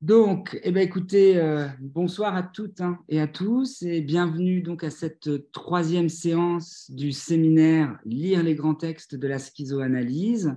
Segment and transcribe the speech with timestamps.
[0.00, 4.82] Donc, eh ben, écoutez, euh, bonsoir à toutes hein, et à tous et bienvenue donc
[4.82, 10.56] à cette troisième séance du séminaire Lire les grands textes de la schizoanalyse.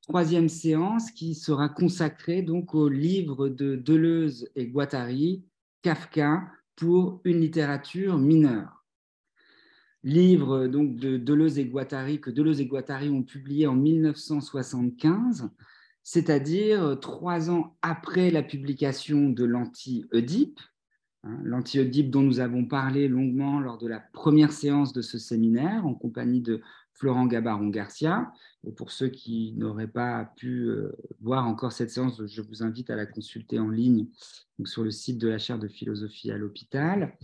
[0.00, 5.44] Troisième séance qui sera consacrée donc au livre de Deleuze et Guattari,
[5.82, 8.86] Kafka pour une littérature mineure.
[10.02, 15.50] Livre donc de Deleuze et Guattari que Deleuze et Guattari ont publié en 1975
[16.10, 20.58] c'est-à-dire euh, trois ans après la publication de l'anti-Oedipe,
[21.22, 25.84] hein, l'anti-Oedipe dont nous avons parlé longuement lors de la première séance de ce séminaire
[25.86, 26.62] en compagnie de
[26.94, 28.32] Florent Gabaron-Garcia.
[28.66, 32.88] Et pour ceux qui n'auraient pas pu euh, voir encore cette séance, je vous invite
[32.88, 34.06] à la consulter en ligne
[34.64, 37.18] sur le site de la chaire de philosophie à l'hôpital.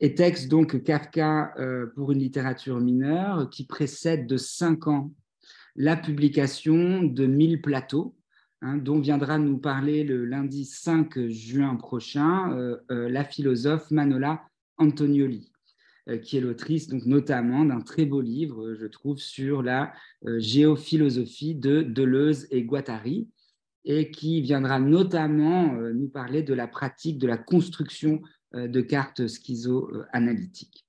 [0.00, 5.12] Et texte donc Kafka euh, pour une littérature mineure qui précède de cinq ans
[5.76, 8.16] la publication de 1000 plateaux,
[8.62, 14.42] hein, dont viendra nous parler le lundi 5 juin prochain euh, euh, la philosophe Manola
[14.78, 15.52] Antonioli,
[16.08, 19.92] euh, qui est l'autrice notamment d'un très beau livre, je trouve, sur la
[20.24, 23.28] géophilosophie de Deleuze et Guattari,
[23.84, 28.20] et qui viendra notamment nous parler de la pratique de la construction
[28.52, 30.87] de cartes schizoanalytiques.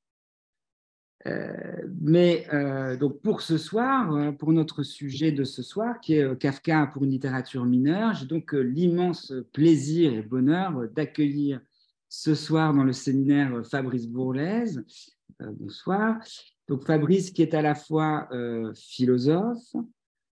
[1.28, 1.54] Euh,
[2.00, 6.40] mais euh, donc pour ce soir, euh, pour notre sujet de ce soir, qui est
[6.40, 11.60] Kafka pour une littérature mineure, j'ai donc l'immense plaisir et bonheur d'accueillir
[12.08, 14.84] ce soir dans le séminaire Fabrice Bourlaise.
[15.40, 16.18] bonsoir.
[16.68, 18.28] Donc Fabrice qui est à la fois
[18.74, 19.76] philosophe,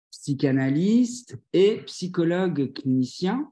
[0.10, 3.50] psychanalyste et psychologue clinicien,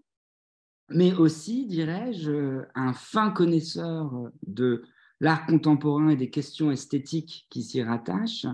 [0.89, 4.83] mais aussi, dirais-je, un fin connaisseur de
[5.19, 8.47] l'art contemporain et des questions esthétiques qui s'y rattachent,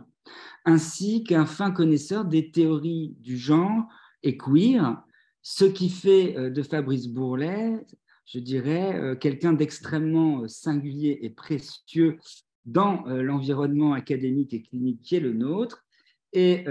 [0.66, 3.88] ainsi qu'un fin connaisseur des théories du genre
[4.24, 5.04] et queer,
[5.42, 7.86] ce qui fait euh, de Fabrice Bourlet,
[8.26, 12.18] je dirais, euh, quelqu'un d'extrêmement euh, singulier et précieux
[12.66, 15.86] dans l'environnement académique et clinique qui est le nôtre,
[16.34, 16.66] et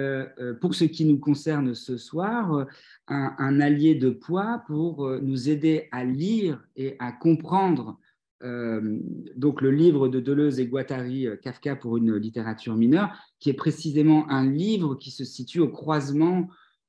[0.60, 2.66] pour ce qui nous concerne ce soir,
[3.06, 8.00] un, un allié de poids pour nous aider à lire et à comprendre
[8.42, 8.98] euh,
[9.36, 13.54] donc le livre de Deleuze et Guattari, euh, Kafka pour une littérature mineure, qui est
[13.54, 16.48] précisément un livre qui se situe au croisement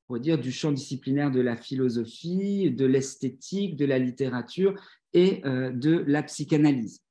[0.10, 4.80] on dire, du champ disciplinaire de la philosophie, de l'esthétique, de la littérature
[5.14, 7.02] et euh, de la psychanalyse.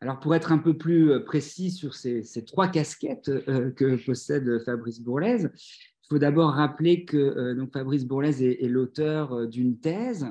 [0.00, 3.30] Alors pour être un peu plus précis sur ces, trois casquettes
[3.76, 9.78] que possède Fabrice Bourlaise, il faut d'abord rappeler que donc Fabrice Bourlaise est l'auteur d'une
[9.78, 10.26] thèse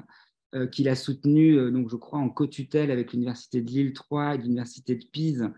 [0.72, 4.38] qu'il a soutenu, euh, donc je crois, en co-tutelle avec l'Université de Lille 3 et
[4.40, 5.50] l'Université de Pise.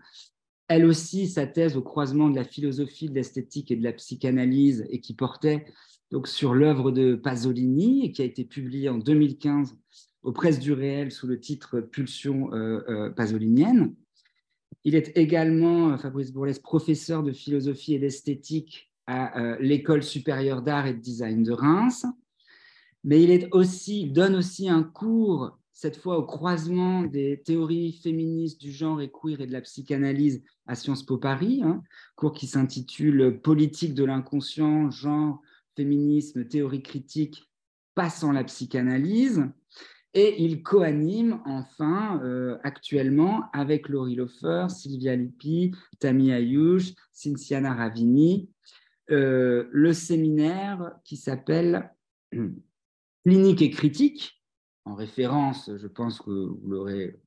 [0.68, 4.86] Elle aussi, sa thèse au croisement de la philosophie, de l'esthétique et de la psychanalyse,
[4.90, 5.66] et qui portait
[6.10, 9.76] donc sur l'œuvre de Pasolini, et qui a été publiée en 2015
[10.22, 13.94] aux presses du réel sous le titre Pulsion euh, pasolinienne.
[14.84, 20.94] Il est également, Fabrice Bourles, professeur de philosophie et d'esthétique à l'École supérieure d'art et
[20.94, 22.06] de design de Reims
[23.04, 28.70] mais il, aussi, donne aussi un cours, cette fois au croisement des théories féministes du
[28.70, 31.82] genre et queer et de la psychanalyse à Sciences Po Paris, hein,
[32.14, 35.40] cours qui s'intitule Politique de l'inconscient, genre,
[35.76, 37.50] féminisme, théorie critique,
[37.94, 39.44] passant la psychanalyse.
[40.14, 48.50] Et il coanime enfin euh, actuellement avec Laurie Lofer, Sylvia Lupi, Tammy Ayush, Cynthiana Ravini,
[49.10, 51.90] euh, le séminaire qui s'appelle
[53.24, 54.42] clinique et critique,
[54.84, 57.20] en référence, je pense que vous l'aurez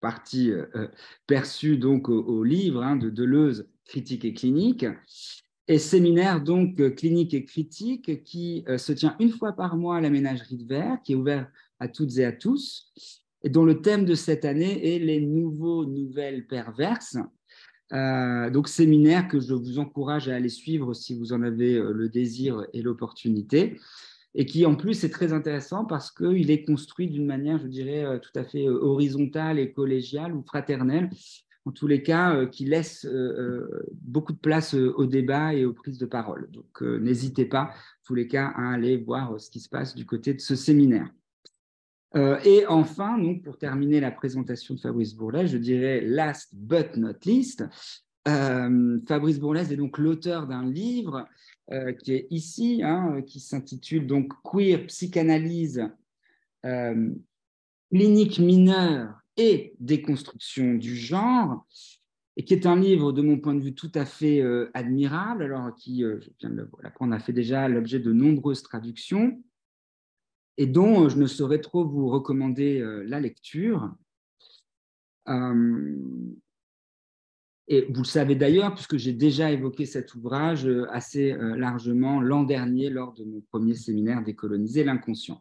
[0.00, 0.88] partie euh, euh,
[1.26, 4.86] perçu donc au, livre hein, de Deleuze, Critique et clinique,
[5.68, 10.00] et séminaire donc clinique et critique qui euh, se tient une fois par mois à
[10.00, 12.92] la ménagerie de Verre, qui est ouvert à toutes et à tous,
[13.42, 17.16] et dont le thème de cette année est les nouveaux nouvelles perverses.
[17.90, 22.66] donc séminaire que je vous encourage à aller suivre si vous en avez le désir
[22.72, 23.78] et l'opportunité
[24.34, 28.04] et qui en plus est très intéressant parce qu'il est construit d'une manière, je dirais,
[28.04, 31.10] euh, tout à fait euh, horizontale et collégiale ou fraternelle,
[31.66, 33.06] en tous les cas, euh, qui laisse
[33.92, 36.50] beaucoup de place au débat et aux prises de parole.
[36.50, 40.06] Donc n'hésitez pas, en tous les cas, à aller voir ce qui se passe du
[40.06, 41.10] côté de ce séminaire.
[42.44, 47.18] et enfin, donc, pour terminer la présentation de Fabrice Bourlet, je dirais last but not
[47.24, 47.64] least,
[48.26, 51.26] Fabrice Bourlaise est donc l'auteur d'un livre
[51.72, 55.88] euh, qui est ici, hein, qui s'intitule donc Queer Psychanalyse
[56.66, 57.14] euh,
[57.92, 61.64] clinique mineure et déconstruction du genre,
[62.36, 65.44] et qui est un livre de mon point de vue tout à fait euh, admirable,
[65.44, 69.40] alors qui, je viens de le a fait déjà l'objet de nombreuses traductions,
[70.56, 73.94] et dont je ne saurais trop vous recommander la lecture.
[77.72, 82.90] Et vous le savez d'ailleurs, puisque j'ai déjà évoqué cet ouvrage assez largement l'an dernier
[82.90, 85.40] lors de mon premier séminaire Décoloniser l'inconscient.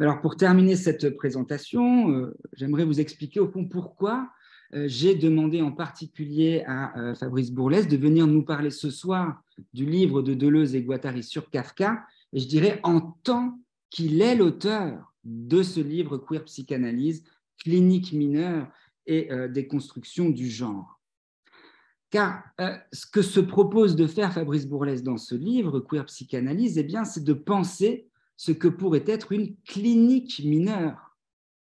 [0.00, 4.30] Alors, pour terminer cette présentation, j'aimerais vous expliquer au fond pourquoi
[4.72, 9.42] j'ai demandé en particulier à Fabrice Bourlès de venir nous parler ce soir
[9.74, 12.02] du livre de Deleuze et Guattari sur Kafka,
[12.32, 13.60] et je dirais en tant
[13.90, 17.24] qu'il est l'auteur de ce livre Queer Psychanalyse,
[17.62, 18.66] clinique mineure
[19.06, 21.01] et des constructions du genre.
[22.12, 22.44] Car
[22.92, 27.06] ce que se propose de faire Fabrice Bourlès dans ce livre, Queer Psychanalyse, eh bien,
[27.06, 31.16] c'est de penser ce que pourrait être une clinique mineure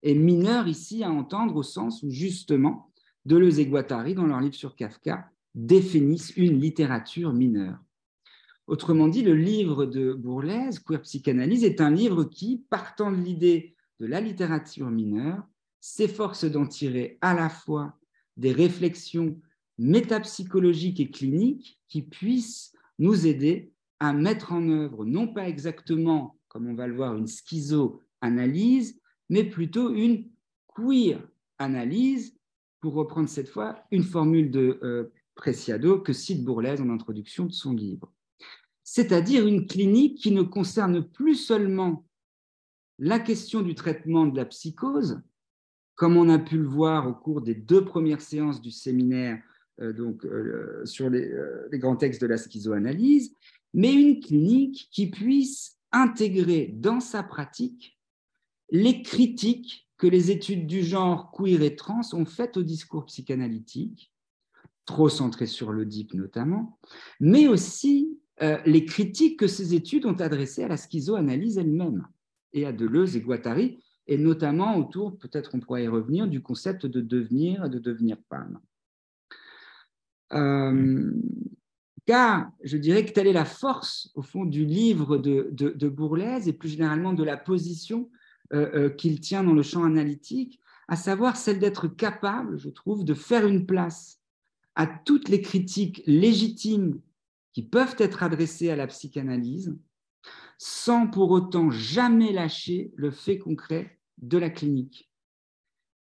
[0.03, 2.91] et mineur ici à entendre au sens où justement
[3.25, 7.79] Deleuze et Guattari, dans leur livre sur Kafka, définissent une littérature mineure.
[8.67, 13.75] Autrement dit, le livre de Bourlaise, Queer Psychanalyse, est un livre qui, partant de l'idée
[13.99, 15.41] de la littérature mineure,
[15.81, 17.97] s'efforce d'en tirer à la fois
[18.35, 19.41] des réflexions
[19.77, 26.67] métapsychologiques et cliniques qui puissent nous aider à mettre en œuvre, non pas exactement, comme
[26.67, 30.29] on va le voir, une schizo-analyse, mais plutôt une
[30.67, 31.19] queer
[31.57, 32.37] analyse,
[32.79, 37.51] pour reprendre cette fois une formule de euh, Preciado que cite Bourlaise en introduction de
[37.51, 38.11] son livre.
[38.83, 42.05] C'est-à-dire une clinique qui ne concerne plus seulement
[42.99, 45.21] la question du traitement de la psychose,
[45.95, 49.41] comme on a pu le voir au cours des deux premières séances du séminaire
[49.79, 51.31] donc, euh, sur les,
[51.71, 53.33] les, grands textes de la schizoanalyse,
[53.73, 57.97] mais une clinique qui puisse intégrer dans sa pratique
[58.69, 64.11] les critiques que les études du genre queer et trans ont faites au discours psychanalytique,
[64.85, 66.77] trop centré sur l'Oedipe notamment,
[67.19, 72.07] mais aussi euh, les critiques que ces études ont adressées à la schizoanalyse elle-même
[72.53, 76.85] et à Deleuze et Guattari, et notamment autour, peut-être on pourrait y revenir, du concept
[76.85, 78.59] de devenir et de devenir femme.
[80.33, 81.11] Euh,
[82.05, 85.89] car je dirais que telle est la force, au fond, du livre de, de, de
[85.89, 88.09] Bourlaise et plus généralement de la position
[88.53, 93.03] euh, euh, qu'il tient dans le champ analytique, à savoir celle d'être capable, je trouve,
[93.03, 94.21] de faire une place
[94.75, 97.01] à toutes les critiques légitimes
[97.51, 99.75] qui peuvent être adressées à la psychanalyse,
[100.57, 105.11] sans pour autant jamais lâcher le fait concret de la clinique.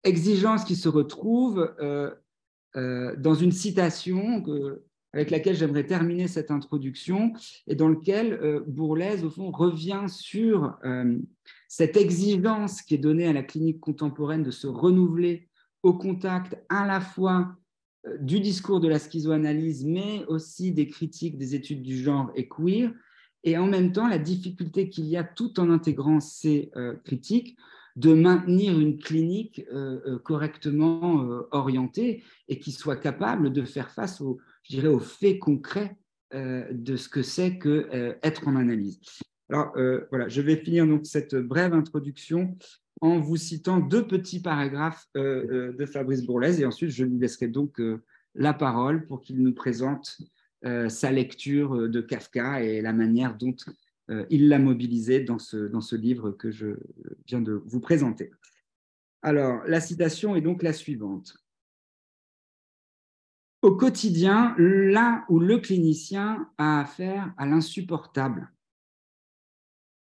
[0.03, 2.15] Exigence qui se retrouve euh,
[2.75, 4.43] dans une citation
[5.15, 7.33] avec laquelle j'aimerais terminer cette introduction
[7.69, 11.19] et dans lequel euh, revient sur euh,
[11.69, 15.49] cette exigence qui est donnée à la clinique contemporaine de se renouveler
[15.85, 17.57] au contact à la fois
[18.07, 22.49] euh, du discours de la schizoanalyse, mais aussi des critiques des études du genre et
[22.49, 22.93] queer,
[23.45, 26.71] et en même temps la difficulté qu'il y a tout en intégrant ces
[27.05, 27.59] critiques
[27.97, 29.65] de maintenir une clinique
[30.25, 35.97] correctement orientée et qui soit capable de faire face aux, je dirais, aux faits concrets
[36.35, 38.99] euh, de ce que c'est que euh, être en analyse.
[39.51, 42.57] Alors euh, voilà, je vais finir donc cette brève introduction
[43.01, 47.81] en vous citant deux petits paragraphes de Fabrice Bourlaise et ensuite je lui laisserai donc
[48.35, 50.17] la parole pour qu'il nous présente
[50.63, 53.55] sa lecture de Kafka et la manière dont
[54.31, 56.77] il l'a mobilisé dans ce, dans ce livre que je
[57.27, 58.31] viens de vous présenter.
[59.23, 61.35] Alors, la citation est donc la suivante
[63.65, 68.53] au quotidien, là où le clinicien a affaire à l'insupportable,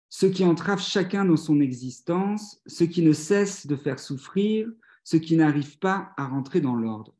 [0.09, 4.67] ce qui entrave chacun dans son existence, ce qui ne cesse de faire souffrir,
[5.03, 7.15] ce qui n'arrive pas à rentrer dans l'ordre.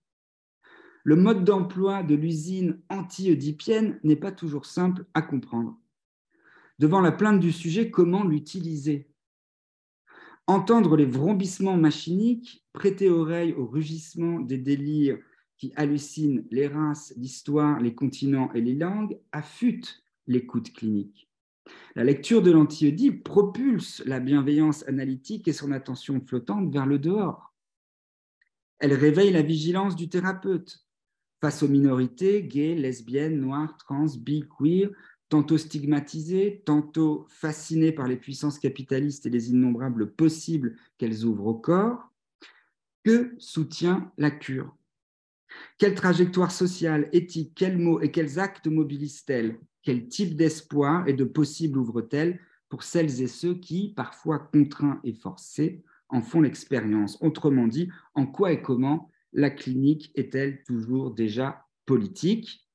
[1.04, 5.80] Le mode d'emploi de l'usine anti-oedipienne n'est pas toujours simple à comprendre.
[6.82, 9.08] Devant la plainte du sujet, comment l'utiliser?
[10.48, 15.20] Entendre les vrombissements machiniques, prêter oreille au rugissement des délires
[15.58, 21.30] qui hallucine les races, l'histoire, les continents et les langues, affûte l'écoute clinique.
[21.96, 27.54] La lecture de l'anti propulse la bienveillance analytique et son attention flottante vers le dehors.
[28.80, 30.84] Elle réveille la vigilance du thérapeute
[31.42, 34.90] face aux minorités gays, lesbiennes, noires, trans, bi, queer,
[35.32, 41.54] tantôt stigmatisées, tantôt fascinées par les puissances capitalistes et les innombrables possibles qu'elles ouvrent au
[41.54, 42.12] corps.
[43.06, 44.76] Que soutient la cure.
[45.78, 51.24] Quelle trajectoire sociale, éthique, quels mots et quels actes mobilise-t-elle Quel type d'espoir et de
[51.24, 57.18] possible ouvre-t-elle pour celles et ceux qui, parfois contraints et forcés, en font l'expérience?
[57.22, 62.68] Autrement dit, en quoi et comment la clinique est-elle toujours déjà politique?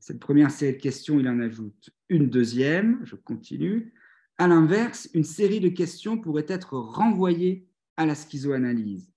[0.00, 3.92] Cette première série de questions, il en ajoute une deuxième, je continue.
[4.38, 9.12] À l'inverse, une série de questions pourrait être renvoyée à la schizoanalyse.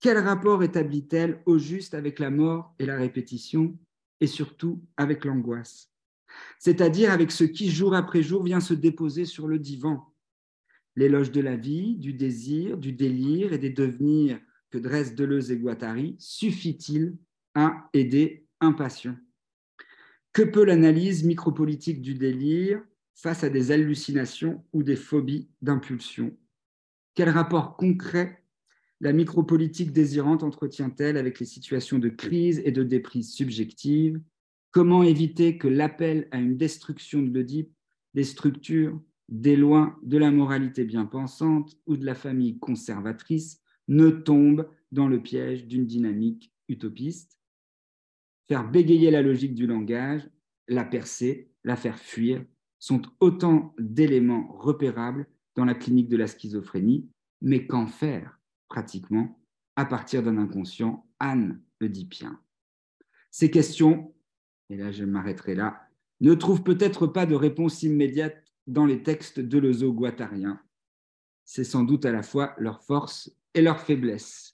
[0.00, 3.78] Quel rapport établit-elle au juste avec la mort et la répétition,
[4.20, 5.90] et surtout avec l'angoisse?
[6.58, 10.12] C'est-à-dire avec ce qui, jour après jour, vient se déposer sur le divan.
[10.96, 14.38] L'éloge de la vie, du désir, du délire et des devenirs
[14.70, 17.16] que dressent Deleuze et Guattari suffit-il
[17.54, 19.16] à aider un patient?
[20.34, 22.82] Que peut l'analyse micropolitique du délire
[23.14, 26.36] face à des hallucinations ou des phobies d'impulsion?
[27.14, 28.42] Quel rapport concret
[29.00, 34.20] la micropolitique désirante entretient-elle avec les situations de crise et de déprise subjective?
[34.72, 37.72] Comment éviter que l'appel à une destruction de l'Oedipe,
[38.14, 44.10] des structures, des lois, de la moralité bien pensante ou de la famille conservatrice ne
[44.10, 47.38] tombe dans le piège d'une dynamique utopiste?
[48.48, 50.28] Faire bégayer la logique du langage,
[50.68, 52.44] la percer, la faire fuir,
[52.78, 57.08] sont autant d'éléments repérables dans la clinique de la schizophrénie,
[57.40, 59.40] mais qu'en faire pratiquement
[59.76, 62.40] à partir d'un inconscient Anne Oedipien
[63.30, 64.14] Ces questions,
[64.68, 65.88] et là je m'arrêterai là,
[66.20, 70.60] ne trouvent peut-être pas de réponse immédiate dans les textes de guattariens.
[71.44, 74.53] C'est sans doute à la fois leur force et leur faiblesse.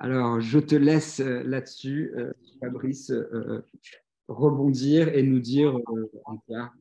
[0.00, 3.66] Alors, je te laisse euh, là-dessus, euh, Fabrice, euh,
[4.28, 5.76] rebondir et nous dire
[6.24, 6.72] en quoi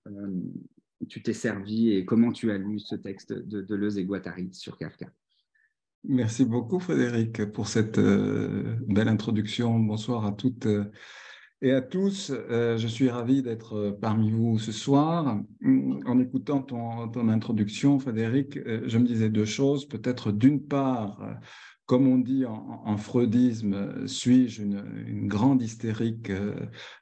[1.07, 4.77] tu t'es servi et comment tu as lu ce texte de Deleuze et Guattari sur
[4.77, 5.07] Kafka.
[6.03, 9.79] Merci beaucoup, Frédéric, pour cette belle introduction.
[9.79, 10.67] Bonsoir à toutes
[11.61, 12.33] et à tous.
[12.49, 15.41] je suis ravi d'être parmi vous ce soir.
[16.05, 19.87] En écoutant ton, ton introduction, Frédéric, je me disais deux choses.
[19.87, 21.39] Peut-être d'une part,
[21.87, 26.53] comme on dit en, freudisme, suis-je une, grande hystérique euh,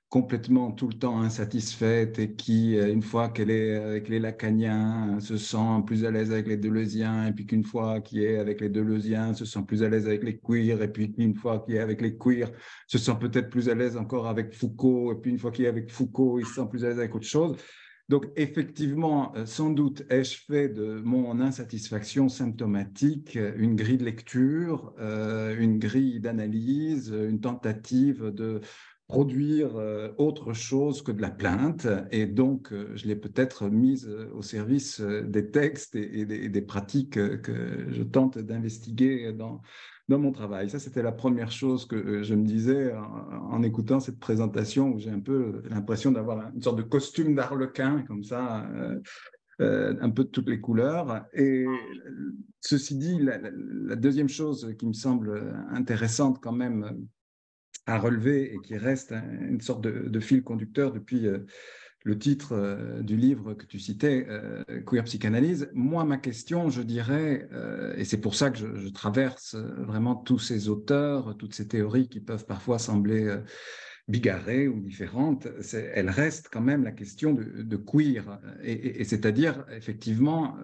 [0.10, 5.20] complètement tout le temps insatisfaite et qui, euh, une fois qu'elle est avec les lacaniens,
[5.20, 8.62] se sent plus à l'aise avec les deleuziens, et puis qu'une fois qu'il est avec
[8.62, 11.75] les deleuziens, se sent plus à l'aise avec les queers, et puis une fois qu'il
[11.75, 12.51] est avec les queers,
[12.86, 15.70] se sent peut-être plus à l'aise encore avec Foucault, et puis une fois qu'il est
[15.70, 17.58] avec Foucault, il se sent plus à l'aise avec autre chose.
[18.08, 24.94] Donc, effectivement, euh, sans doute ai-je fait de mon insatisfaction symptomatique une grille de lecture,
[25.00, 28.62] euh, une grille d'analyse, une tentative de
[29.08, 31.88] produire euh, autre chose que de la plainte.
[32.12, 38.04] Et donc, je l'ai peut-être mise au service des textes et des pratiques que je
[38.04, 39.62] tente d'investiguer dans,
[40.08, 40.70] dans mon travail.
[40.70, 45.00] Ça, c'était la première chose que euh, je me disais en, écoutant cette présentation où
[45.00, 49.00] j'ai un peu l'impression d'avoir une sorte de costume d'arlequin, comme ça, euh,
[49.62, 51.26] euh, un peu de toutes les couleurs.
[51.34, 51.66] Et
[52.62, 57.08] ceci dit, la, deuxième chose qui me semble intéressante quand même
[57.88, 61.28] à relever et qui reste une sorte de fil conducteur depuis
[62.06, 65.70] le titre euh, du livre que tu citais, euh, Queer Psychanalyse.
[65.74, 70.38] Moi, ma question, je dirais, euh, et c'est pour ça que je, traverse vraiment tous
[70.38, 73.36] ces auteurs, toutes ces théories qui peuvent parfois sembler
[74.08, 80.56] bigarrées ou différentes, elle reste quand même la question de, queer, et, c'est-à-dire effectivement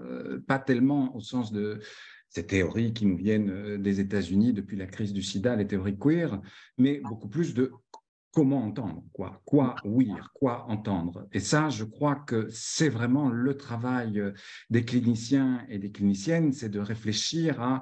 [0.47, 1.79] pas tellement au sens de
[2.29, 6.39] ces théories qui nous viennent des États-Unis depuis la crise du sida, les théories queer,
[6.77, 7.71] mais beaucoup plus de
[8.31, 11.27] comment entendre, quoi, quoi ouïr, quoi entendre.
[11.33, 14.31] Et ça, je crois que c'est vraiment le travail euh,
[14.69, 17.81] des cliniciens et des cliniciennes, c'est de réfléchir à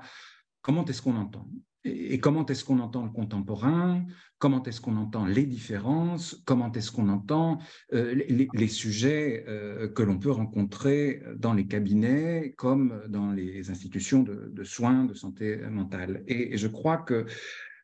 [0.61, 1.47] comment est-ce qu'on entend
[1.85, 4.03] et comment est-ce qu'on entend le contemporain,
[4.37, 7.59] comment est-ce qu'on entend les différences, comment est-ce qu'on entend
[7.93, 14.23] euh, les, sujets euh, que l'on peut rencontrer dans les cabinets comme dans les institutions
[14.23, 16.23] de, soins de santé mentale?
[16.27, 17.25] et je crois que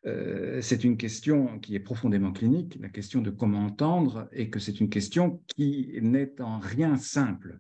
[0.06, 4.60] euh, c'est une question qui est profondément clinique, la question de comment entendre, et que
[4.60, 7.60] c'est une question qui n'est en rien simple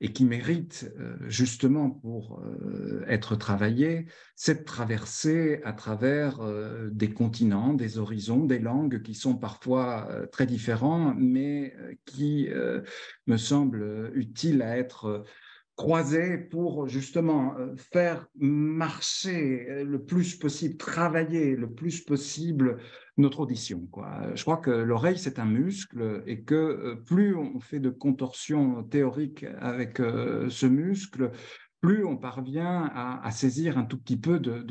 [0.00, 4.06] et qui mérite euh, justement pour euh, être travaillée
[4.36, 6.40] cette traversée à travers
[6.90, 12.48] des continents, des horizons, des langues qui sont parfois très différents, mais qui
[13.28, 15.24] me semblent utiles à être
[15.82, 22.78] croiser pour justement euh, faire marcher euh, le plus possible, travailler le plus possible
[23.16, 23.88] notre audition.
[24.34, 28.84] Je crois que l'oreille, c'est un muscle et que euh, plus on fait de contorsions
[28.84, 31.32] théoriques avec ce muscle,
[31.80, 34.62] plus on parvient à, saisir un tout petit peu de,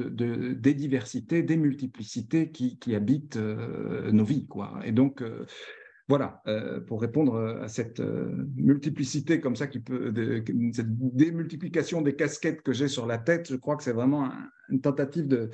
[0.54, 4.48] des diversités, des multiplicités qui, habitent nos vies.
[4.86, 5.22] Et donc,
[6.08, 10.14] voilà, euh, pour répondre à cette euh, multiplicité comme ça, qui peut,
[10.74, 14.32] cette démultiplication des casquettes que j'ai sur la tête, je crois que c'est vraiment
[14.70, 15.50] une tentative de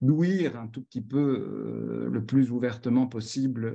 [0.00, 3.72] d'ouïr un tout petit peu euh, le plus ouvertement possible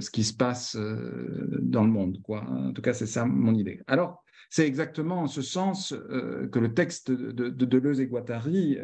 [0.00, 2.20] ce qui se passe dans le monde.
[2.22, 2.44] Quoi.
[2.48, 3.80] En tout cas, c'est ça mon idée.
[3.86, 8.78] Alors, c'est exactement en ce sens que le texte de, Deleuze et Guattari,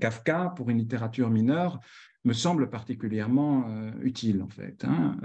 [0.00, 1.80] Kafka, pour une littérature mineure,
[2.24, 4.84] me semble particulièrement utile en fait.
[4.84, 5.16] Hein.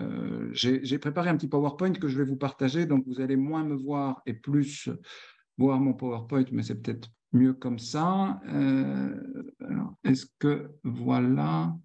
[0.52, 3.76] J'ai préparé un petit PowerPoint que je vais vous partager, donc vous allez moins me
[3.76, 4.90] voir et plus
[5.58, 8.42] voir mon PowerPoint, mais c'est peut-être mieux comme ça.
[10.04, 11.78] Est-ce que voilà?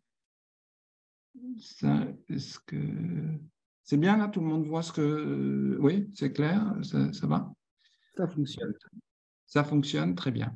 [2.29, 2.77] Est-ce que
[3.83, 4.29] c'est bien là?
[4.29, 5.77] Tout le monde voit ce que.
[5.81, 7.53] Oui, c'est clair ça, va?
[8.17, 8.73] Ça fonctionne.
[9.47, 10.55] Ça fonctionne très bien.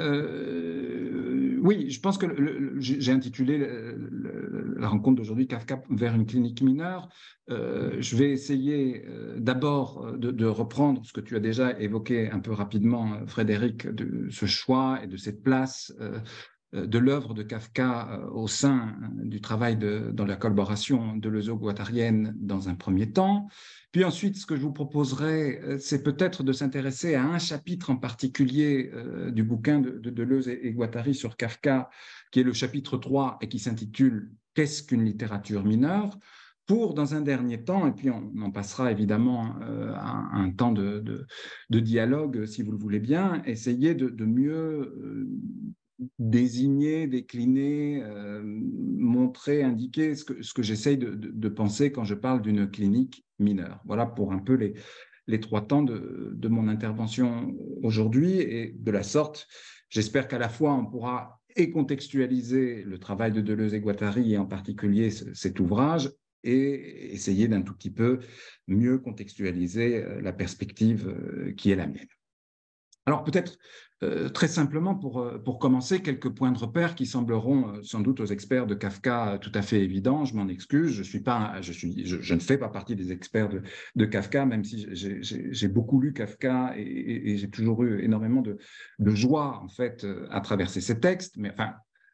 [0.00, 2.26] Euh, oui, je pense que
[2.78, 3.58] j'ai intitulé
[4.76, 7.08] la rencontre d'aujourd'hui Kafka vers une clinique mineure.
[7.50, 12.40] Euh, je vais essayer euh, d'abord de, reprendre ce que tu as déjà évoqué un
[12.40, 15.92] peu rapidement, Frédéric, de ce choix et de cette place
[16.74, 21.30] de l'œuvre de Kafka euh, au sein euh, du travail de, dans la collaboration de
[21.52, 23.48] guattarienne dans un premier temps.
[23.92, 27.96] Puis ensuite, ce que je vous proposerai, c'est peut-être de s'intéresser à un chapitre en
[27.96, 28.90] particulier
[29.30, 31.88] du bouquin de, Deleuze et, Guattari sur Kafka,
[32.32, 36.18] qui est le chapitre 3 et qui s'intitule Qu'est-ce qu'une littérature mineure?
[36.66, 39.54] pour, dans un dernier temps, et puis on en passera évidemment
[39.94, 41.26] à un temps de,
[41.70, 45.28] dialogue, si vous le voulez bien, essayer de, mieux
[46.18, 52.42] désigner, décliner, euh, montrer, indiquer ce que, ce que j'essaye de, penser quand je parle
[52.42, 53.80] d'une clinique mineure.
[53.84, 54.74] Voilà pour un peu les,
[55.26, 58.38] les trois temps de, de mon intervention aujourd'hui.
[58.38, 59.46] Et de la sorte,
[59.88, 64.38] j'espère qu'à la fois on pourra et contextualiser le travail de Deleuze et Guattari, et
[64.38, 66.10] en particulier cet ouvrage,
[66.42, 68.20] et essayer d'un tout petit peu
[68.68, 72.08] mieux contextualiser euh, la perspective euh, qui est la mienne.
[73.06, 73.56] Alors peut-être
[74.04, 78.00] euh, très simplement pour, euh, pour commencer, quelques points de repère qui sembleront euh, sans
[78.00, 80.24] doute aux experts de Kafka tout à fait évidents.
[80.24, 83.48] Je m'en excuse, je, suis pas, je, ne fais pas partie des experts
[83.94, 88.58] de, Kafka, même si j'ai beaucoup lu Kafka et, j'ai toujours eu énormément de,
[89.14, 91.36] joie en fait à traverser ces textes.
[91.36, 91.54] Mais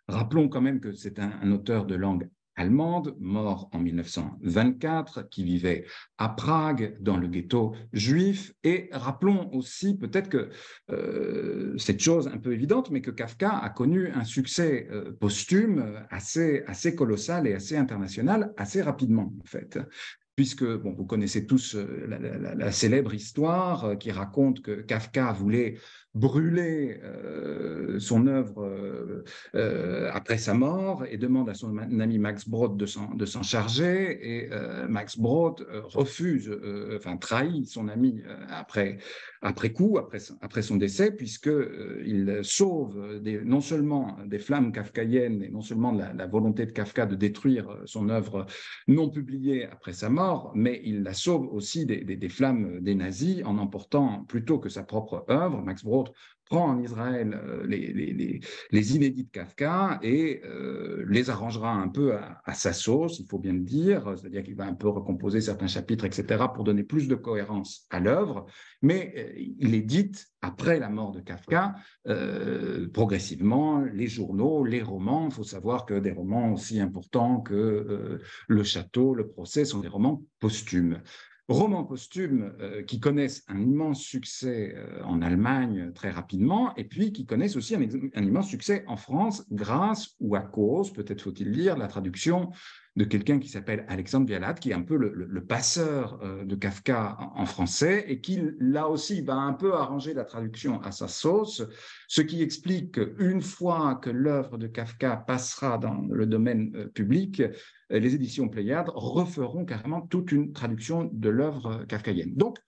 [0.08, 2.28] rappelons quand même que c'est un auteur de langue
[2.60, 5.86] allemande, mort en 1924, qui vivait
[6.18, 8.52] à Prague, dans le ghetto juif.
[8.64, 10.50] Et rappelons aussi peut-être que
[10.90, 16.04] euh, cette chose un peu évidente, mais que Kafka a connu un succès euh, posthume
[16.10, 19.78] assez, assez colossal et assez international assez rapidement, en fait
[20.36, 25.76] puisque bon, vous connaissez tous euh, la, célèbre histoire qui raconte que Kafka voulait
[26.14, 32.48] brûler euh, son œuvre euh, euh, après sa mort et demande à son ami Max
[32.48, 34.40] Brod de s'en charger.
[34.42, 34.50] Et
[34.88, 36.50] Max Brod refuse,
[36.96, 38.98] enfin trahit son ami après,
[39.74, 45.92] coup, après, après son décès, puisqu'il sauve non seulement des flammes kafkaïennes et non seulement
[45.92, 48.46] la, la, volonté de Kafka de détruire son œuvre
[48.88, 53.58] non publiée après sa mort, mais il la sauve aussi des flammes des nazis en
[53.58, 55.62] emportant plutôt que sa propre œuvre.
[55.62, 55.99] Max Brod
[56.50, 62.54] prend en Israël euh, les, inédits de Kafka et euh, les arrangera un peu à,
[62.54, 66.04] sa sauce, il faut bien le dire, c'est-à-dire qu'il va un peu recomposer certains chapitres,
[66.04, 68.46] etc., pour donner plus de cohérence à l'œuvre,
[68.82, 71.74] mais euh, il édite, après la mort de Kafka,
[72.94, 75.26] progressivement les journaux, les romans.
[75.28, 79.88] Il faut savoir que des romans aussi importants que Le Château, Le Procès sont des
[79.88, 81.02] romans posthumes
[81.50, 87.12] romans posthumes euh, qui connaissent un immense succès euh, en Allemagne très rapidement, et puis
[87.12, 91.76] qui connaissent aussi un, immense succès en France grâce ou à cause, peut-être faut-il dire,
[91.76, 92.50] la traduction
[92.96, 97.16] de quelqu'un qui s'appelle Alexandre Vialat, qui est un peu le, passeur euh, de Kafka
[97.36, 101.62] en, français et qui, là aussi, va un peu arranger la traduction à sa sauce,
[102.08, 107.40] ce qui explique qu'une fois que l'œuvre de Kafka passera dans le domaine euh, public,
[107.40, 112.34] euh, les éditions Pléiade referont carrément toute une traduction de l'œuvre kafkaïenne.
[112.34, 112.58] Donc,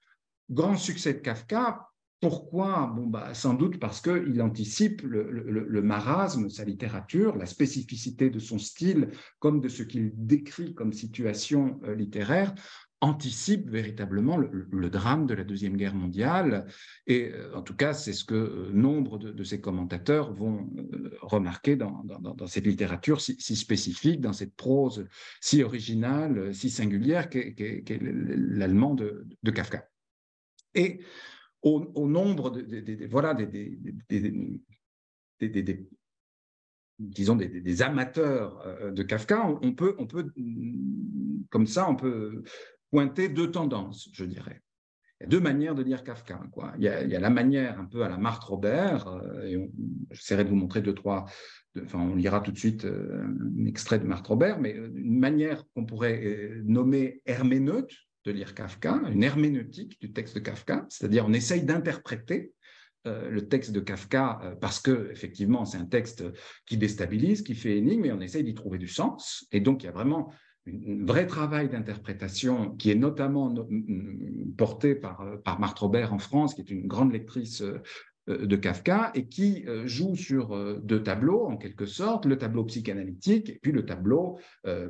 [0.50, 1.91] grand succès de Kafka,
[2.22, 2.86] pourquoi?
[2.94, 8.58] Bon, bah, Sans doute parce qu'il anticipe le, marasme, sa littérature, la spécificité de son
[8.58, 12.54] style, comme de ce qu'il décrit comme situation euh, littéraire,
[13.00, 16.66] anticipe véritablement le, drame de la Deuxième Guerre mondiale.
[17.08, 20.70] Et euh, en tout cas, c'est ce que euh, nombre de, ses commentateurs vont
[21.22, 22.04] remarquer dans,
[22.46, 25.08] cette littérature si, spécifique, dans cette prose
[25.40, 29.88] si originale, si singulière qu'est l'allemand de, de Kafka.
[30.76, 31.00] Et
[31.62, 33.78] au, nombre de, voilà, des,
[36.98, 40.32] disons des, amateurs euh, de Kafka, on peut, on peut,
[41.50, 42.42] comme ça, on peut
[42.90, 44.62] pointer deux tendances, je dirais.
[45.20, 46.40] Il y a deux manières de lire Kafka.
[46.50, 46.72] Quoi.
[46.78, 49.70] Il, y a, la manière un peu à la Marthe Robert, euh, et
[50.10, 51.26] j'essaierai de vous montrer deux, trois,
[51.80, 53.24] enfin, on lira tout de suite euh,
[53.58, 57.92] un extrait de Marthe Robert, mais une manière qu'on pourrait nommer herméneute,
[58.24, 62.52] de lire Kafka, une herméneutique du texte de Kafka, c'est-à-dire on essaye d'interpréter
[63.06, 66.24] euh, le texte de Kafka euh, parce que effectivement c'est un texte
[66.66, 69.46] qui déstabilise, qui fait énigme, et on essaye d'y trouver du sens.
[69.50, 70.32] Et donc il y a vraiment
[70.68, 73.52] un vrai travail d'interprétation qui est notamment
[74.56, 77.82] porté par, par Marthe Robert en France, qui est une grande lectrice euh,
[78.28, 82.64] de Kafka et qui euh, joue sur euh, deux tableaux en quelque sorte, le tableau
[82.64, 84.38] psychanalytique et puis le tableau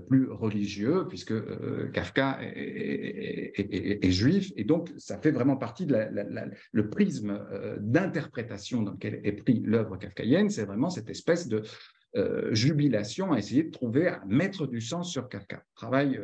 [0.09, 1.33] plus religieux puisque
[1.93, 5.97] Kafka est, juif et donc ça fait vraiment partie de
[6.73, 7.41] le prisme
[7.81, 11.63] d'interprétation dans lequel est pris l'œuvre kafkaïenne, c'est vraiment cette espèce de
[12.51, 15.63] jubilation à essayer de trouver, à mettre du sens sur Kafka.
[15.75, 16.21] Travail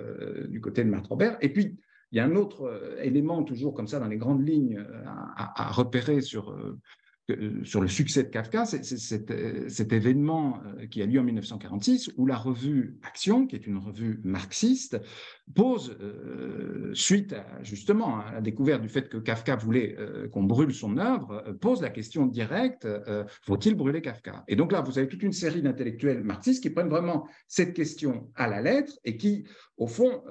[0.48, 1.38] du côté de Marthe Robert.
[1.40, 1.78] Et puis,
[2.10, 5.72] il y a un autre élément, toujours comme ça, dans les grandes lignes, à, à
[5.72, 6.78] repérer sur euh,
[7.64, 8.80] sur le succès de Kafka, c'est
[9.30, 13.66] euh, cet, événement euh, qui a lieu en 1946 où la revue Action, qui est
[13.66, 14.98] une revue marxiste,
[15.54, 15.96] pose,
[16.92, 19.96] suite à, justement à la découverte du fait que Kafka voulait
[20.30, 22.86] qu'on brûle son œuvre, pose la question directe
[23.42, 24.44] faut-il brûler Kafka?
[24.46, 28.30] Et donc là, vous avez toute une série d'intellectuels marxistes qui prennent vraiment cette question
[28.34, 29.44] à la lettre et qui,
[29.78, 30.22] au fond,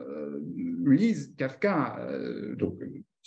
[0.86, 2.00] lisent Kafka.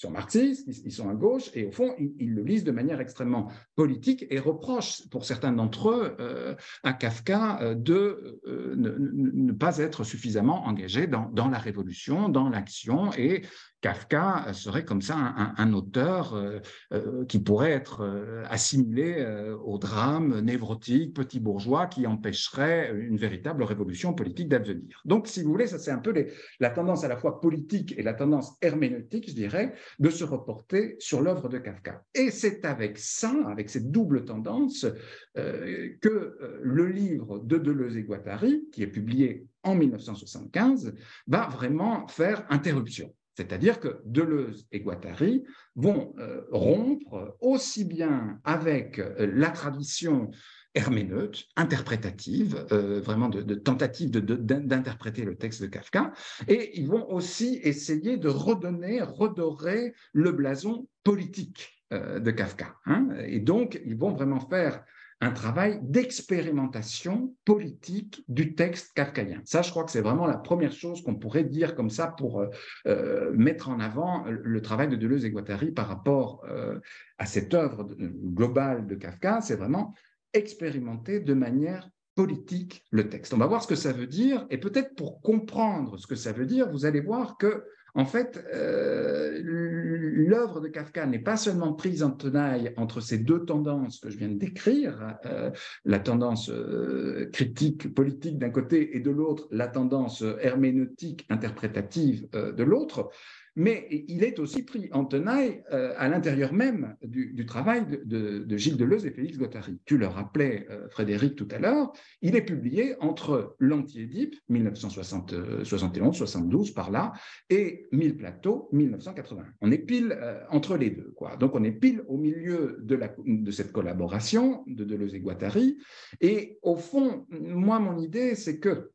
[0.01, 3.49] Sont marxistes, ils sont à gauche, et au fond, ils, le lisent de manière extrêmement
[3.77, 9.77] politique et reprochent, pour certains d'entre eux, euh, à Kafka euh, de euh, ne, pas
[9.79, 13.43] être suffisamment engagé dans la révolution, dans l'action, et
[13.81, 16.61] Kafka serait comme ça un, auteur euh,
[16.93, 19.27] euh, qui pourrait être euh, assimilé
[19.65, 25.01] au drame névrotique, petit bourgeois, qui empêcherait une véritable révolution politique d'advenir.
[25.05, 26.15] Donc, si vous voulez, ça c'est un peu
[26.59, 30.97] la tendance à la fois politique et la tendance herméneutique, je dirais, de se reporter
[30.99, 32.03] sur l'œuvre de Kafka.
[32.15, 34.87] Et c'est avec ça, avec cette double tendance,
[35.35, 40.95] que le livre de Deleuze et Guattari, qui est publié en 1975,
[41.27, 43.15] va vraiment faire interruption.
[43.41, 50.31] C'est-à-dire que Deleuze et Guattari vont euh, rompre aussi bien avec euh, la tradition
[50.75, 56.13] herméneute, interprétative, euh, vraiment de, tentative d'interpréter le texte de Kafka,
[56.49, 62.77] et ils vont aussi essayer de redonner, redorer le blason politique de Kafka.
[62.87, 63.09] Hein.
[63.27, 64.85] Et donc, ils vont vraiment faire
[65.21, 69.43] un travail d'expérimentation politique du texte kafkaïen.
[69.45, 72.41] Ça, je crois que c'est vraiment la première chose qu'on pourrait dire comme ça pour
[72.41, 72.49] euh,
[72.87, 76.79] euh, mettre en avant le travail de Deleuze et Guattari par rapport euh,
[77.19, 79.41] à cette œuvre globale de Kafka.
[79.43, 79.95] C'est vraiment
[80.33, 83.35] expérimenter de manière politique le texte.
[83.35, 86.33] On va voir ce que ça veut dire et peut-être pour comprendre ce que ça
[86.33, 91.73] veut dire, vous allez voir que en fait, euh, l'œuvre de Kafka n'est pas seulement
[91.73, 95.51] prise en tenaille entre ces deux tendances que je viens de décrire, euh,
[95.85, 102.63] la tendance euh, critique politique d'un côté et de l'autre la tendance herméneutique interprétative de
[102.63, 103.11] l'autre,
[103.57, 108.77] mais il est aussi pris en tenaille euh, à l'intérieur même du, travail de, Gilles
[108.77, 109.81] Deleuze et Félix Guattari.
[109.85, 116.91] Tu le rappelais, euh, Frédéric, tout à l'heure, il est publié entre l'Anti-Édipe, 1971-72 par
[116.91, 117.13] là,
[117.49, 119.45] et Mille Plateaux, 1980.
[119.61, 121.13] On est pile euh, entre les deux.
[121.17, 121.37] Quoi.
[121.37, 125.79] Donc on est pile au milieu de cette collaboration de Deleuze et Guattari.
[126.21, 128.91] Et au fond, moi, mon idée, c'est que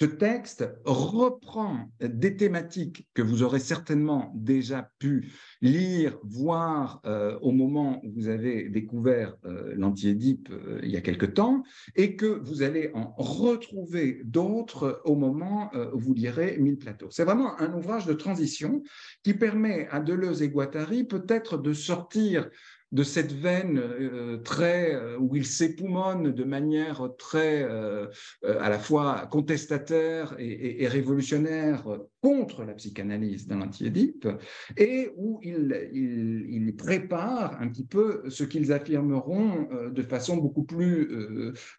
[0.00, 5.32] ce texte reprend des thématiques que vous aurez certainement déjà pu
[5.62, 11.00] lire, voir euh, au moment où vous avez découvert euh, l'anti-édipe euh, il y a
[11.00, 11.62] quelque temps,
[11.94, 17.08] et que vous allez en retrouver d'autres au moment où vous lirez Mille plateaux.
[17.10, 18.82] C'est vraiment un ouvrage de transition
[19.22, 22.48] qui permet à Deleuze et Guattari peut-être de sortir
[22.92, 28.06] de cette veine euh, très euh, où il s'époumonne de manière très euh,
[28.42, 31.84] à la fois contestataire et, révolutionnaire
[32.20, 34.28] contre la psychanalyse dans l'anti-Édipe
[34.76, 41.08] et où il, il, prépare un petit peu ce qu'ils affirmeront de façon beaucoup plus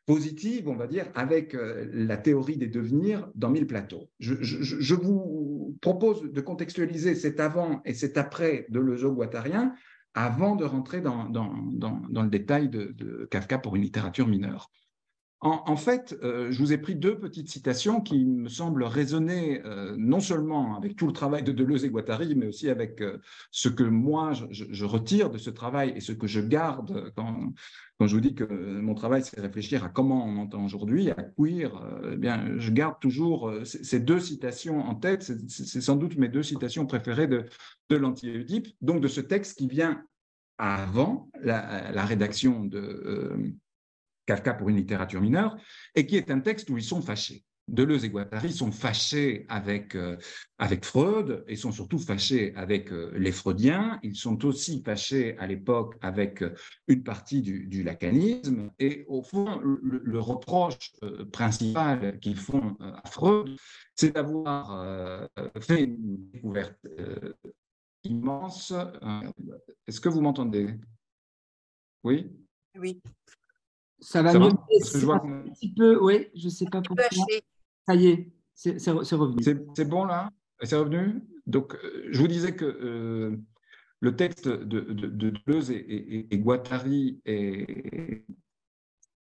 [0.06, 1.56] positive, on va dire, avec
[1.94, 4.10] la théorie des devenirs dans Mille plateaux.
[4.20, 9.74] Je, vous propose de contextualiser cet avant et cet après de Lezo guattarien
[10.18, 14.72] avant de rentrer dans, le détail de, Kafka pour une littérature mineure.
[15.40, 19.96] En, fait, euh, je vous ai pris deux petites citations qui me semblent résonner euh,
[19.96, 23.20] non seulement avec tout le travail de Deleuze et Guattari, mais aussi avec euh,
[23.52, 27.54] ce que moi je, retire de ce travail et ce que je garde quand,
[28.02, 31.72] je vous dis que mon travail, c'est réfléchir à comment on entend aujourd'hui, à queer,
[32.14, 35.22] eh bien, je garde toujours ces deux citations en tête.
[35.48, 37.46] C'est sans doute mes deux citations préférées de,
[37.90, 40.04] de l'anti-Oedipe, donc de ce texte qui vient
[40.58, 43.56] avant la, rédaction de
[44.28, 45.58] Kafka pour une littérature mineure,
[45.96, 47.44] et qui est un texte où ils sont fâchés.
[47.68, 50.18] Deleuze et Guattari sont fâchés avec, euh,
[50.58, 54.00] avec Freud et sont surtout fâchés avec euh, les Freudiens.
[54.04, 56.54] Ils sont aussi fâchés à l'époque avec euh,
[56.88, 58.72] une partie du, du, lacanisme.
[58.80, 60.94] Et au fond, le, reproche
[61.32, 63.56] principal qu'ils font à Freud,
[63.96, 65.30] c'est d'avoir
[65.62, 66.76] fait une découverte
[68.04, 68.74] immense.
[69.86, 70.74] Est-ce que vous m'entendez?
[72.04, 72.32] Oui?
[72.80, 73.02] Oui.
[74.00, 74.46] Ça va mieux.
[74.46, 77.06] un petit peu, oui, je ne sais pas pourquoi.
[77.88, 79.44] Ça y est, c'est revenu.
[79.76, 80.30] C'est bon là?
[80.62, 81.22] C'est revenu?
[81.46, 83.38] Donc, euh, je vous disais que euh,
[84.00, 88.26] le texte de, de, de Deleuze et, Guattari et,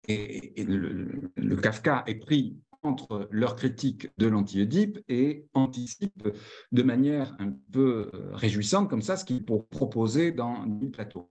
[0.08, 6.30] le, Kafka est pris entre leur critique de l'anti-Oedipe et anticipe
[6.72, 11.30] de manière un peu euh, réjouissante comme ça ce qu'il pour proposer dans le plateau.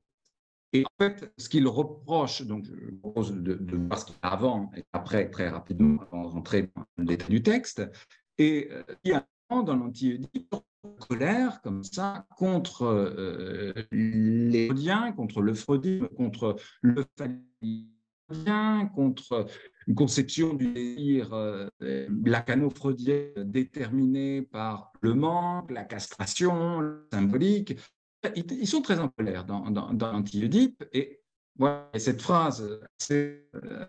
[0.77, 4.29] Et en fait, ce qu'il reproche, donc je propose de, voir ce qu'il y a
[4.29, 7.83] avant et après, très rapidement, avant de dans le détail du texte,
[8.37, 10.55] et euh, il y a dans l'anti-Oedipe
[11.09, 19.47] colère comme ça contre euh, les freudiens, contre le freudisme, contre le phallien, contre
[19.87, 27.79] une conception du désir euh, lacano-freudien déterminée par le manque, la castration, symbolique,
[28.35, 30.25] ils sont très en colère dans, dans, dans
[30.93, 31.21] Et
[31.59, 33.87] voilà, cette phrase euh,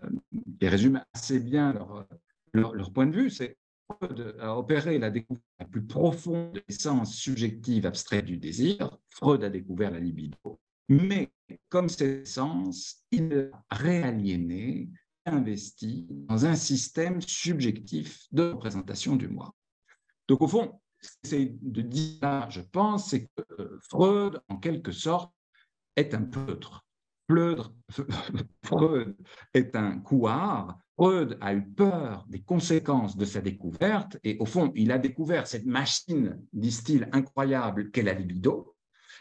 [0.60, 2.06] qui résume assez bien leur,
[2.52, 3.56] leur, point de vue, c'est
[3.90, 8.98] Freud a opéré la découverte la plus profonde de l'essence subjective abstraite du désir.
[9.10, 10.60] Freud a découvert la libido.
[10.88, 11.30] Mais
[11.68, 14.88] comme cette essence, il a réaliéné,
[15.26, 19.54] investi dans un système subjectif de représentation du moi.
[20.26, 20.80] Donc au fond,
[21.22, 25.32] c'est de dire je pense, c'est que euh, Freud, en quelque sorte,
[25.96, 26.84] est un peutre.
[28.64, 29.16] Freud
[29.52, 30.78] est un couard.
[30.96, 35.46] Freud a eu peur des conséquences de sa découverte et au fond, il a découvert
[35.46, 38.74] cette machine, disent-ils, incroyable qu'est la libido.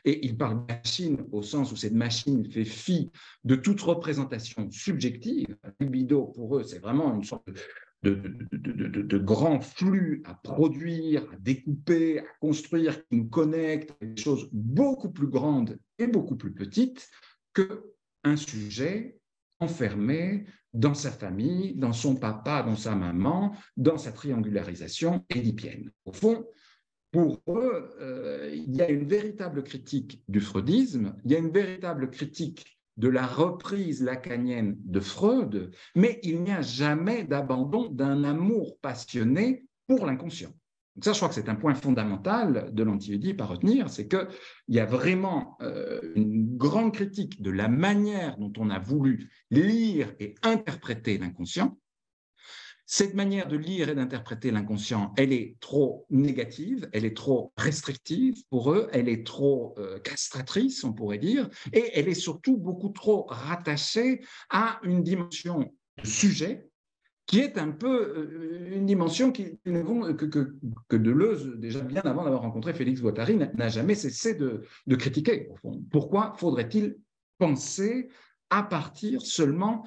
[0.06, 3.12] Et il parle machine au sens où cette machine fait fi
[3.44, 5.58] de toute représentation subjective.
[5.64, 7.60] La libido, pour eux, c'est vraiment une sorte de,
[8.04, 14.50] de, grands flux à produire, à découper, à construire, qui nous connectent à des choses
[14.52, 17.10] beaucoup plus grandes et beaucoup plus petites
[17.54, 19.20] qu'un sujet
[19.60, 25.92] enfermé dans sa famille, dans son papa, dans sa maman, dans sa triangularisation édipienne.
[26.06, 26.46] Au fond,
[27.12, 31.52] pour eux, euh, il y a une véritable critique du freudisme, il y a une
[31.52, 38.24] véritable critique de la reprise lacanienne de Freud, mais il n'y a jamais d'abandon d'un
[38.24, 40.52] amour passionné pour l'inconscient.
[40.96, 44.28] Donc ça, je crois que c'est un point fondamental de l'anti-Oedipe à retenir, c'est qu'il
[44.70, 50.12] y a vraiment euh, une grande critique de la manière dont on a voulu lire
[50.20, 51.78] et interpréter l'inconscient,
[52.90, 58.42] cette manière de lire et d'interpréter l'inconscient, elle est trop négative, elle est trop restrictive
[58.50, 62.90] pour eux, elle est trop euh, castratrice, on pourrait dire, et elle est surtout beaucoup
[62.90, 65.70] trop rattachée à une dimension
[66.02, 66.70] de sujet
[67.26, 70.56] qui est un peu euh, une dimension qui, que, que,
[70.88, 75.50] que, Deleuze, déjà bien avant d'avoir rencontré Félix Guattari, n'a jamais cessé de, de critiquer.
[75.92, 76.96] Pourquoi faudrait-il
[77.38, 78.08] penser
[78.50, 79.84] à partir seulement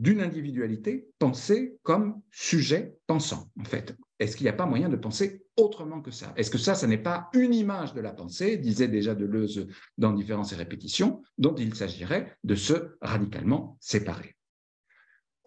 [0.00, 3.94] d'une individualité pensée comme sujet pensant, en fait.
[4.18, 6.32] Est-ce qu'il n'y a pas moyen de penser autrement que ça?
[6.36, 10.12] Est-ce que ça, ça n'est pas une image de la pensée, disait déjà Deleuze dans
[10.12, 14.36] Différences et répétitions, dont il s'agirait de se radicalement séparer?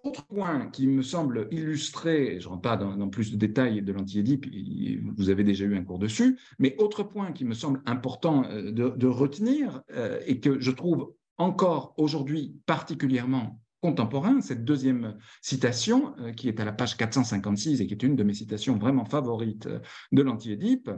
[0.04, 3.92] Autre point qui me semble illustrer, je ne rentre pas dans, plus de détails de
[3.92, 4.46] l'anti-édipe,
[5.18, 8.72] vous avez déjà eu un cours dessus, mais autre point qui me semble important euh,
[8.72, 16.32] de, retenir euh, et que je trouve encore aujourd'hui particulièrement contemporain, cette deuxième citation, euh,
[16.32, 19.66] qui est à la page 456 et qui est une de mes citations vraiment favorites
[19.66, 19.82] euh,
[20.14, 20.90] de l'anti-Édipe,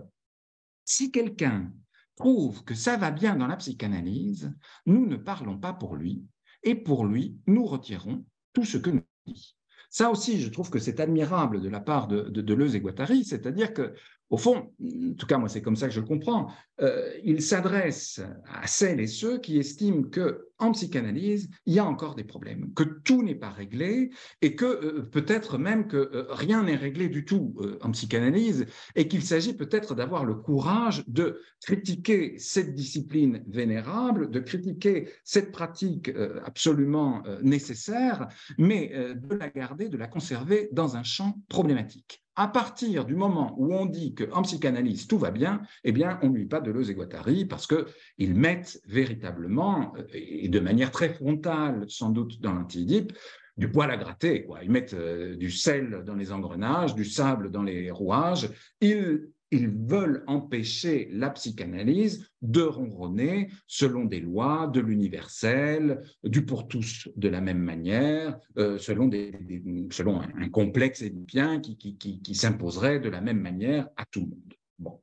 [0.86, 1.74] si quelqu'un
[2.16, 6.26] trouve que ça va bien dans la psychanalyse, nous ne parlons pas pour lui,
[6.62, 9.58] et pour lui, nous retirons tout ce que nous dit.
[9.90, 13.26] Ça aussi, je trouve que c'est admirable de la part de, de Deleuze et Guattari,
[13.26, 13.96] c'est-à-dire que
[14.30, 17.42] au fond, en tout cas moi c'est comme ça que je le comprends, euh, il
[17.42, 22.24] s'adresse à celles et ceux qui estiment que en psychanalyse il y a encore des
[22.24, 24.10] problèmes, que tout n'est pas réglé
[24.42, 29.08] et que euh, peut-être même que euh, rien n'est réglé du tout en psychanalyse et
[29.08, 36.12] qu'il s'agit peut-être d'avoir le courage de critiquer cette discipline vénérable, de critiquer cette pratique
[36.44, 43.06] absolument nécessaire, mais de la garder, de la conserver dans un champ problématique à partir
[43.06, 46.46] du moment où on dit qu'en psychanalyse tout va bien, eh bien, on ne lui
[46.46, 52.10] pas de et Guattari parce qu'ils mettent véritablement, euh, et de manière très frontale sans
[52.10, 52.86] doute dans l'anti
[53.58, 54.44] du poil à gratter.
[54.46, 54.64] Quoi.
[54.64, 58.50] Ils mettent euh, du sel dans les engrenages, du sable dans les rouages.
[58.82, 66.68] Ils, ils veulent empêcher la psychanalyse de ronronner selon des lois de l'universel, du pour
[66.68, 73.40] tous de la même manière, euh, selon, un, complexe édipien qui s'imposerait de la même
[73.40, 74.54] manière à tout le monde.
[74.80, 75.02] Bon.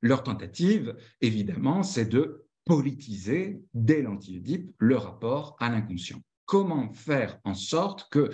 [0.00, 7.54] Leur tentative, évidemment, c'est de politiser dès l'anti-Oedipe le rapport à l'inconscient comment faire en
[7.54, 8.30] sorte que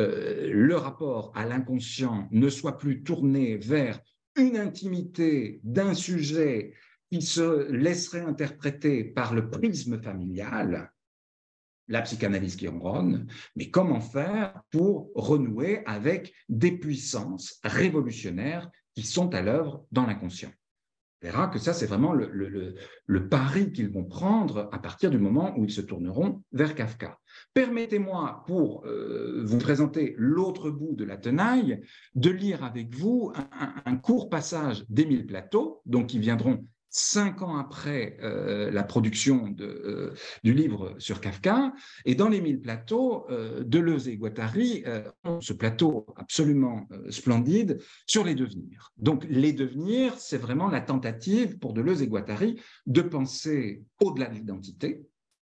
[0.00, 4.00] euh, le rapport à l'inconscient ne soit plus tourné vers
[4.40, 6.72] une intimité d'un sujet
[7.10, 10.92] qui se laisserait interpréter par le prisme familial,
[11.88, 13.26] la psychanalyse qui ronronne,
[13.56, 20.52] mais comment faire pour renouer avec des puissances révolutionnaires qui sont à l'œuvre dans l'inconscient
[21.22, 25.64] verra que ça, c'est vraiment le, pari qu'ils vont prendre à partir du moment où
[25.64, 27.18] ils se tourneront vers Kafka.
[27.54, 31.82] Permettez-moi, pour euh, vous présenter l'autre bout de la tenaille,
[32.14, 33.32] de lire avec vous
[33.84, 40.12] un, court passage d'Émile Plateau, donc qui viendront cinq ans après euh, la production euh,
[40.42, 41.72] du livre sur Kafka.
[42.04, 44.84] Et dans les mille plateaux, euh, Deleuze et Guattari
[45.24, 48.92] ont ce plateau absolument splendide sur les devenirs.
[48.96, 54.34] Donc les devenirs, c'est vraiment la tentative pour Deleuze et Guattari de penser au-delà de
[54.34, 55.06] l'identité,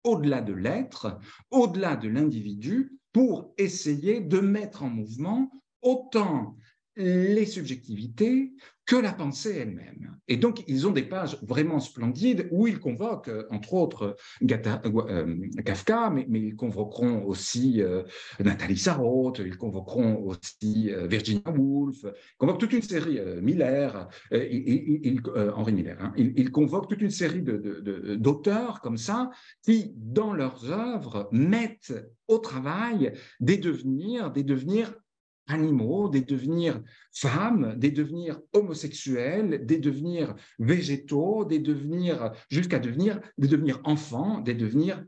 [0.03, 6.57] au-delà de l'être, au-delà de l'individu, pour essayer de mettre en mouvement autant
[6.95, 8.51] les subjectivités
[8.85, 10.17] que la pensée elle-même.
[10.27, 15.47] Et donc, ils ont des pages vraiment splendides où ils convoquent, euh, entre autres, euh,
[15.63, 18.03] Kafka, mais, ils convoqueront aussi euh,
[18.39, 25.97] Nathalie Sarraute, ils convoqueront aussi Virginia Woolf, ils convoquent toute une série, Miller, Henri Miller,
[26.01, 29.29] hein, ils, convoquent toute une série d'auteurs de, comme ça
[29.63, 31.93] qui, dans leurs œuvres, mettent
[32.27, 34.93] au travail des devenirs, des devenirs
[36.11, 36.81] des devenirs
[37.13, 44.55] femmes, des devenirs homosexuels, des devenirs végétaux, des devenirs jusqu'à devenir des devenirs enfants, des
[44.55, 45.03] devenirs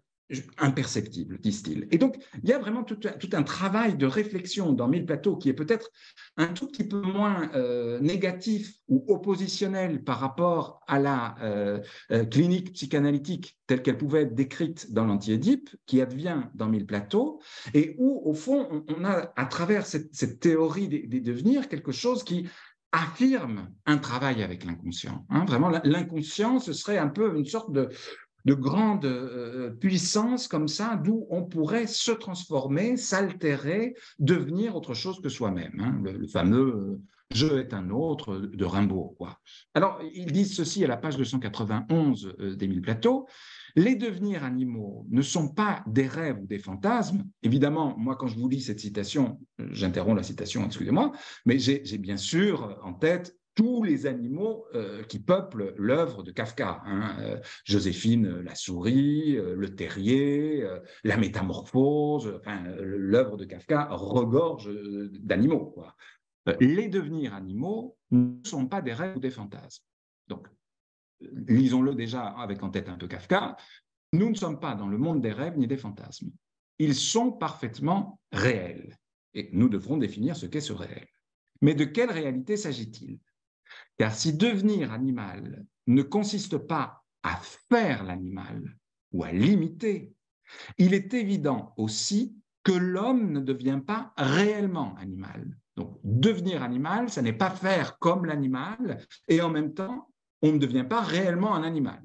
[0.58, 1.88] imperceptible, disent-ils.
[1.92, 3.00] Et donc, il y a vraiment tout,
[3.34, 5.90] un travail de réflexion dans Mille Plateaux qui est peut-être
[6.38, 11.80] un tout petit peu moins euh, négatif ou oppositionnel par rapport à la euh,
[12.12, 17.42] euh, clinique psychanalytique telle qu'elle pouvait être décrite dans l'anti-Édipe, qui advient dans Mille Plateaux,
[17.74, 22.48] et où, au fond, on, a, à travers cette, théorie des, devenirs, quelque chose qui
[22.92, 25.26] affirme un travail avec l'inconscient.
[25.30, 25.46] Hein.
[25.46, 27.90] vraiment, l'inconscient, ce serait un peu une sorte de,
[28.46, 35.22] de grande euh, puissance comme ça, d'où on pourrait se transformer, s'altérer, devenir autre chose
[35.22, 35.80] que soi-même.
[35.80, 36.02] Hein.
[36.04, 37.02] le, fameux euh,
[37.34, 39.18] je est un autre de Rimbaud.
[39.74, 43.28] Alors, ils disent ceci à la page 291 euh, d'Émile Plateau.
[43.76, 47.24] Les devenirs animaux ne sont pas des rêves ou des fantasmes.
[47.42, 51.12] Évidemment, moi, quand je vous lis cette citation, j'interromps la citation, excusez-moi,
[51.46, 56.82] mais j'ai bien sûr en tête tous les animaux euh, qui peuplent l'œuvre de Kafka.
[56.86, 60.68] Hein, euh, Joséphine euh, la souris, le terrier,
[61.04, 62.40] la métamorphose,
[62.80, 64.70] l'œuvre de Kafka regorge
[65.12, 65.76] d'animaux.
[66.60, 69.84] Les devenirs animaux ne sont pas des rêves ou des fantasmes.
[70.28, 70.48] Donc,
[71.48, 73.56] lisons-le déjà avec en tête un peu Kafka.
[74.12, 76.32] Nous ne sommes pas dans le monde des rêves ni des fantasmes.
[76.80, 78.98] Ils sont parfaitement réels.
[79.34, 81.08] Et nous devrons définir ce qu'est ce réel.
[81.62, 83.20] Mais de quelle réalité s'agit-il?
[83.98, 87.38] Car si devenir animal ne consiste pas à
[87.70, 88.78] faire l'animal
[89.12, 90.14] ou à l'imiter,
[90.78, 95.58] il est évident aussi que l'homme ne devient pas réellement animal.
[95.76, 100.10] Donc, devenir animal, ça n'est pas faire comme l'animal, et en même temps,
[100.42, 102.02] on ne devient pas réellement un animal.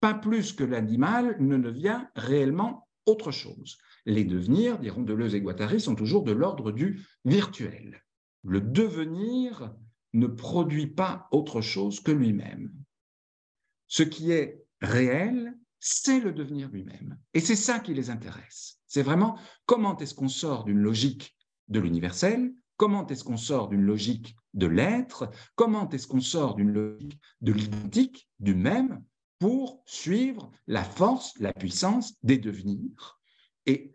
[0.00, 3.78] Pas plus que l'animal ne devient réellement autre chose.
[4.06, 8.02] Les devenirs, diront Deleuze et Guattari, sont toujours de l'ordre du virtuel.
[8.44, 9.74] Le devenir
[10.12, 12.72] ne produit pas autre chose que lui-même.
[13.86, 17.18] Ce qui est réel, c'est le devenir lui-même.
[17.34, 18.80] Et c'est ça qui les intéresse.
[18.86, 21.36] C'est vraiment comment est-ce qu'on sort d'une logique
[21.68, 26.72] de l'universel, comment est-ce qu'on sort d'une logique de l'être, comment est-ce qu'on sort d'une
[26.72, 29.04] logique de l'identique, du même,
[29.38, 33.20] pour suivre la force, la puissance des devenirs.
[33.66, 33.92] Et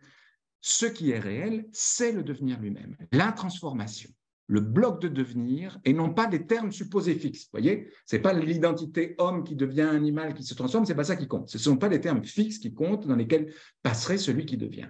[0.61, 4.09] ce qui est réel, c'est le devenir lui-même, la transformation
[4.48, 7.46] le bloc de devenir et non pas des termes supposés fixes.
[7.46, 11.16] Vous voyez, c'est pas l'identité homme qui devient animal qui se transforme, c'est pas ça
[11.16, 11.50] qui compte.
[11.50, 14.89] Ce ne sont pas des termes fixes qui comptent dans lesquels passerait celui qui devient.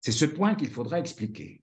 [0.00, 1.62] C'est ce point qu'il faudra expliquer.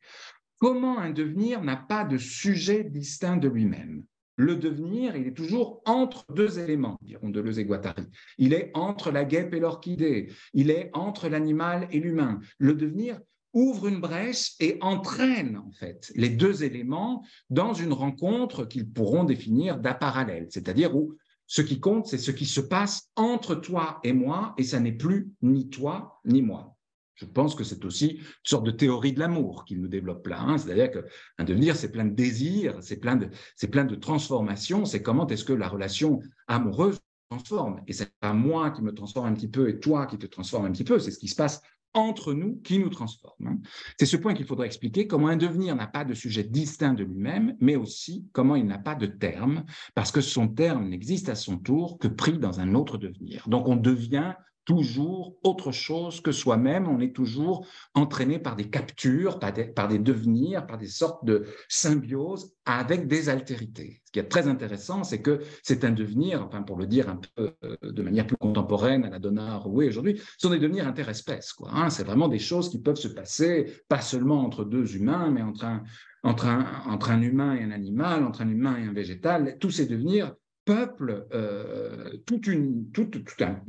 [0.58, 4.04] Comment un devenir n'a pas de sujet distinct de lui-même?
[4.36, 8.08] Le devenir, il est toujours entre deux éléments, diront Deleuze et Guattari.
[8.38, 10.32] Il est entre la guêpe et l'orchidée.
[10.54, 12.39] Il est entre l'animal et l'humain.
[12.58, 13.20] Le devenir
[13.54, 19.24] ouvre une brèche et entraîne en fait les deux éléments dans une rencontre qu'ils pourront
[19.24, 21.16] définir d'apparallèle, c'est-à-dire où
[21.47, 24.93] ce qui compte, c'est ce qui se passe entre toi et moi, et ça n'est
[24.93, 26.78] plus ni toi ni moi.
[27.16, 30.39] Je pense que c'est aussi une sorte de théorie de l'amour qu'il nous développe là.
[30.39, 30.58] Hein.
[30.58, 34.86] C'est-à-dire qu'un devenir, c'est plein de désirs, c'est plein de, c'est transformations.
[34.86, 36.99] C'est comment est-ce que la relation amoureuse
[37.30, 37.82] transforme.
[37.88, 40.66] Et c'est pas moi qui me transforme un petit peu et toi qui te transforme
[40.66, 40.99] un petit peu.
[40.99, 41.62] C'est ce qui se passe
[41.94, 43.48] entre nous qui nous transforme.
[43.48, 43.60] Hein.
[43.98, 47.04] C'est ce point qu'il faudra expliquer, comment un devenir n'a pas de sujet distinct de
[47.04, 49.66] lui-même, mais aussi comment il n'a pas de terme,
[49.96, 53.48] parce que son terme n'existe à son tour que pris dans un autre devenir.
[53.48, 54.34] Donc on devient
[54.66, 56.88] toujours autre chose que soi-même.
[56.88, 62.53] On est toujours entraîné par des captures, par des, devenirs, par des sortes de symbioses
[62.66, 64.01] avec des altérités.
[64.05, 67.20] Ce qui est très intéressant, c'est que c'est un devenir, enfin pour le dire un
[67.36, 70.88] peu euh, de manière plus contemporaine à la Donna oui aujourd'hui, ce sont des devenirs
[70.88, 71.53] interespèces.
[71.68, 71.89] Hein.
[71.89, 75.66] C'est vraiment des choses qui peuvent se passer, pas seulement entre deux humains, mais entre
[75.66, 75.84] un,
[76.24, 79.57] entre un, entre un humain et un animal, entre un humain et un végétal.
[79.59, 80.36] Tous ces devenirs
[80.66, 83.24] peuple euh, toute, une, toute,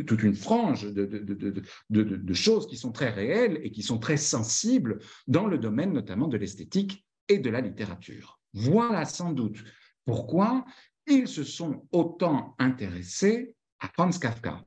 [0.07, 4.16] toute, une frange de, de, de, choses qui sont très réelles et qui sont très
[4.16, 8.40] sensibles dans le domaine notamment de l'esthétique et de la littérature.
[8.53, 9.64] Voilà sans doute
[10.05, 10.64] pourquoi
[11.07, 14.64] ils se sont autant intéressés à Franz Kafka.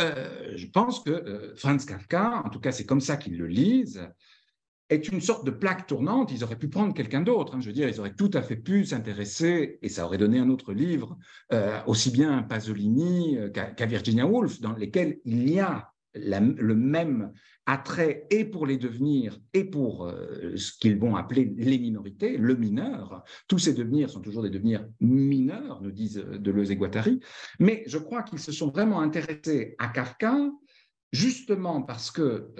[0.00, 3.48] Euh, je pense que euh, Franz Kafka, en tout cas c'est comme ça qu'ils le
[3.48, 4.08] lisent,
[4.90, 6.32] est une sorte de plaque tournante.
[6.32, 7.54] Ils auraient pu prendre quelqu'un d'autre.
[7.54, 7.60] Hein.
[7.60, 10.48] Je veux dire, ils auraient tout à fait pu s'intéresser, et ça aurait donné un
[10.50, 11.18] autre livre,
[11.52, 16.74] euh, aussi bien à Pasolini euh, qu'à Virginia Woolf, dans lesquels il y a le
[16.74, 17.32] même
[17.66, 22.56] attrait et pour les devenirs et pour euh, ce qu'ils vont appeler les minorités, le
[22.56, 23.22] mineur.
[23.46, 27.20] Tous ces devenirs sont toujours des devenirs mineurs, nous disent Deleuze et Guattari.
[27.60, 30.50] Mais je crois qu'ils se sont vraiment intéressés à Kafka
[31.12, 32.52] justement parce que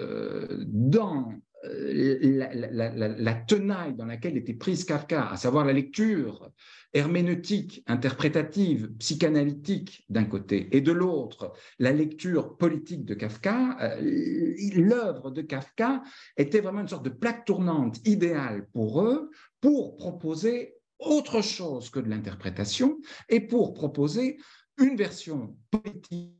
[0.67, 1.33] dans
[1.65, 6.51] euh, la, tenaille dans laquelle était prise Kafka, à savoir la lecture
[6.93, 15.31] herméneutique, interprétative, psychanalytique d'un côté, et de l'autre, la lecture politique de Kafka, euh, l'œuvre
[15.31, 16.01] de Kafka
[16.37, 19.29] était vraiment une sorte de plaque tournante idéale pour eux
[19.59, 24.37] pour proposer autre chose que de l'interprétation et pour proposer
[24.77, 26.38] une version politique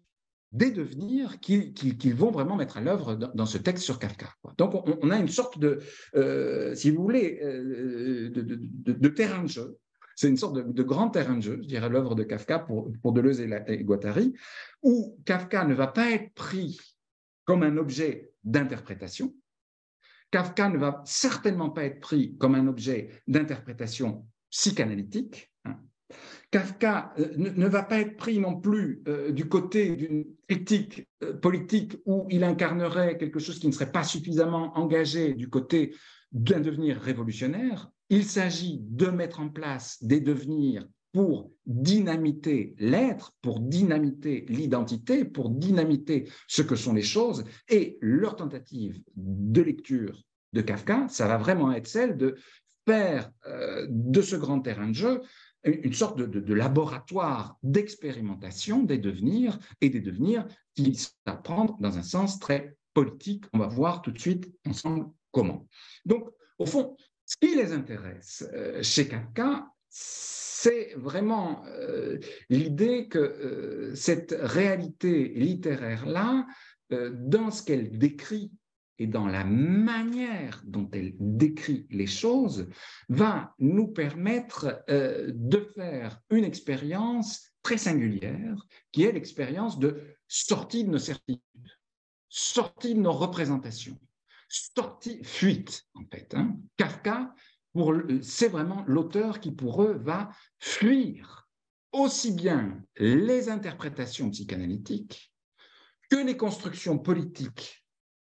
[0.51, 4.33] des devenirs qu'ils vont vraiment mettre à l'œuvre dans, ce texte sur Kafka.
[4.57, 5.79] Donc on, a une sorte de,
[6.15, 9.77] euh, si vous voulez, euh, de, terrain de jeu.
[10.15, 13.41] C'est une sorte de, grand terrain de jeu, je dirais, l'œuvre de Kafka pour, Deleuze
[13.41, 14.33] et, Guattari,
[14.81, 16.79] où Kafka ne va pas être pris
[17.45, 19.35] comme un objet d'interprétation.
[20.31, 25.51] Kafka ne va certainement pas être pris comme un objet d'interprétation psychanalytique.
[25.65, 25.79] Hein.
[26.51, 31.33] Kafka euh, ne, va pas être pris non plus euh, du côté d'une critique euh,
[31.33, 35.95] politique où il incarnerait quelque chose qui ne serait pas suffisamment engagé du côté
[36.31, 37.91] d'un devenir révolutionnaire.
[38.09, 45.49] Il s'agit de mettre en place des devenirs pour dynamiter l'être, pour dynamiter l'identité, pour
[45.49, 47.43] dynamiter ce que sont les choses.
[47.67, 52.35] Et leur tentative de lecture de Kafka, ça va vraiment être celle de
[52.87, 53.31] faire
[53.87, 55.21] de ce grand terrain de jeu
[55.63, 62.39] une sorte de, laboratoire d'expérimentation des devenirs et des devenirs qui s'apprendre dans un sens
[62.39, 63.45] très politique.
[63.53, 65.67] On va voir tout de suite ensemble comment.
[66.05, 66.95] Donc, au fond,
[67.25, 75.29] ce qui les intéresse euh, chez Kafka, c'est vraiment euh, l'idée que euh, cette réalité
[75.29, 76.47] littéraire-là,
[77.11, 78.51] dans ce qu'elle décrit
[78.99, 82.67] et dans la manière dont elle décrit les choses,
[83.07, 90.83] va nous permettre euh, de faire une expérience très singulière, qui est l'expérience de sortie
[90.83, 91.41] de nos certitudes,
[92.27, 93.97] sortie de nos représentations,
[94.49, 96.33] sortie, fuite en fait.
[96.35, 96.57] Hein.
[96.77, 97.33] Kafka,
[98.21, 100.29] c'est vraiment l'auteur qui pour eux va
[100.59, 101.47] fuir
[101.91, 105.31] aussi bien les interprétations psychanalytiques
[106.09, 107.78] que les constructions politiques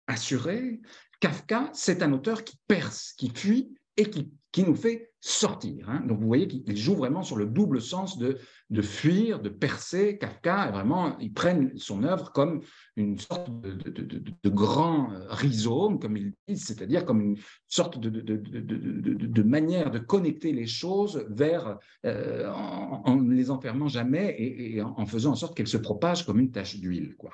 [0.06, 0.80] assuré,
[1.20, 5.88] Kafka, c'est un auteur qui perce, qui fuit et qui, qui nous fait sortir.
[5.88, 6.02] Hein.
[6.06, 8.38] Donc vous voyez qu'il joue vraiment sur le double sens de,
[8.70, 10.18] de fuir, de percer.
[10.18, 12.60] Kafka, vraiment, il prennent son œuvre comme
[12.96, 19.90] une sorte de, de, grand rhizome, comme ils disent, c'est-à-dire comme une sorte de, manière
[19.90, 25.32] de connecter les choses vers, euh, en, ne les enfermant jamais et, et en faisant
[25.32, 27.16] en sorte qu'elles se propagent comme une tache d'huile.
[27.16, 27.32] quoi.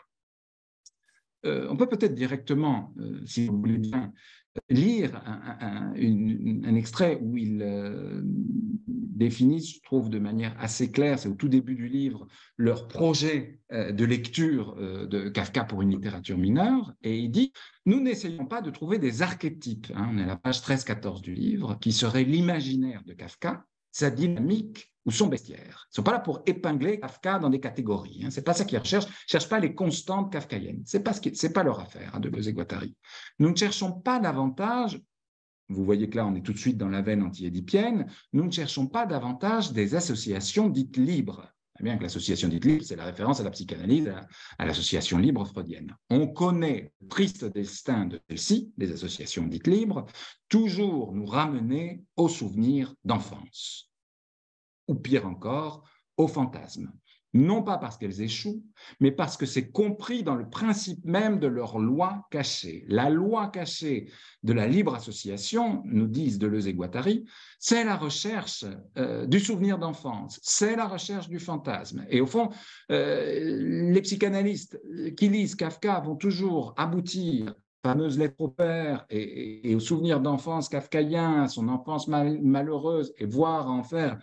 [1.44, 4.12] On peut peut-être directement, si vous voulez bien,
[4.68, 8.20] lire un, extrait où il euh,
[8.84, 12.26] définit, je trouve de manière assez claire, c'est au tout début du livre,
[12.56, 17.52] leur projet euh, de lecture euh, de Kafka pour une littérature mineure, et il dit,
[17.86, 21.34] nous n'essayons pas de trouver des archétypes, hein, on est à la page 13-14 du
[21.34, 25.86] livre, qui serait l'imaginaire de Kafka, sa dynamique ou son bestiaire.
[25.88, 28.22] Ils ne sont pas là pour épingler Kafka dans des catégories.
[28.24, 28.30] Hein.
[28.30, 29.06] Ce n'est pas ça qu'ils recherchent.
[29.06, 30.82] Ils ne cherchent pas les constantes kafkaïennes.
[30.86, 32.96] Ce n'est pas, ce pas leur affaire, hein, de Deleuze et Guattari.
[33.38, 35.00] Nous ne cherchons pas davantage,
[35.68, 38.50] vous voyez que là, on est tout de suite dans la veine anti-édipienne, nous ne
[38.50, 41.48] cherchons pas davantage des associations dites libres.
[41.80, 44.12] Bien que l'association dite libre, c'est la référence à la psychanalyse,
[44.58, 45.96] à, l'association libre freudienne.
[46.10, 50.06] On connaît le triste destin de celle-ci, des associations dites libres,
[50.48, 53.90] toujours nous ramener aux souvenirs d'enfance
[54.88, 55.84] ou pire encore,
[56.16, 56.92] aux fantasmes.
[57.34, 58.62] Non pas parce qu'elles échouent,
[59.00, 62.84] mais parce que c'est compris dans le principe même de leur loi cachée.
[62.88, 64.10] La loi cachée
[64.42, 67.24] de la libre association, nous disent Deleuze et Guattari,
[67.58, 68.66] c'est la recherche
[68.98, 72.04] euh, du souvenir d'enfance, c'est la recherche du fantasme.
[72.10, 72.50] Et au fond,
[72.90, 74.78] euh, les psychanalystes
[75.16, 81.48] qui lisent Kafka vont toujours aboutir fameuse lettre au père et, au souvenir d'enfance kafkaïen,
[81.48, 84.18] son enfance malheureuse, et voir en faire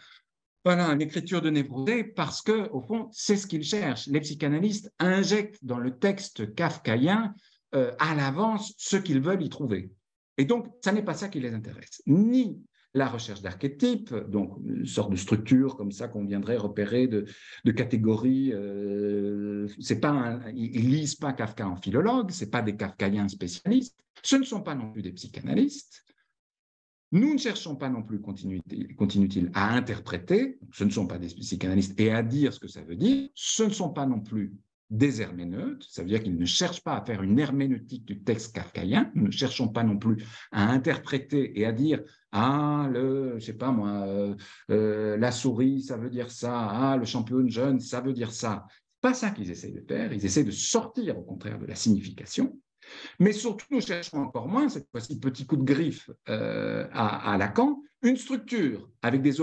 [0.66, 4.08] voilà, l'écriture de névrosé, parce que, au fond, c'est ce qu'ils cherchent.
[4.08, 7.34] Les psychanalystes injectent dans le texte kafkaïen
[7.76, 9.92] euh, à l'avance ce qu'ils veulent y trouver.
[10.38, 12.02] Et donc, ça n'est pas ça qui les intéresse.
[12.08, 12.60] Ni
[12.94, 17.26] la recherche d'archétypes, donc une sorte de structure comme ça qu'on viendrait repérer de,
[17.72, 18.52] catégories.
[18.54, 23.96] Euh, c'est pas lisent pas Kafka en philologue, c'est pas des kafkaïens spécialistes.
[24.24, 26.04] Ce ne sont pas non plus des psychanalystes.
[27.12, 32.00] Nous ne cherchons pas non plus, continue-t-il, à interpréter, ce ne sont pas des psychanalystes,
[32.00, 34.54] et à dire ce que ça veut dire, ce ne sont pas non plus
[34.90, 38.56] des herméneutes, ça veut dire qu'ils ne cherchent pas à faire une herméneutique du texte
[38.56, 42.02] kafkaïen, nous ne cherchons pas non plus à interpréter et à dire
[42.32, 44.36] ah le je sais pas moi euh,
[44.72, 48.66] euh, la souris ça veut dire ça, ah le champion jeune ça veut dire ça.
[49.02, 52.60] Pas ça qu'ils essaient de faire, ils essaient de sortir au contraire de la signification
[53.20, 57.82] mais surtout, nous cherchons encore moins, cette fois-ci, petit coup de griffe euh, à, Lacan,
[58.02, 59.42] une structure avec des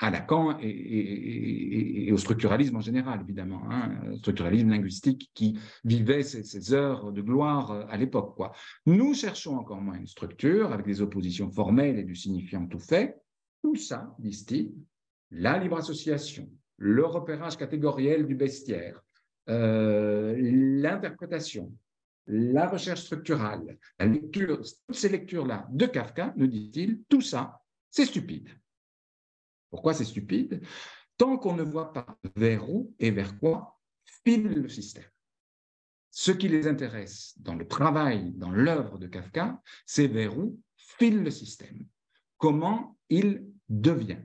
[0.00, 7.12] à Lacan et, au structuralisme en général, évidemment, hein, structuralisme linguistique qui vivait ses, heures
[7.12, 8.36] de gloire euh, à l'époque.
[8.86, 13.16] Nous cherchons encore moins une structure avec des oppositions formelles et du signifiant tout fait.
[13.62, 14.72] Tout ça, disent-ils,
[15.30, 16.48] la libre association,
[16.78, 19.02] le repérage catégoriel du bestiaire,
[19.48, 21.72] euh, l'interprétation,
[22.28, 24.60] la recherche structurale, la lecture,
[24.90, 27.60] ces lectures-là de Kafka, nous dit-il, tout ça,
[27.90, 28.50] c'est stupide.
[29.70, 30.62] Pourquoi c'est stupide?
[31.16, 33.80] Tant qu'on ne voit pas vers où et vers quoi
[34.24, 35.04] file le système.
[36.10, 41.22] Ce qui les intéresse dans le travail, dans l'œuvre de Kafka, c'est vers où file
[41.22, 41.86] le système.
[42.36, 44.22] Comment il devient.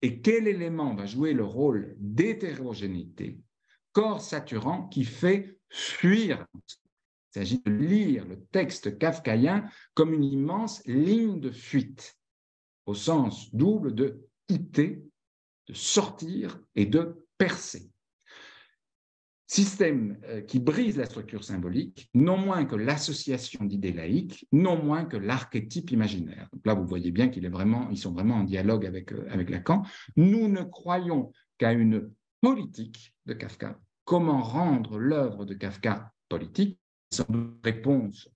[0.00, 3.40] Et quel élément va jouer le rôle d'hétérogénéité,
[3.92, 6.46] corps saturant qui fait fuir
[7.34, 9.64] il s'agit de lire le texte kafkaïen
[9.94, 12.18] comme une immense ligne de fuite,
[12.84, 15.02] au sens double de quitter,
[15.68, 17.90] de sortir et de percer.
[19.46, 25.04] Système euh, qui brise la structure symbolique, non moins que l'association d'idées laïques, non moins
[25.04, 26.48] que l'archétype imaginaire.
[26.64, 27.50] là, vous voyez bien qu'ils
[27.98, 29.82] sont vraiment en dialogue euh, avec Lacan.
[30.16, 32.10] Nous ne croyons qu'à une
[32.40, 33.78] politique de Kafka.
[34.04, 36.78] Comment rendre l'œuvre de Kafka politique
[37.12, 37.26] sans
[37.62, 38.28] réponse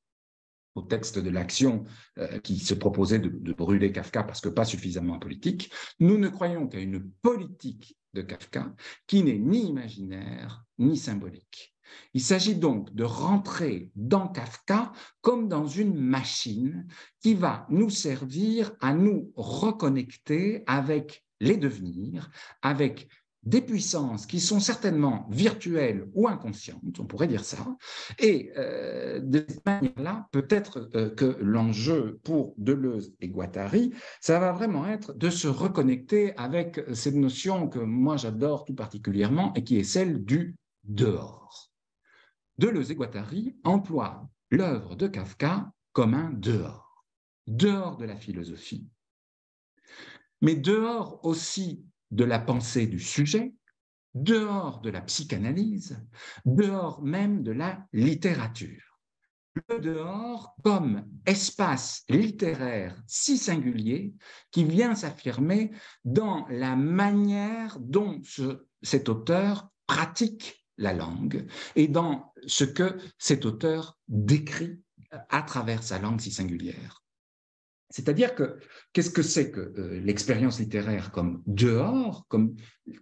[0.77, 1.85] au texte de l'action
[2.19, 6.69] euh, qui se proposait de, brûler Kafka parce que pas suffisamment politique, nous ne croyons
[6.69, 8.75] qu'à une politique de Kafka
[9.07, 11.75] qui n'est ni imaginaire ni symbolique.
[12.15, 16.87] Il s'agit donc de rentrer dans Kafka comme dans une machine
[17.21, 22.31] qui va nous servir à nous reconnecter avec les devenirs,
[22.63, 23.09] avec
[23.47, 27.59] des puissances qui sont certainement virtuelles ou inconscientes, on pourrait dire ça.
[28.19, 34.51] Et euh, de cette manière-là, peut-être euh, que l'enjeu pour Deleuze et Guattari, ça va
[34.51, 39.79] vraiment être de se reconnecter avec cette notion que moi j'adore tout particulièrement et qui
[39.79, 41.71] est celle du dehors.
[42.59, 47.07] Deleuze et Guattari emploient l'œuvre de Kafka comme un dehors,
[47.47, 48.89] dehors de la philosophie,
[50.41, 53.55] mais dehors aussi de la pensée du sujet,
[54.15, 56.03] dehors de la psychanalyse,
[56.45, 58.83] dehors même de la littérature.
[59.69, 64.15] Le dehors comme espace littéraire si singulier
[64.51, 65.71] qui vient s'affirmer
[66.05, 68.21] dans la manière dont
[68.83, 75.99] cet auteur pratique la langue et dans ce que cet auteur décrit à travers sa
[75.99, 77.03] langue si singulière.
[77.97, 78.59] C'est-à-dire que
[78.93, 82.55] qu'est-ce que c'est que euh, l'expérience littéraire comme dehors, comme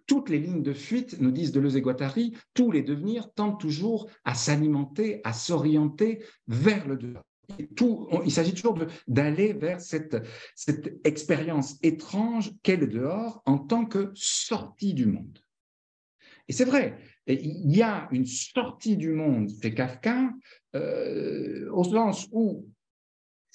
[0.07, 4.09] toutes les lignes de fuite nous disent Deleuze et Guattari, tous les devenirs tentent toujours
[4.23, 7.25] à s'alimenter, à s'orienter vers le dehors.
[8.25, 8.79] il s'agit toujours
[9.09, 10.17] d'aller vers cette,
[10.55, 15.41] cette expérience étrange qu'est le dehors en tant que sortie du monde.
[16.47, 20.31] Et c'est vrai, il y a une sortie du monde chez Kafka,
[20.77, 22.69] euh, au sens où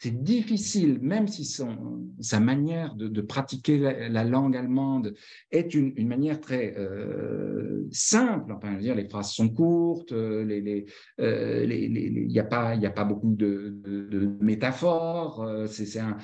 [0.02, 5.14] c'est difficile, même si sa manière de, pratiquer la, langue allemande
[5.52, 8.54] est une, manière très euh, simple.
[8.54, 10.86] Enfin, je veux dire, les phrases sont courtes, euh, il
[11.20, 15.68] euh, n'y a, pas, beaucoup de, métaphores.
[15.68, 16.16] c'est un,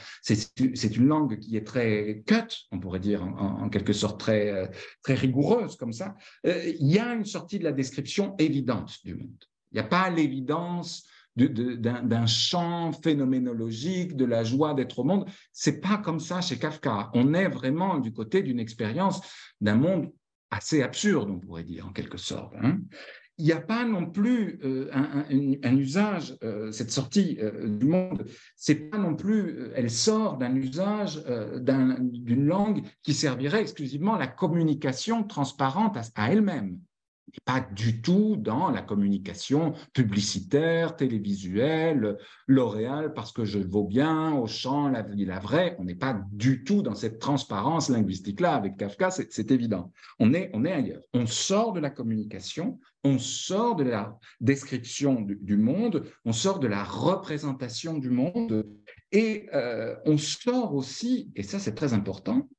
[0.95, 4.69] une langue qui est très cut, on pourrait dire, en, quelque sorte très
[5.05, 6.15] rigoureuse comme ça.
[6.45, 9.43] Il y a une sortie de la description évidente du monde.
[9.73, 11.05] Il n'y a pas l'évidence
[11.35, 15.25] d'un champ phénoménologique, de la joie d'être au monde.
[15.51, 17.09] C'est pas comme ça chez Kafka.
[17.13, 19.21] On est vraiment du côté d'une expérience
[19.59, 20.11] d'un monde
[20.51, 22.53] assez absurde, on pourrait dire en quelque sorte.
[22.61, 22.79] Hein.
[23.37, 28.25] Il n'y a pas non plus euh, un, usage, euh, cette sortie euh, du monde,
[28.55, 31.21] c'est pas non plus, elle sort d'un usage
[31.99, 36.79] d'une langue qui servirait exclusivement à la communication transparente à elle-même
[37.43, 42.17] pas du tout dans la communication publicitaire, télévisuelle,
[42.47, 45.75] L'Oréal parce que je vaux bien, au champ, la vie, la vraie.
[45.79, 48.55] On n'est pas du tout dans cette transparence linguistique-là.
[48.55, 49.91] Avec Kafka, c'est évident.
[50.19, 51.01] On est, on est ailleurs.
[51.13, 56.67] On sort de la communication, on sort de la description du, monde, on sort de
[56.67, 58.65] la représentation du monde
[59.11, 62.49] et euh, on sort aussi, et ça c'est très important,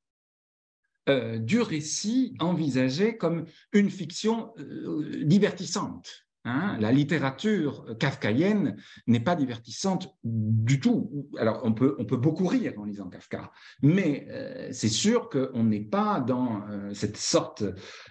[1.08, 6.26] euh, du récit envisagé comme une fiction euh, divertissante.
[6.44, 6.76] Hein.
[6.80, 8.76] La littérature kafkaïenne
[9.06, 11.28] n'est pas divertissante du tout.
[11.38, 13.52] Alors, on peut, beaucoup rire en lisant Kafka,
[13.82, 17.62] mais euh, c'est sûr qu'on n'est pas dans cette sorte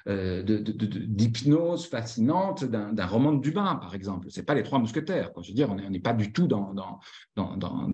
[0.08, 4.32] d'hypnose fascinante d'un roman de Dumas, par exemple.
[4.32, 5.32] Ce n'est pas Les Trois Mousquetaires.
[5.42, 7.00] Je veux dire, on n'est pas du tout dans, dans,
[7.36, 7.92] dans,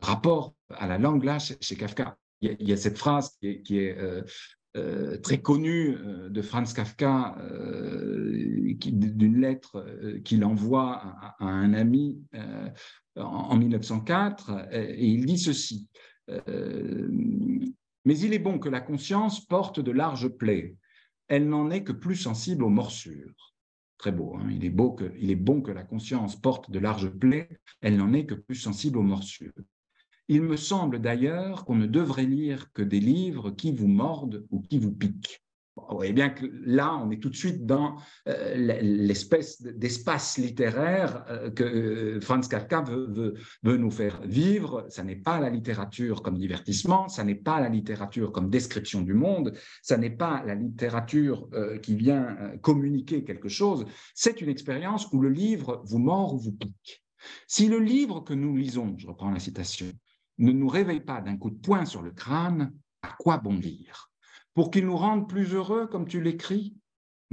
[0.00, 4.22] rapport à la langue là chez Kafka il y, a cette phrase qui est, euh,
[4.76, 7.36] euh, très connue euh, de Franz Kafka,
[8.86, 9.84] d'une lettre
[10.24, 11.02] qu'il envoie
[11.38, 12.22] à, un ami
[13.16, 15.88] en, 1904, et, il dit ceci.
[16.28, 20.76] mais il est bon que la conscience porte de larges plaies.
[21.28, 23.54] Elle n'en est que plus sensible aux morsures.
[23.98, 24.48] Très beau, hein.
[24.50, 27.50] il, est beau il est bon que la conscience porte de larges plaies,
[27.82, 29.52] elle n'en est que plus sensible aux morsures.
[30.32, 34.60] Il me semble d'ailleurs qu'on ne devrait lire que des livres qui vous mordent ou
[34.60, 35.42] qui vous piquent.
[35.74, 37.96] Vous voyez bien que là, on est tout de suite dans
[38.28, 44.86] euh, l'espèce d'espace littéraire euh, que euh, Franz Kafka veut, nous faire vivre.
[44.88, 49.14] Ça n'est pas la littérature comme divertissement, ça n'est pas la littérature comme description du
[49.14, 49.52] monde,
[49.82, 51.48] ça n'est pas la littérature
[51.82, 53.84] qui vient communiquer quelque chose.
[54.14, 57.02] C'est une expérience où le livre vous mord ou vous pique.
[57.48, 59.86] Si le livre que nous lisons, je reprends la citation,
[60.40, 62.72] ne nous réveille pas d'un coup de poing sur le crâne,
[63.02, 64.10] à quoi bon lire
[64.54, 66.76] Pour qu'il nous rende plus heureux, comme tu l'écris?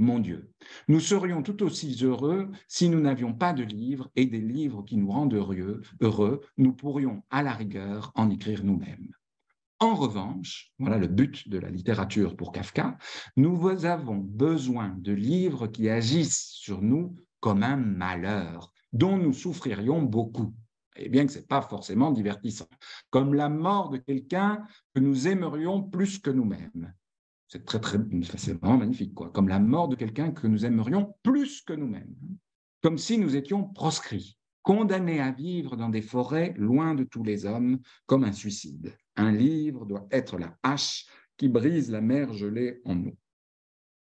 [0.00, 0.52] Mon Dieu,
[0.86, 4.96] nous serions tout aussi heureux si nous n'avions pas de livres et des livres qui
[4.96, 9.10] nous rendent heureux, heureux, nous pourrions à la rigueur en écrire nous-mêmes.
[9.80, 12.96] En revanche, voilà le but de la littérature pour Kafka,
[13.36, 20.02] nous avons besoin de livres qui agissent sur nous comme un malheur, dont nous souffririons
[20.02, 20.54] beaucoup
[20.98, 22.68] et bien que ce n'est pas forcément divertissant.
[23.10, 26.92] Comme la mort de quelqu'un que nous aimerions plus que nous-mêmes.
[27.46, 29.30] C'est très, très, vraiment magnifique, quoi.
[29.30, 32.14] Comme la mort de quelqu'un que nous aimerions plus que nous-mêmes.
[32.82, 37.46] Comme si nous étions proscrits, condamnés à vivre dans des forêts loin de tous les
[37.46, 38.94] hommes, comme un suicide.
[39.16, 41.06] Un livre doit être la hache
[41.38, 43.16] qui brise la mer gelée en nous.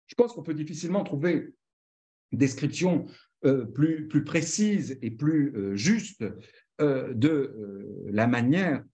[0.07, 1.55] Je pense qu'on peut difficilement trouver
[2.33, 3.07] description
[3.45, 6.25] euh, plus, plus précise et plus euh, juste
[6.79, 8.85] de euh, la manière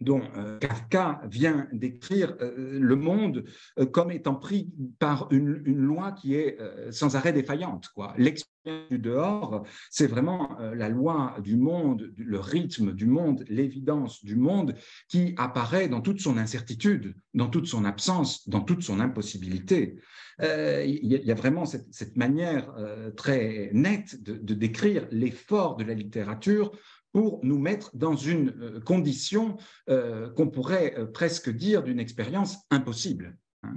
[0.00, 3.44] dont euh, Kafka vient décrire le monde
[3.92, 6.58] comme étant pris par une, loi qui est
[6.90, 7.88] sans arrêt défaillante.
[8.16, 14.36] L'expérience du dehors, c'est vraiment la loi du monde, le rythme du monde, l'évidence du
[14.36, 14.74] monde
[15.08, 19.96] qui apparaît dans toute son incertitude, dans toute son absence, dans toute son impossibilité.
[20.40, 22.72] Il y, a vraiment cette, manière
[23.16, 26.72] très nette de décrire l'effort de la littérature
[27.12, 29.56] pour nous mettre dans une euh, condition
[29.88, 33.36] euh, qu'on pourrait euh, presque dire d'une expérience impossible.
[33.64, 33.74] Hein.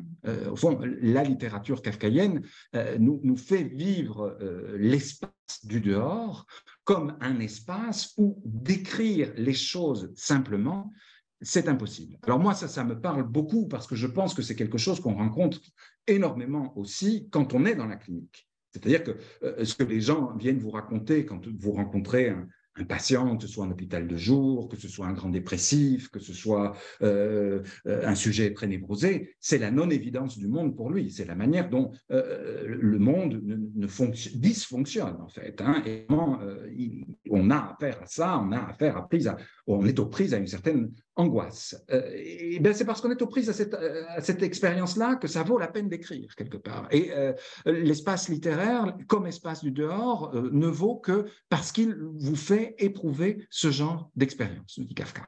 [0.51, 2.43] au fond, la littérature kafkaïenne
[2.99, 4.37] nous, fait vivre
[4.77, 5.31] l'espace
[5.63, 6.45] du dehors
[6.83, 10.91] comme un espace où décrire les choses simplement,
[11.41, 12.19] c'est impossible.
[12.21, 14.99] Alors moi, ça, ça me parle beaucoup parce que je pense que c'est quelque chose
[14.99, 15.59] qu'on rencontre
[16.05, 18.47] énormément aussi quand on est dans la clinique.
[18.69, 19.17] C'est-à-dire que
[19.65, 23.49] ce que les gens viennent vous raconter quand vous rencontrez un, un patient, que ce
[23.49, 27.61] soit un hôpital de jour, que ce soit un grand dépressif, que ce soit euh,
[27.85, 31.11] euh, un sujet très névrosé, c'est la non-évidence du monde pour lui.
[31.11, 33.87] C'est la manière dont euh, le monde ne,
[34.35, 35.61] dysfonctionne, en fait.
[35.61, 35.83] Hein.
[35.85, 36.05] et
[37.29, 39.31] on a affaire à ça, on a affaire à prise
[39.67, 41.75] on est aux prises à une certaine angoisse.
[41.89, 45.43] et bien c'est parce qu'on est aux prises à cette, à cette expérience-là que ça
[45.43, 46.87] vaut la peine d'écrire, quelque part.
[46.91, 47.11] Et
[47.65, 53.71] l'espace littéraire, comme espace du dehors, ne vaut que parce qu'il vous fait éprouver ce
[53.71, 55.27] genre d'expérience, dit Kafka.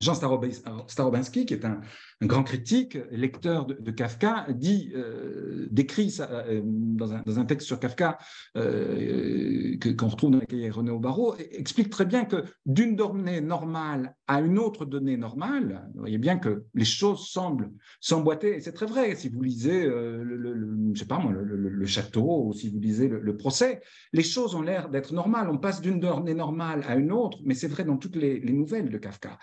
[0.00, 1.80] Jean Starobinski, qui est un,
[2.22, 8.18] grand critique, lecteur de, Kafka, dit, euh, décrit euh, dans, un, texte sur Kafka
[8.56, 14.14] euh, qu'on retrouve dans la cahier René Barreau, explique très bien que d'une donnée normale
[14.26, 17.70] à une autre donnée normale, vous voyez bien que les choses semblent
[18.00, 23.36] s'emboîter, et c'est très vrai, si vous lisez, le, château, ou si vous lisez le,
[23.36, 23.82] procès,
[24.12, 27.54] les choses ont l'air d'être normales, on passe d'une donnée normale à une autre, mais
[27.54, 29.38] c'est vrai dans toutes les nouvelles de Kafka.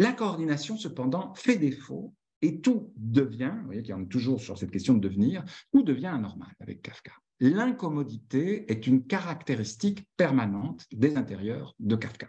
[0.00, 4.40] La coordination, cependant, fait défaut et tout devient, vous voyez qu'il y en a toujours
[4.40, 5.44] sur cette question de devenir,
[5.74, 7.12] tout devient anormal avec Kafka.
[7.38, 12.28] L'incommodité est une caractéristique permanente des intérieurs de Kafka.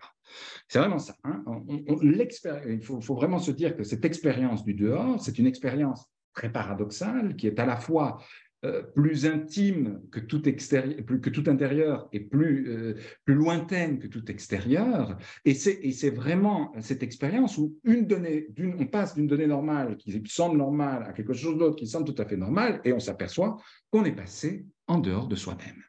[0.68, 1.16] C'est vraiment ça.
[1.24, 1.46] Hein.
[1.70, 6.52] il faut, faut, vraiment se dire que cette expérience du dehors, c'est une expérience très
[6.52, 8.22] paradoxale qui est à la fois
[8.64, 12.95] euh, plus intime que tout, extérieur, que tout intérieur et plus, euh,
[13.26, 15.18] plus lointaine que tout extérieur.
[15.45, 18.49] Et c'est vraiment cette expérience où une donnée,
[18.80, 22.22] on passe d'une donnée normale qui semble normale à quelque chose d'autre qui semble tout
[22.22, 23.57] à fait normal et on s'aperçoit
[23.89, 25.84] qu'on est passé en dehors de soi-même.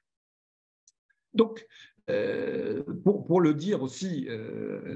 [1.35, 1.67] Donc,
[2.13, 4.29] euh, pour, le dire aussi,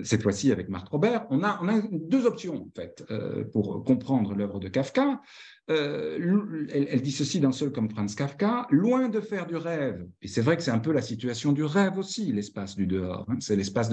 [0.04, 1.58] cette fois-ci avec Marthe Robert, on a,
[1.92, 3.04] deux options en fait
[3.52, 5.20] pour comprendre l'œuvre de Kafka.
[5.68, 10.28] Euh, elle, dit ceci d'un seul comme Franz Kafka, loin de faire du rêve, et
[10.28, 13.38] c'est vrai que c'est un peu la situation du rêve aussi, l'espace du dehors, hein.
[13.40, 13.90] c'est l'espace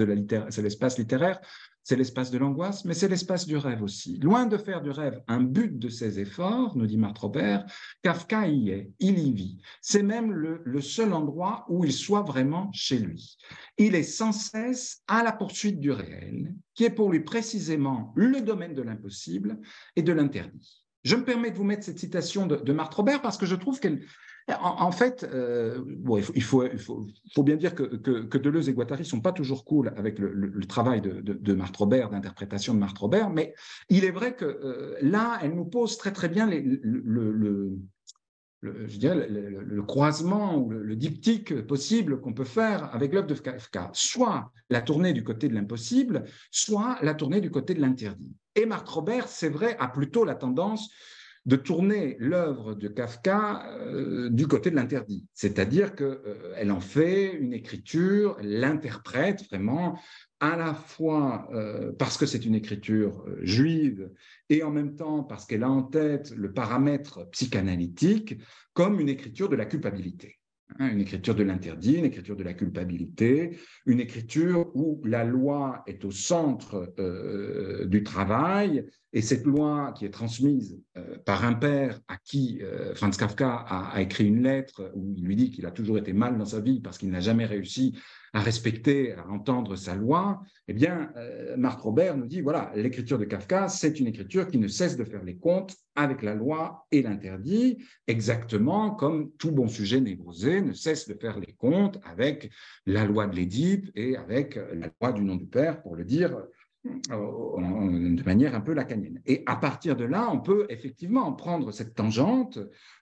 [0.98, 1.40] littéraire,
[1.84, 4.18] c'est l'espace de l'angoisse, mais c'est l'espace du rêve aussi.
[4.18, 7.66] Loin de faire du rêve un but de ses efforts, nous dit Marthe Robert,
[8.02, 9.58] Kafka y est, il y vit.
[9.82, 13.36] C'est même le, seul endroit où il soit vraiment chez lui.
[13.76, 18.40] Il est sans cesse à la poursuite du réel, qui est pour lui précisément le
[18.40, 19.60] domaine de l'impossible
[19.94, 20.84] et de l'interdit.
[21.04, 23.78] Je me permets de vous mettre cette citation de, Marthe Robert parce que je trouve
[23.78, 24.06] qu'elle,
[24.52, 25.80] en, fait, euh,
[26.34, 26.62] il, faut,
[27.42, 31.20] bien dire que, Deleuze et Guattari ne sont pas toujours cool avec le, travail de,
[31.20, 33.54] de, Marthe Robert, d'interprétation de Marthe Robert, mais
[33.88, 37.78] il est vrai que euh, là, elle nous pose très très bien le,
[38.62, 44.82] le, croisement ou le, diptyque possible qu'on peut faire avec l'œuvre de Kafka, soit la
[44.82, 48.36] tournée du côté de l'impossible, soit la tournée du côté de l'interdit.
[48.56, 50.90] Et Marc Robert, c'est vrai, a plutôt la tendance
[51.46, 57.34] de tourner l'œuvre de Kafka euh, du côté de l'interdit, c'est-à-dire qu'elle euh, en fait
[57.34, 59.98] une écriture, l'interprète vraiment
[60.40, 64.10] à la fois euh, parce que c'est une écriture juive
[64.48, 68.36] et en même temps parce qu'elle a en tête le paramètre psychanalytique
[68.72, 70.38] comme une écriture de la culpabilité.
[70.78, 75.84] Hein, une écriture de l'interdit, une écriture de la culpabilité, une écriture où la loi
[75.86, 81.52] est au centre euh, du travail, et cette loi qui est transmise euh, par un
[81.52, 85.66] père à qui euh, Franz Kafka a, écrit une lettre où il lui dit qu'il
[85.66, 87.96] a toujours été mal dans sa vie parce qu'il n'a jamais réussi
[88.34, 93.16] à respecter, à entendre sa loi, eh bien, euh, Marc Robert nous dit, voilà, l'écriture
[93.16, 96.84] de Kafka, c'est une écriture qui ne cesse de faire les comptes avec la loi
[96.90, 97.78] et l'interdit,
[98.08, 102.50] exactement comme tout bon sujet névrosé ne cesse de faire les comptes avec
[102.86, 106.36] la loi de l'Édipe et avec la loi du nom du Père, pour le dire
[106.84, 109.20] de manière un peu lacanienne.
[109.26, 112.58] Et à partir de là, on peut effectivement prendre cette tangente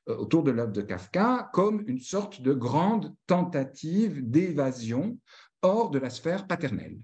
[0.09, 5.19] euh, autour de l'œuvre de Kafka comme une sorte de grande tentative d'évasion
[5.63, 6.99] hors de la sphère paternelle.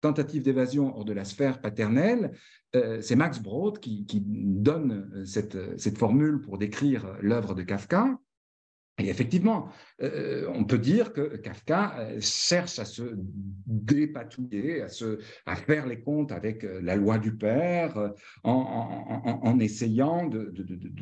[0.00, 2.32] Tentative d'évasion hors de la sphère paternelle,
[2.76, 8.18] euh, c'est Max Brod qui, donne cette, formule pour décrire l'œuvre de Kafka.
[8.98, 9.68] Et effectivement,
[10.02, 13.02] euh, on peut dire que Kafka euh, cherche à se
[13.66, 20.26] dépatouiller, à, se, à faire les comptes avec euh, la loi du père, en, essayant
[20.26, 20.52] de,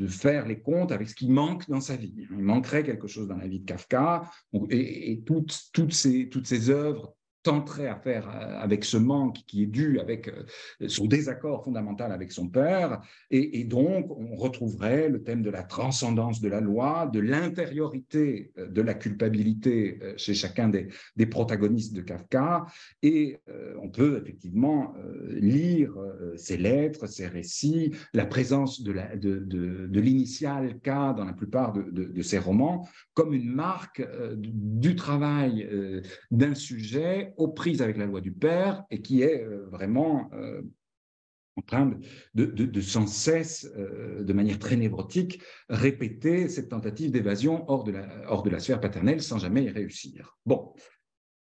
[0.09, 2.15] faire les comptes avec ce qui manque dans sa vie.
[2.31, 4.23] Il manquerait quelque chose dans la vie de Kafka,
[4.71, 7.16] et, toutes, toutes, ces, toutes ces œuvres
[7.47, 12.11] tenterait à faire euh, avec ce manque qui est dû avec euh, son désaccord fondamental
[12.11, 13.01] avec son père.
[13.31, 18.67] Et, donc, on retrouverait le thème de la transcendance de la loi, de l'intériorité euh,
[18.67, 22.67] de la culpabilité chez chacun des, des protagonistes de Kafka.
[23.03, 23.39] Et
[23.81, 24.95] on peut effectivement
[25.29, 25.93] lire
[26.37, 28.93] ses lettres, ses récits, la présence de
[30.01, 34.03] l'initial de, de, K dans la plupart de, de, ses romans comme une marque
[34.37, 35.69] du travail
[36.31, 40.63] d'un sujet aux prises avec la loi du Père et qui est euh, vraiment euh,
[41.57, 41.91] en train
[42.35, 48.07] de, sans cesse, euh, de manière très névrotique, répéter cette tentative d'évasion hors, de la,
[48.29, 50.37] hors de la sphère paternelle sans jamais y réussir.
[50.45, 50.75] Bon,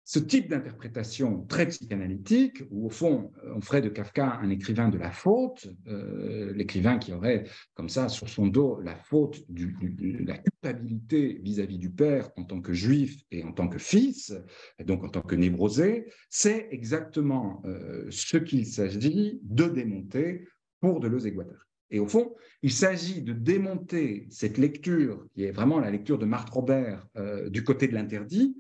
[0.09, 4.99] ce type d'interprétation très psychanalytique, où au fond, on ferait de Kafka un écrivain de
[4.99, 7.43] la faute, euh, l'écrivain qui aurait
[7.75, 12.73] comme ça sur son dos la faute la culpabilité vis-à-vis du père en tant que
[12.73, 14.33] juif et en tant que fils,
[14.79, 20.47] et donc en tant que névrosé, c'est exactement euh, ce qu'il s'agit de démonter
[20.79, 21.59] pour Deleuze-et-Guattari.
[21.91, 26.27] Et au fond, il s'agit de démonter cette lecture, qui est vraiment la lecture de
[26.27, 28.57] Marthe Robert euh, du côté de l'interdit,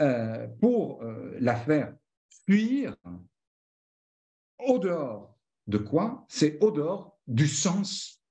[0.00, 1.94] euh, pour euh, la faire
[2.46, 2.96] fuir
[4.66, 6.24] au dehors de quoi?
[6.28, 8.22] C'est au dehors du sens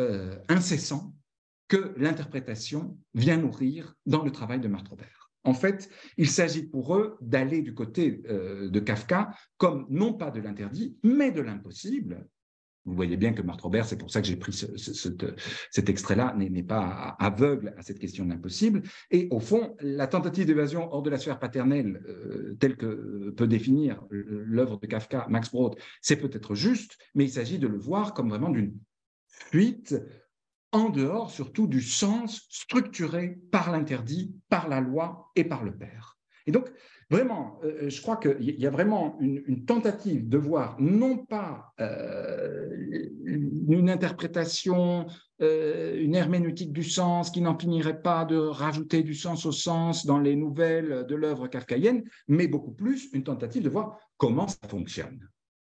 [0.00, 1.14] euh, incessant
[1.66, 5.30] que l'interprétation vient nourrir dans le travail de Marthe Robert.
[5.44, 10.40] En fait, il s'agit pour eux d'aller du côté de Kafka comme non pas de
[10.40, 12.26] l'interdit, mais de l'impossible,
[12.88, 16.62] vous voyez bien que Marthe Robert, c'est pour ça que j'ai pris cet extrait-là, n'est
[16.62, 18.82] pas aveugle à cette question de l'impossible.
[19.10, 23.46] Et au fond, la tentative d'évasion hors de la sphère paternelle, euh, telle que peut
[23.46, 28.14] définir l'œuvre de Kafka, Max Brod, c'est peut-être juste, mais il s'agit de le voir
[28.14, 28.74] comme vraiment d'une
[29.28, 29.94] fuite
[30.72, 36.17] en dehors surtout du sens structuré par l'interdit, par la loi et par le père.
[36.48, 36.68] Et donc,
[37.10, 41.72] Vraiment, euh, euh, je crois qu'il y a vraiment une, tentative de voir non pas
[41.80, 42.68] euh,
[43.24, 45.06] une interprétation,
[45.40, 50.18] une herméneutique du sens qui n'en finirait pas de rajouter du sens au sens dans
[50.18, 55.28] les nouvelles de l'œuvre kafkaïenne, mais beaucoup plus une tentative de voir comment ça fonctionne.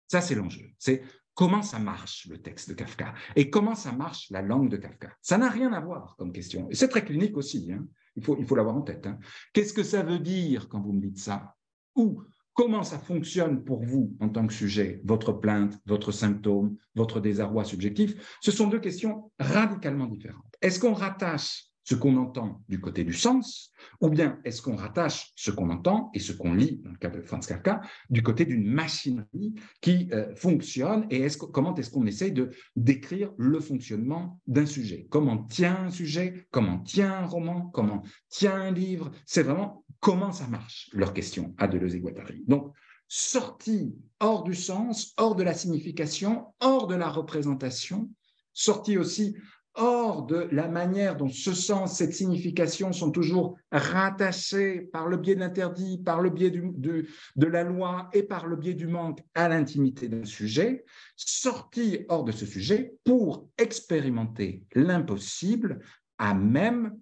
[0.08, 0.66] Ça, c'est l'enjeu.
[0.80, 1.04] C'est
[1.36, 5.14] comment ça marche le texte de Kafka et comment ça marche la langue de Kafka.
[5.22, 6.68] Ça n'a rien à voir comme question.
[6.72, 7.72] Et c'est très clinique aussi.
[7.72, 7.86] Hein.
[8.16, 9.08] Il faut, l'avoir en tête.
[9.08, 9.20] Hein.
[9.54, 11.56] Qu'est-ce que ça veut dire quand vous me dites ça?
[11.96, 12.22] Ou
[12.54, 17.64] comment ça fonctionne pour vous en tant que sujet, votre plainte, votre symptôme, votre désarroi
[17.64, 18.38] subjectif?
[18.42, 20.54] Ce sont deux questions radicalement différentes.
[20.62, 23.72] Est-ce qu'on rattache ce qu'on entend du côté du sens,
[24.02, 27.10] ou bien est-ce qu'on rattache ce qu'on entend et ce qu'on lit, dans le cas
[27.10, 32.32] de Franz Kafka, du côté d'une machinerie qui euh, fonctionne et comment est-ce qu'on essaye
[32.32, 35.08] de décrire le fonctionnement d'un sujet?
[35.10, 36.48] Comment tient un sujet?
[36.52, 37.68] Comment tient un roman?
[37.74, 39.12] Comment tient un livre?
[39.26, 42.44] C'est vraiment comment ça marche, leur question à Deleuze et Guattari.
[42.48, 42.74] Donc,
[43.08, 48.10] sortie hors du sens, hors de la signification, hors de la représentation,
[48.54, 49.36] sortie aussi
[49.76, 55.36] hors de la manière dont ce sens, cette signification sont toujours rattachés par le biais
[55.36, 57.06] de l'interdit, par le biais de,
[57.36, 60.84] la loi et par le biais du manque à l'intimité d'un sujet,
[61.16, 65.80] sorti hors de ce sujet pour expérimenter l'impossible
[66.18, 66.98] à même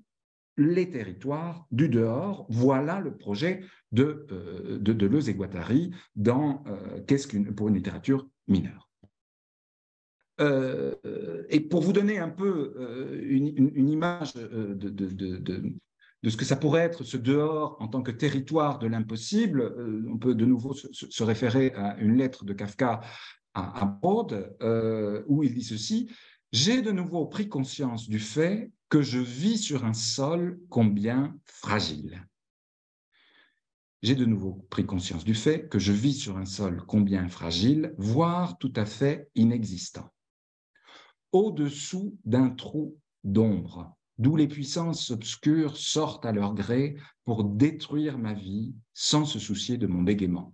[0.57, 2.45] les territoires du dehors.
[2.49, 3.61] Voilà le projet
[3.91, 8.88] de, euh, de Deleuze et Guattari dans euh, Qu'est-ce qu'une pour une littérature mineure.
[10.39, 16.45] Euh, et pour vous donner un peu euh, une, image euh, de, de, ce que
[16.45, 19.75] ça pourrait être ce dehors en tant que territoire de l'impossible,
[20.09, 23.01] on peut de nouveau se, référer à une lettre de Kafka
[23.53, 24.55] à, à Brode,
[25.27, 26.09] où il dit ceci
[26.51, 32.25] J'ai de nouveau pris conscience du fait que je vis sur un sol combien fragile.
[34.01, 37.93] J'ai de nouveau pris conscience du fait que je vis sur un sol combien fragile,
[37.97, 40.09] voire tout à fait inexistant
[41.31, 48.33] au-dessous d'un trou d'ombre, d'où les puissances obscures sortent à leur gré pour détruire ma
[48.33, 50.53] vie sans se soucier de mon bégaiement.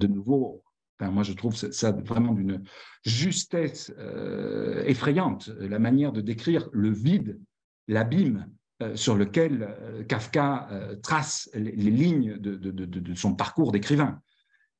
[0.00, 0.62] De nouveau,
[1.00, 2.62] moi je trouve ça vraiment d'une
[3.04, 7.40] justesse euh, effrayante, la manière de décrire le vide,
[7.88, 8.50] l'abîme
[8.82, 10.68] euh, sur lequel euh, Kafka
[11.02, 14.20] trace les, lignes de son parcours d'écrivain.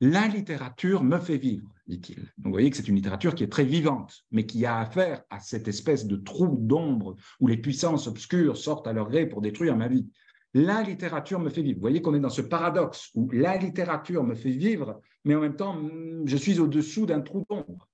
[0.01, 2.19] La littérature me fait vivre, dit-il.
[2.39, 5.23] Donc vous voyez que c'est une littérature qui est très vivante, mais qui a affaire
[5.31, 9.41] à cette espèce de trou d'ombre où les puissances obscures sortent à leur gré pour
[9.41, 10.09] détruire ma vie.
[10.55, 11.77] La littérature me fait vivre.
[11.77, 15.41] Vous voyez qu'on est dans ce paradoxe où la littérature me fait vivre, mais en
[15.41, 17.89] même temps, hmm, je suis au-dessous d'un trou d'ombre.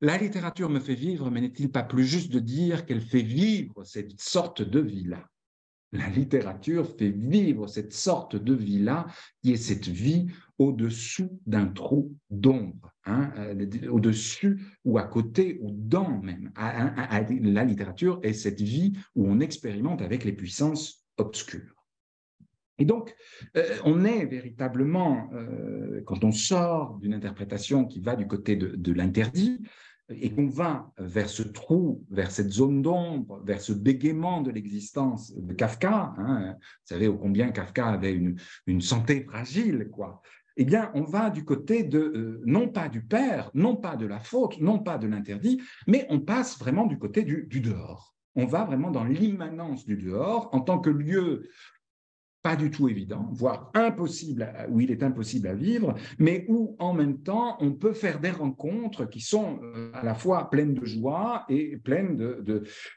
[0.00, 3.84] La littérature me fait vivre, mais n'est-il pas plus juste de dire qu'elle fait vivre
[3.84, 5.28] cette sorte de vie-là?
[5.92, 9.06] La littérature fait vivre cette sorte de vie-là,
[9.42, 10.26] qui est cette vie
[10.58, 16.52] au-dessous d'un trou d'ombre, hein, euh, au-dessus ou à côté ou dans même.
[16.56, 21.74] la littérature est cette vie où on expérimente avec les puissances obscures.
[22.78, 23.14] Et donc,
[23.56, 28.92] euh, on est véritablement, euh, quand on sort d'une interprétation qui va du côté de
[28.92, 29.62] l'interdit,
[30.10, 35.34] et qu'on va vers ce trou, vers cette zone d'ombre, vers ce bégaiement de l'existence
[35.34, 40.20] de Kafka, hein, vous savez au combien Kafka avait une, une, santé fragile, quoi.
[40.56, 44.06] Eh bien, on va du côté de, euh, non pas du père, non pas de
[44.06, 48.14] la faute, non pas de l'interdit, mais on passe vraiment du côté du, dehors.
[48.36, 51.48] On va vraiment dans l'immanence du dehors en tant que lieu
[52.42, 56.92] pas du tout évident, voire impossible, où il est impossible à vivre, mais où en
[56.92, 60.84] même temps on peut faire des rencontres qui sont euh, à la fois pleines de
[60.84, 62.16] joie et pleines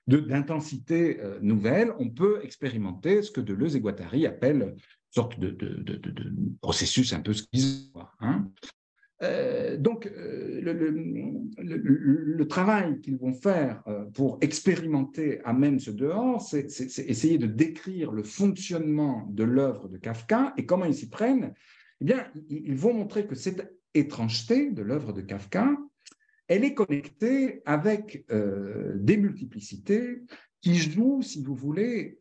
[0.05, 1.93] d'intensité de, nouvelle.
[1.97, 4.76] On peut expérimenter ce que Deleuze et Guattari appellent
[5.12, 5.55] sorte de,
[6.62, 7.91] processus un peu schizoïde.
[8.20, 8.51] Hein
[9.24, 10.62] euh, donc, euh,
[11.58, 16.68] le, travail qu'ils vont faire euh, pour expérimenter à même ce dehors, c'est
[17.10, 21.53] essayer de décrire le fonctionnement de l'œuvre de Kafka et comment ils s'y prennent.
[21.99, 25.76] Eh bien, ils vont montrer que cette étrangeté de l'œuvre de Kafka,
[26.47, 30.22] elle est connectée avec des multiplicités
[30.62, 32.20] qui jouent, si vous voulez,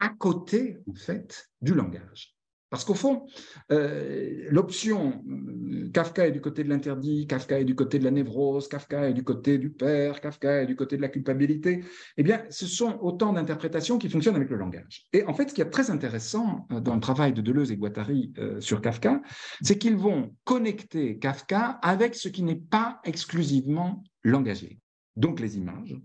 [0.00, 2.36] à côté, en fait, du langage.
[2.68, 3.26] Parce qu'au fond,
[3.70, 8.10] euh, l'option euh, Kafka est du côté de l'interdit, Kafka est du côté de la
[8.10, 11.84] névrose, Kafka est du côté du père, Kafka est du côté de la culpabilité,
[12.16, 15.06] eh bien, ce sont autant d'interprétations qui fonctionnent avec le langage.
[15.12, 17.76] Et en fait, ce qui est très intéressant euh, dans le travail de Deleuze et
[17.76, 19.22] Guattari sur Kafka,
[19.62, 24.80] c'est qu'ils vont connecter Kafka avec ce qui n'est pas exclusivement langagé.
[25.14, 25.96] Donc les images,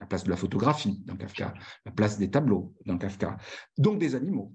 [0.00, 3.36] la place de la photographie dans Kafka, la place des tableaux dans Kafka,
[3.76, 4.54] donc des animaux,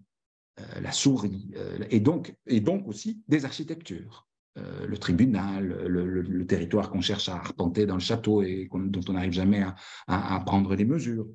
[0.59, 4.27] euh, la souris, euh, et, donc, et donc aussi des architectures.
[4.59, 9.13] Euh, le tribunal, le, territoire qu'on cherche à arpenter dans le château et dont on
[9.13, 9.65] n'arrive jamais
[10.07, 11.27] à, prendre les mesures.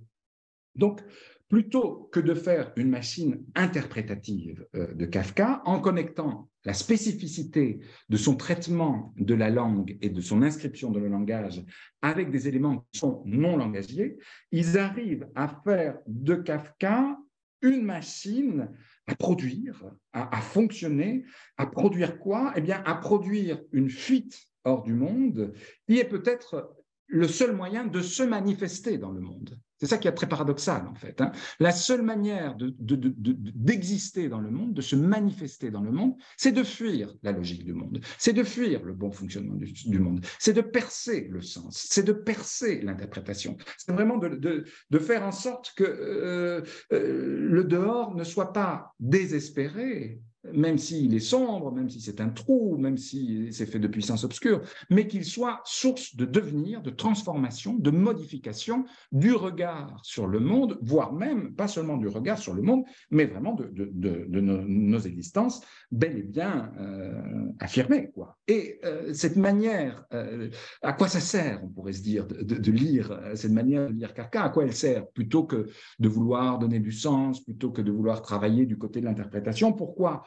[0.76, 1.02] Donc,
[1.48, 8.36] plutôt que de faire une machine interprétative de Kafka, en connectant la spécificité de son
[8.36, 11.64] traitement de la langue et de son inscription dans le langage
[12.02, 14.18] avec des éléments qui sont non langagiers,
[14.52, 17.16] ils arrivent à faire de Kafka
[17.62, 18.70] une machine
[19.06, 21.24] à produire, à, fonctionner,
[21.56, 22.52] à produire quoi?
[22.56, 25.54] Eh bien, à produire une fuite hors du monde
[25.86, 26.76] qui est peut-être
[27.06, 29.58] le seul moyen de se manifester dans le monde.
[29.78, 31.20] C'est ça qui est très paradoxal, en fait.
[31.20, 31.32] Hein.
[31.60, 36.52] La seule manière d'exister de, dans le monde, de se manifester dans le monde, c'est
[36.52, 40.52] de fuir la logique du monde, c'est de fuir le bon fonctionnement du, monde, c'est
[40.52, 43.56] de percer le sens, c'est de percer l'interprétation.
[43.76, 44.64] C'est vraiment de,
[44.98, 46.62] faire en sorte que euh,
[46.92, 50.20] euh, le dehors ne soit pas désespéré,
[50.52, 54.24] même s'il est sombre, même si c'est un trou, même si c'est fait de puissance
[54.24, 54.60] obscure,
[54.90, 60.78] mais qu'il soit source de devenir, de transformation, de modification du regard sur le monde,
[60.82, 65.60] voire même, pas seulement du regard sur le monde, mais vraiment de, nos, existences
[65.90, 68.10] bel et bien euh, affirmées.
[68.46, 70.50] Et euh, cette manière, euh,
[70.82, 74.44] à quoi ça sert, on pourrait se dire, de, lire, cette manière de lire Kafka,
[74.44, 75.66] à quoi elle sert, plutôt que
[75.98, 79.72] de vouloir donner du sens, plutôt que de vouloir travailler du côté de l'interprétation?
[79.72, 80.24] Pourquoi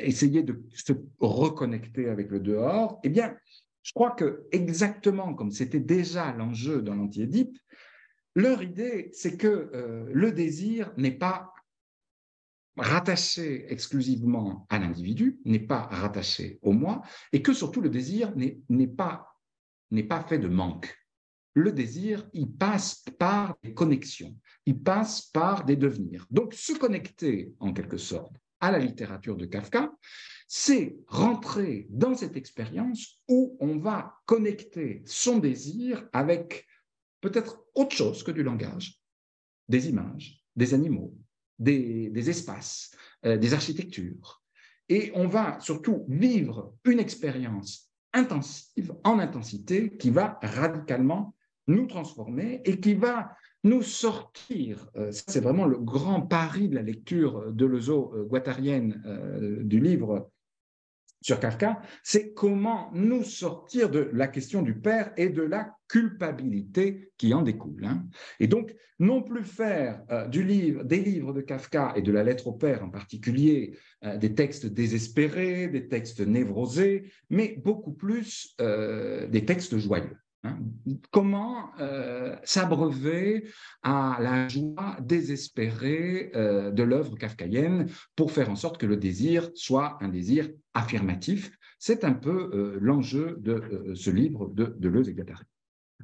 [0.00, 3.36] essayer de se reconnecter avec le dehors, eh bien,
[3.82, 7.56] je crois que exactement comme c'était déjà l'enjeu dans l'anti-Édipe,
[8.34, 11.52] leur idée, c'est que euh, le désir n'est pas
[12.76, 18.86] rattaché exclusivement à l'individu, n'est pas rattaché au moi, et que surtout le désir n'est
[18.86, 19.36] pas,
[20.08, 20.96] pas fait de manque.
[21.54, 26.26] Le désir, il passe par des connexions, il passe par des devenirs.
[26.30, 29.90] Donc, se connecter, en quelque sorte, à la littérature de Kafka,
[30.46, 36.66] c'est rentrer dans cette expérience où on va connecter son désir avec
[37.20, 39.00] peut-être autre chose que du langage,
[39.68, 41.16] des images, des animaux,
[41.58, 42.90] des, espaces,
[43.24, 44.42] euh, des architectures.
[44.88, 51.36] Et on va surtout vivre une expérience intensive, en intensité, qui va radicalement
[51.68, 56.82] nous transformer et qui va nous sortir, euh, c'est vraiment le grand pari de la
[56.82, 60.30] lecture de l'ozo euh, guattarienne euh, du livre
[61.22, 67.12] sur Kafka, c'est comment nous sortir de la question du père et de la culpabilité
[67.18, 67.84] qui en découle.
[67.84, 68.06] Hein.
[68.38, 72.46] Et donc, non plus faire du livre, des livres de Kafka et de la lettre
[72.46, 73.76] au père en particulier,
[74.16, 80.58] des textes désespérés, des textes névrosés, mais beaucoup plus des textes joyeux Hein.
[81.10, 83.44] Comment euh, s'abreuver
[83.82, 89.50] à la joie désespérée euh, de l'œuvre kafkaïenne pour faire en sorte que le désir
[89.54, 95.14] soit un désir affirmatif C'est un peu euh, l'enjeu de ce livre de Deleuze et
[95.14, 95.44] Guattari.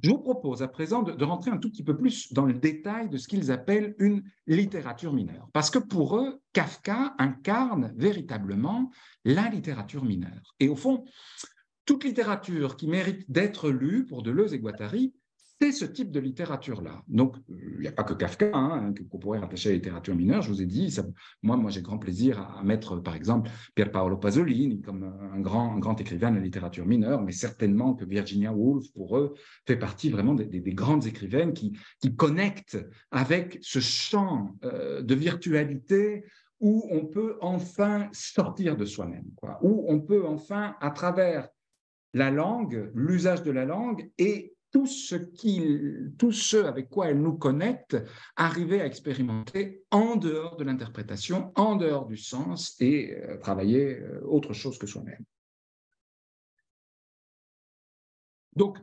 [0.03, 2.53] Je vous propose à présent de, de, rentrer un tout petit peu plus dans le
[2.53, 8.91] détail de ce qu'ils appellent une littérature mineure, parce que pour eux, Kafka incarne véritablement
[9.25, 10.55] la littérature mineure.
[10.61, 11.07] Et au fond,
[11.87, 15.15] toute littérature qui mérite d'être lue pour Deleuze et Guattari,
[15.61, 17.03] c'est ce type de littérature-là.
[17.09, 20.43] Donc, il n'y a pas que Kafka hein, qu'on pourrait rattacher à la littérature mineure.
[20.43, 20.95] Je vous ai dit,
[21.43, 25.75] moi, moi j'ai grand plaisir à, mettre, par exemple, Pier Paolo Pasolini comme un grand,
[25.75, 29.35] un grand écrivain de la littérature mineure, mais certainement que Virginia Woolf, pour eux,
[29.67, 32.79] fait partie vraiment des, des, grandes écrivaines qui, qui, connectent
[33.11, 36.25] avec ce champ euh, de virtualité
[36.61, 39.27] où on peut enfin sortir de soi-même,
[39.63, 41.49] où on peut enfin, à travers
[42.17, 45.63] la langue, l'usage de la langue et tout ce, qui,
[46.19, 47.97] tout ce avec quoi elle nous connecte,
[48.37, 54.21] arriver à expérimenter en dehors de l'interprétation, en dehors du sens et euh, travailler euh,
[54.25, 55.25] autre chose que soi-même.
[58.55, 58.79] Donc,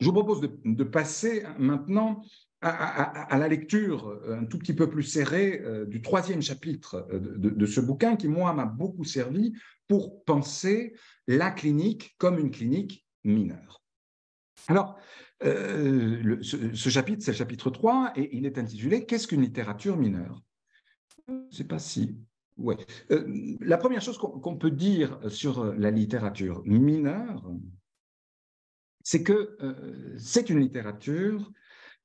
[0.00, 2.22] je vous propose de, passer maintenant
[2.60, 7.80] à, la lecture un tout petit peu plus serrée euh, du troisième chapitre de ce
[7.80, 9.54] bouquin qui, moi, m'a beaucoup servi
[9.86, 10.94] pour penser
[11.26, 13.82] la clinique comme une clinique mineure.
[14.68, 14.98] Alors,
[15.44, 20.42] euh, ce, chapitre, c'est le chapitre 3, et il est intitulé Qu'est-ce qu'une littérature mineure?
[21.28, 22.18] Je ne sais pas si.
[22.56, 22.76] Ouais.
[23.10, 27.50] Euh, la première chose qu'on peut dire sur la littérature mineure,
[29.02, 31.52] c'est que euh, c'est une littérature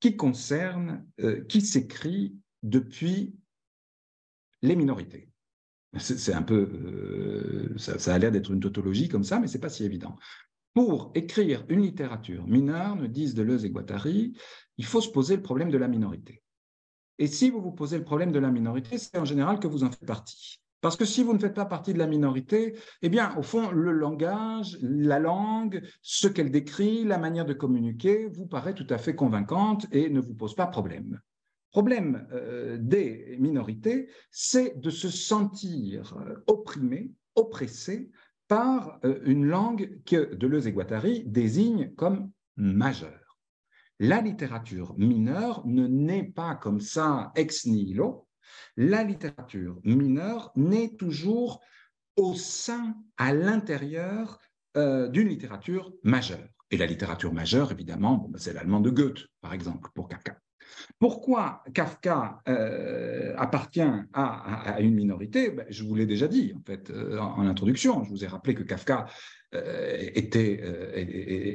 [0.00, 1.06] qui concerne,
[1.48, 3.34] qui s'écrit depuis
[4.62, 5.28] les minorités.
[5.98, 9.68] C'est un peu, euh, ça, a l'air d'être une tautologie comme ça, mais c'est pas
[9.68, 10.16] si évident.
[10.72, 14.36] Pour écrire une littérature mineure, nous disent Deleuze et Guattari,
[14.76, 16.42] il faut se poser le problème de la minorité.
[17.18, 19.84] Et si vous vous posez le problème de la minorité, c'est en général que vous
[19.84, 20.63] en faites partie.
[20.84, 23.70] Parce que si vous ne faites pas partie de la minorité, eh bien, au fond,
[23.70, 28.98] le langage, la langue, ce qu'elle décrit, la manière de communiquer vous paraît tout à
[28.98, 31.22] fait convaincante et ne vous pose pas problème
[31.70, 38.10] problème euh, des minorités, c'est de se sentir euh, opprimé, oppressé
[38.46, 43.38] par euh, une langue que Deleuze et Guattari désignent comme majeure.
[43.98, 48.28] La littérature mineure ne naît pas comme ça ex nihilo.
[48.76, 51.60] La littérature mineure naît toujours
[52.16, 54.38] au sein, à l'intérieur
[54.76, 56.48] d'une littérature majeure.
[56.70, 60.36] Et la littérature majeure, évidemment, ben, c'est l'allemand de Goethe, par exemple, pour Kafka.
[60.98, 63.82] Pourquoi Kafka euh, appartient
[64.12, 65.50] à, une minorité?
[65.50, 68.02] Ben, Je vous l'ai déjà dit en fait euh, en, introduction.
[68.02, 69.06] Je vous ai rappelé que Kafka euh,
[70.14, 70.60] était,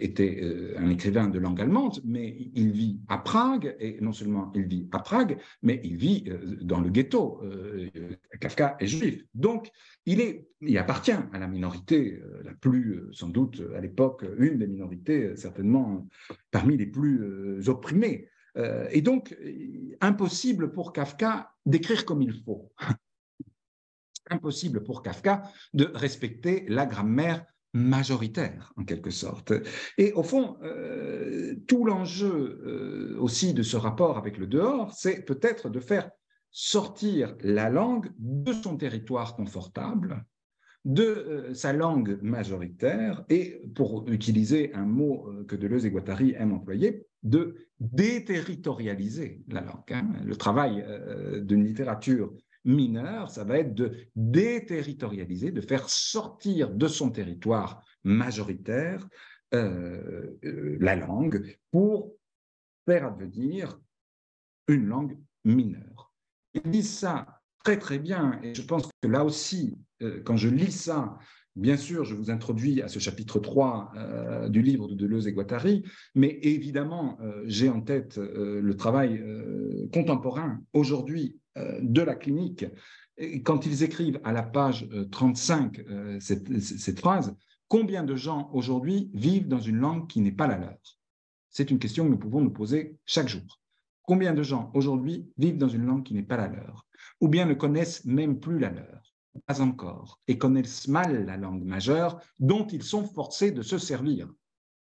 [0.01, 0.41] était
[0.77, 4.87] un écrivain de langue allemande, mais il vit à Prague et non seulement il vit
[4.91, 6.25] à Prague, mais il vit
[6.61, 7.41] dans le ghetto.
[8.39, 9.69] Kafka est juif, donc
[10.05, 10.45] il,
[10.77, 16.07] appartient à la minorité la plus, sans doute à l'époque, une des minorités certainement
[16.51, 18.29] parmi les plus opprimées.
[18.57, 19.35] Euh, et donc,
[20.01, 22.71] impossible pour Kafka d'écrire comme il faut.
[24.31, 25.43] impossible pour Kafka
[25.73, 27.43] de respecter la grammaire
[27.73, 29.53] majoritaire, en quelque sorte.
[29.97, 35.23] Et au fond, euh, tout l'enjeu euh, aussi de ce rapport avec le dehors, c'est
[35.25, 36.09] peut-être de faire
[36.51, 40.25] sortir la langue de son territoire confortable,
[40.85, 47.05] de sa langue majoritaire, et pour utiliser un mot que Deleuze et Guattari aiment employer,
[47.23, 49.91] de déterritorialiser la langue.
[49.91, 50.07] Hein.
[50.23, 52.33] Le travail euh, d'une littérature
[52.65, 59.07] mineure, ça va être de déterritorialiser, de faire sortir de son territoire majoritaire
[59.53, 62.13] euh, euh, la langue pour
[62.85, 63.79] faire advenir
[64.67, 66.13] une langue mineure.
[66.53, 69.77] Ils disent ça très très bien, et je pense que là aussi,
[70.23, 71.17] quand je lis ça,
[71.59, 75.33] Bien sûr, je vous introduis à ce chapitre 3 euh, du livre de Deleuze et
[75.33, 75.83] Guattari,
[76.15, 79.21] mais évidemment, euh, j'ai en tête euh, le travail
[79.91, 81.37] contemporain aujourd'hui
[81.81, 82.65] de la clinique.
[83.43, 85.81] Quand ils écrivent à la page 35
[86.19, 87.35] cette, cette phrase,
[87.67, 90.79] combien de gens aujourd'hui vivent dans une langue qui n'est pas la leur?
[91.49, 93.59] C'est une question que nous pouvons nous poser chaque jour.
[94.03, 96.87] Combien de gens aujourd'hui vivent dans une langue qui n'est pas la leur,
[97.21, 99.09] ou bien ne connaissent même plus la leur
[99.45, 104.29] pas encore, et connaissent mal la langue majeure dont ils sont forcés de se servir.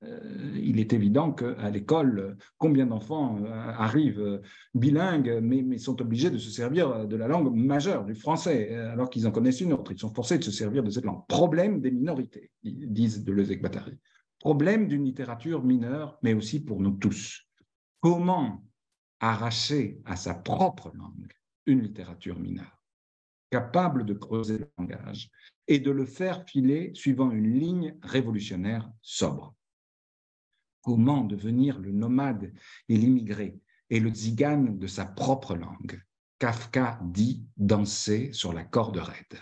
[0.04, 4.42] Euh, il est évident qu'à l'école, combien d'enfants euh, arrivent euh,
[4.74, 9.26] bilingues, mais, sont obligés de se servir de la langue majeure, du français, alors qu'ils
[9.26, 9.92] en connaissent une autre.
[9.92, 11.26] Ils sont forcés de se servir de cette langue.
[11.28, 13.60] Problème des minorités, disent Deleuze et
[14.40, 17.42] problème d'une littérature mineure, mais aussi pour nous tous.
[18.00, 18.62] Comment
[19.20, 21.32] arracher à sa propre langue
[21.66, 22.78] une littérature mineure,
[23.50, 25.30] capable de creuser le langage
[25.66, 29.54] et de le faire filer suivant une ligne révolutionnaire sobre?
[30.84, 32.52] Comment devenir le nomade
[32.88, 33.58] et l'immigré
[33.88, 36.02] et le zigane de sa propre langue
[36.38, 39.40] Kafka dit danser sur la corde raide.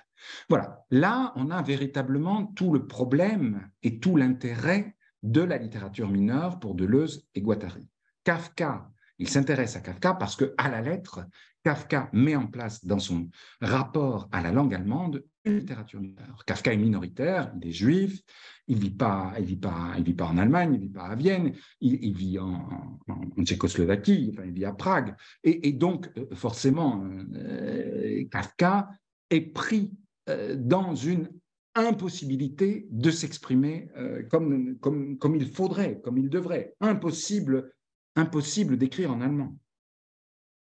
[0.48, 4.94] Voilà, là, on a véritablement tout le problème et tout l'intérêt
[5.24, 7.89] de la littérature mineure pour Deleuze et Guattari.
[8.23, 8.91] Kafka,
[9.23, 11.20] il s'intéresse à Kafka parce que, à la lettre,
[11.62, 13.28] Kafka met en place dans son
[13.61, 16.44] rapport à la langue allemande une littérature mineure.
[16.44, 18.20] Kafka est minoritaire, il est juif,
[18.66, 22.40] il vit vit pas, vit pas en Allemagne, il vit pas à Vienne, il, vit
[22.40, 22.99] en,
[23.44, 27.05] Tchécoslovaquie, il vit à Prague, et, donc euh, forcément
[27.35, 28.89] euh, Kafka
[29.31, 29.93] est pris
[30.28, 31.28] euh, dans une
[31.77, 33.89] impossibilité de s'exprimer
[34.31, 36.74] comme, comme, comme il faudrait, comme il devrait.
[36.81, 37.73] Impossible,
[38.16, 39.56] impossible d'écrire en allemand,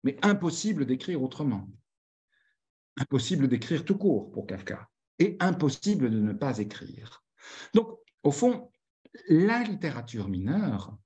[0.03, 1.67] mais impossible d'écrire autrement.
[2.97, 4.89] Impossible d'écrire tout court pour Kafka
[5.19, 7.23] et impossible de ne pas écrire.
[7.73, 8.71] Donc, au fond,
[9.27, 10.97] la littérature mineure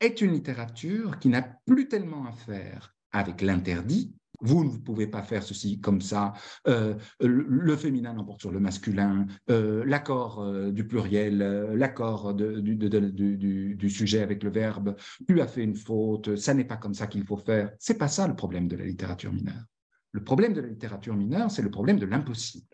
[0.00, 4.14] est une littérature qui n'a plus tellement à faire avec l'interdit.
[4.40, 6.32] Vous ne pouvez pas faire ceci comme ça.
[6.66, 9.26] Euh, le, féminin l'emporte sur le masculin.
[9.50, 11.38] Euh, l'accord euh, du pluriel,
[11.74, 14.96] l'accord du, sujet avec le verbe.
[15.26, 16.36] Tu as fait une faute.
[16.36, 17.72] Ça n'est pas comme ça qu'il faut faire.
[17.78, 19.64] C'est pas ça le problème de la littérature mineure.
[20.12, 22.66] Le problème de la littérature mineure, c'est le problème de l'impossible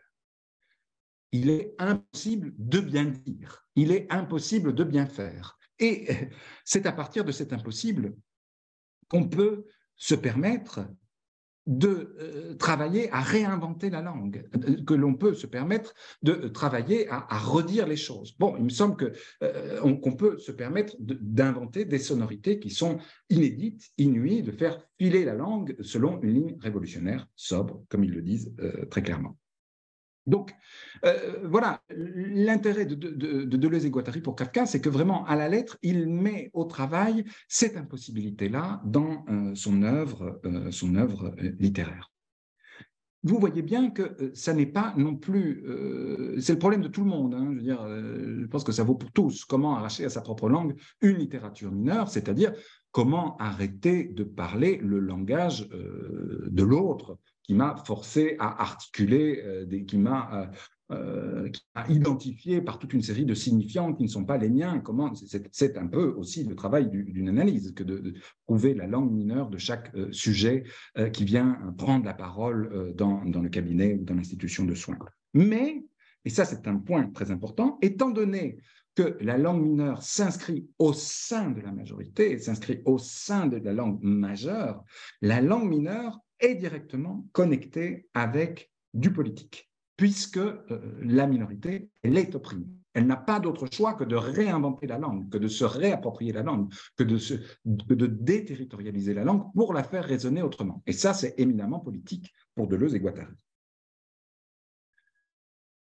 [1.33, 5.59] il est impossible de bien dire, il est impossible de bien faire.
[5.79, 6.09] Et
[6.65, 8.17] c'est à partir de cet impossible
[9.09, 9.67] qu'on peut
[9.97, 10.81] se permettre
[11.67, 14.49] de euh, travailler à réinventer la langue,
[14.87, 18.37] que l'on peut se permettre de travailler à, redire les choses.
[18.39, 19.13] Bon, il me semble
[19.43, 22.99] euh, qu'on peut se permettre d'inventer des sonorités qui sont
[23.31, 28.23] inédites, inouïes, de faire filer la langue selon une ligne révolutionnaire sobre, comme ils le
[28.23, 29.37] disent euh, très clairement.
[30.27, 30.53] Donc,
[31.05, 32.95] euh, voilà, l'intérêt de,
[33.45, 37.25] Deleuze et Guattari pour Kafka, c'est que vraiment, à la lettre, il met au travail
[37.49, 42.11] cette impossibilité-là dans euh, son œuvre, euh, son œuvre littéraire.
[43.23, 45.65] Vous voyez bien que ça n'est pas non plus,
[46.39, 47.35] c'est le problème de tout le monde.
[47.35, 49.45] Hein, je veux dire, je pense que ça vaut pour tous.
[49.45, 52.53] Comment arracher à sa propre langue une littérature mineure, c'est-à-dire
[52.93, 59.99] comment arrêter de parler le langage de l'autre, qui m'a forcé à articuler, euh, qui
[59.99, 60.51] m'a
[60.91, 61.51] euh, euh,
[61.89, 64.81] identifié par toute une série de signifiants qui ne sont pas les miens.
[64.81, 68.15] Comment C'est un peu aussi le travail d'une analyse que de,
[68.47, 70.65] trouver la langue mineure de chaque sujet
[71.13, 74.99] qui vient prendre la parole dans, dans le cabinet ou dans l'institution de soins.
[75.35, 75.85] Mais,
[76.25, 78.59] et ça c'est un point très important, étant donné
[78.95, 83.73] que la langue mineure s'inscrit au sein de la majorité, s'inscrit au sein de la
[83.73, 84.85] langue majeure,
[85.21, 92.35] la langue mineure est directement connectée avec du politique, puisque euh, la minorité, elle est
[92.35, 92.67] opprimée.
[92.95, 96.43] Elle n'a pas d'autre choix que de réinventer la langue, que de se réapproprier la
[96.43, 97.35] langue, que de, se,
[97.65, 100.83] de déterritorialiser la langue pour la faire résonner autrement.
[100.87, 103.35] Et ça, c'est éminemment politique pour Deleuze et Guattari.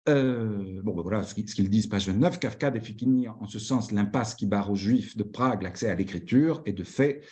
[0.08, 2.38] Euh, bon, ben voilà ce qu'ils disent, page 29.
[2.38, 6.62] Kafka définit en ce sens l'impasse qui barre aux Juifs de Prague l'accès à l'écriture
[6.66, 7.22] et de fait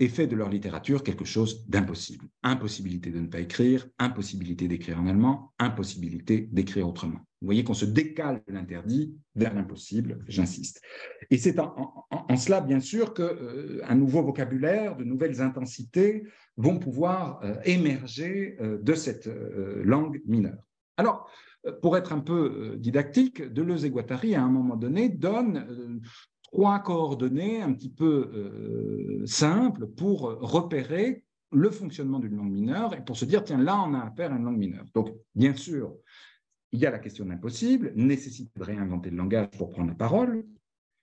[0.00, 2.26] et fait de leur littérature quelque chose d'impossible.
[2.42, 7.18] Impossibilité de ne pas écrire, impossibilité d'écrire en allemand, impossibilité d'écrire autrement.
[7.40, 10.80] Vous voyez qu'on se décale de l'interdit vers l'impossible, j'insiste.
[11.30, 12.06] Et c'est en,
[12.36, 16.24] cela, bien sûr, qu'un euh, nouveau vocabulaire, de nouvelles intensités
[16.56, 19.30] vont pouvoir euh, émerger euh, de cette
[19.84, 20.62] langue mineure.
[20.96, 21.30] Alors,
[21.82, 26.00] pour être un peu didactique, Deleuze et Guattari, à un moment donné, donnent
[26.52, 33.04] trois coordonnées un petit peu euh, simples pour repérer le fonctionnement d'une langue mineure et
[33.04, 34.84] pour se dire, tiens, là, on a affaire à une langue mineure.
[34.94, 35.94] Donc, bien sûr,
[36.72, 39.94] il y a la question de l'impossible, nécessité de réinventer le langage pour prendre la
[39.94, 40.44] parole,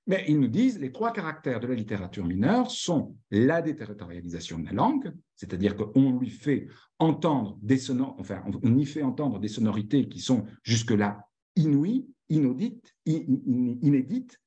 [0.08, 4.66] mais ils nous disent les trois caractères de la littérature mineure sont la déterritorialisation de
[4.66, 6.68] la langue, c'est-à-dire qu'on lui fait
[7.00, 14.40] entendre des enfin, on y fait entendre des sonorités qui sont jusque-là inouïes, inaudites, inédites,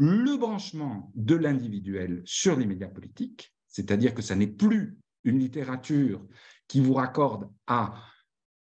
[0.00, 6.26] le branchement de l'individuel sur les médias politiques, c'est-à-dire que ça n'est plus une littérature
[6.68, 7.92] qui vous raccorde à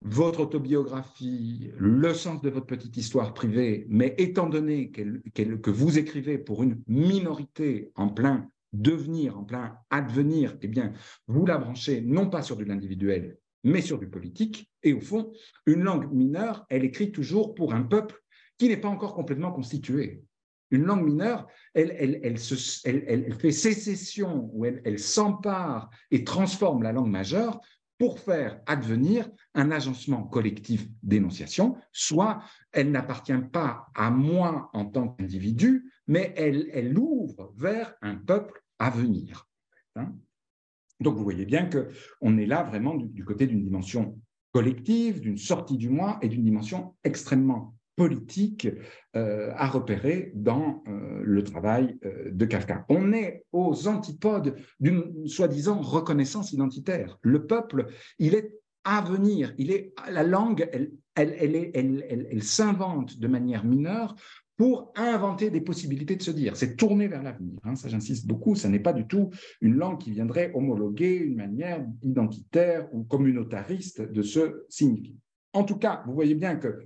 [0.02, 6.38] votre autobiographie, le sens de votre petite histoire privée, mais étant donné que vous écrivez
[6.38, 10.94] pour une minorité en plein devenir, en plein advenir, eh bien,
[11.28, 14.72] vous la branchez non pas sur de l'individuel, mais sur du politique.
[14.84, 15.34] Et au fond,
[15.66, 18.22] une langue mineure, elle écrit toujours pour un peuple
[18.58, 20.24] qui n'est pas encore complètement constitué
[20.76, 26.92] Une langue mineure, elle, elle, se, elle fait sécession ou elle, s'empare et transforme la
[26.92, 27.62] langue majeure
[27.98, 32.44] pour faire advenir un agencement collectif d'énonciation, soit
[32.74, 38.90] elle n'appartient pas à moi en tant qu'individu, mais elle, ouvre vers un peuple à
[38.90, 39.48] venir.
[39.96, 40.14] Hein?
[41.00, 44.20] Donc vous voyez bien qu'on est là vraiment du, côté d'une dimension
[44.52, 48.68] collective, d'une sortie du moi et d'une dimension extrêmement politique
[49.16, 52.86] euh, à repérer dans euh, le travail euh, de Kafka.
[52.90, 57.18] On est aux antipodes d'une soi-disant reconnaissance identitaire.
[57.22, 57.88] Le peuple,
[58.20, 58.52] il est
[58.84, 64.16] à venir, il est, la langue, elle, elle, elle, elle, s'invente de manière mineure
[64.58, 66.56] pour inventer des possibilités de se dire.
[66.56, 67.58] C'est tourner vers l'avenir.
[67.64, 68.56] Hein, ça, j'insiste beaucoup.
[68.56, 69.32] Ça n'est pas du tout
[69.62, 75.16] une langue qui viendrait homologuer une manière identitaire ou communautariste de se signifier.
[75.54, 76.86] En tout cas, vous voyez bien que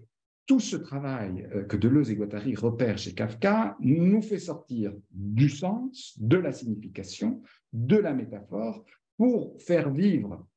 [0.49, 5.47] tout ce travail euh, que Deleuze et Guattari repèrent chez Kafka nous fait sortir du
[5.47, 8.84] sens, de la signification, de la métaphore,
[9.15, 10.47] pour faire vivre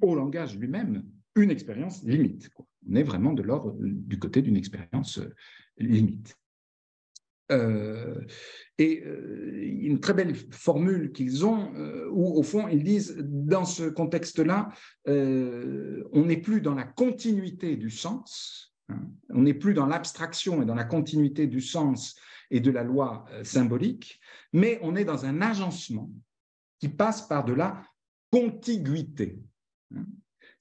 [0.00, 1.04] au langage lui-même
[1.36, 2.48] une expérience limite.
[2.88, 5.34] On est vraiment de l'ordre du côté d'une expérience euh,
[5.76, 6.38] limite.
[7.52, 8.20] Euh,
[8.78, 11.72] et euh, une très belle formule qu'ils ont,
[12.10, 14.70] où au fond ils disent, dans ce contexte-là,
[15.06, 19.00] on n'est plus dans la continuité du sens, hein,
[19.30, 22.16] on n'est plus dans l'abstraction et dans la continuité du sens
[22.50, 24.20] et de la loi symbolique,
[24.52, 26.10] mais on est dans un agencement
[26.80, 27.82] qui passe par de la
[28.30, 29.38] contiguïté.
[29.94, 30.04] Hein.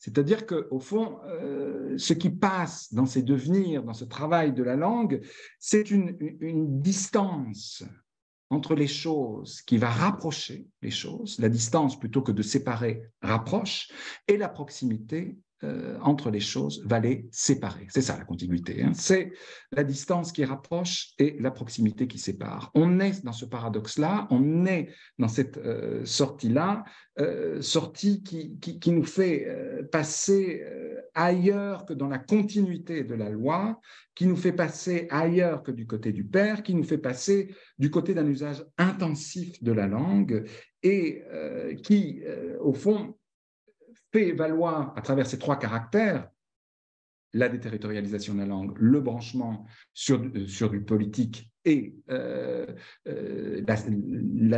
[0.04, 4.76] C'est-à-dire qu'au fond, euh, ce qui passe dans ces devenirs, dans ce travail de la
[4.76, 5.22] langue,
[5.60, 7.86] c'est une, une, distance
[8.50, 13.94] entre les choses qui va rapprocher les choses, la distance plutôt que de séparer rapproche,
[14.28, 17.88] et la proximité euh, entre les choses va les séparer.
[17.90, 18.84] C'est ça la contiguïté.
[18.84, 18.92] Hein.
[18.94, 19.32] C'est
[19.72, 22.70] la distance qui rapproche et la proximité qui sépare.
[22.76, 26.84] On est dans ce paradoxe-là, on est dans cette euh, sortie-là,
[27.20, 29.48] euh, sortie qui, qui, nous fait
[29.92, 30.64] passer
[31.14, 33.80] ailleurs que dans la continuité de la loi,
[34.16, 37.90] qui nous fait passer ailleurs que du côté du Père, qui nous fait passer du
[37.90, 40.46] côté d'un usage intensif de la langue
[40.82, 41.24] et
[41.84, 42.22] qui,
[42.60, 43.16] au fond,
[44.14, 46.30] fait valoir à travers ces trois caractères
[47.34, 52.68] la déterritorialisation de la langue, le branchement sur, euh, sur du politique et euh,
[53.08, 53.64] euh,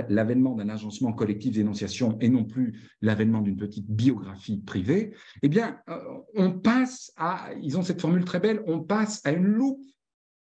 [0.10, 5.80] l'avènement d'un agencement collectif d'énonciation et non plus l'avènement d'une petite biographie privée, eh bien,
[6.34, 9.86] on passe à, ils ont cette formule très belle, on passe à une loupe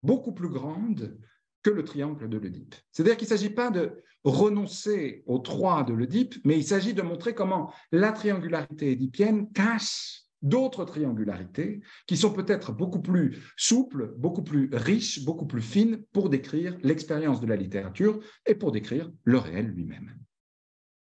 [0.01, 1.17] beaucoup plus grande
[1.65, 2.75] que le triangle de l'Oedipe.
[2.91, 7.01] C'est-à-dire qu'il ne s'agit pas de renoncer aux trois de l'Oedipe, mais il s'agit de
[7.01, 14.43] montrer comment la triangularité édipienne cache d'autres triangularités qui sont peut-être beaucoup plus souples, beaucoup
[14.43, 19.39] plus riches, beaucoup plus fines pour décrire l'expérience de la littérature et pour décrire le
[19.39, 20.15] réel lui-même.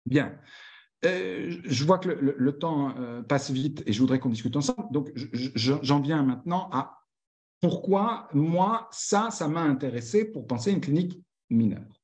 [0.07, 0.41] Bien.
[1.05, 4.89] Euh, je vois que le, temps euh, passe vite et je voudrais qu'on discute ensemble.
[4.91, 5.13] Donc,
[5.55, 6.98] j'en viens maintenant à
[7.61, 11.21] pourquoi moi, ça, ça m'a intéressé pour penser une clinique
[11.51, 12.01] mineure?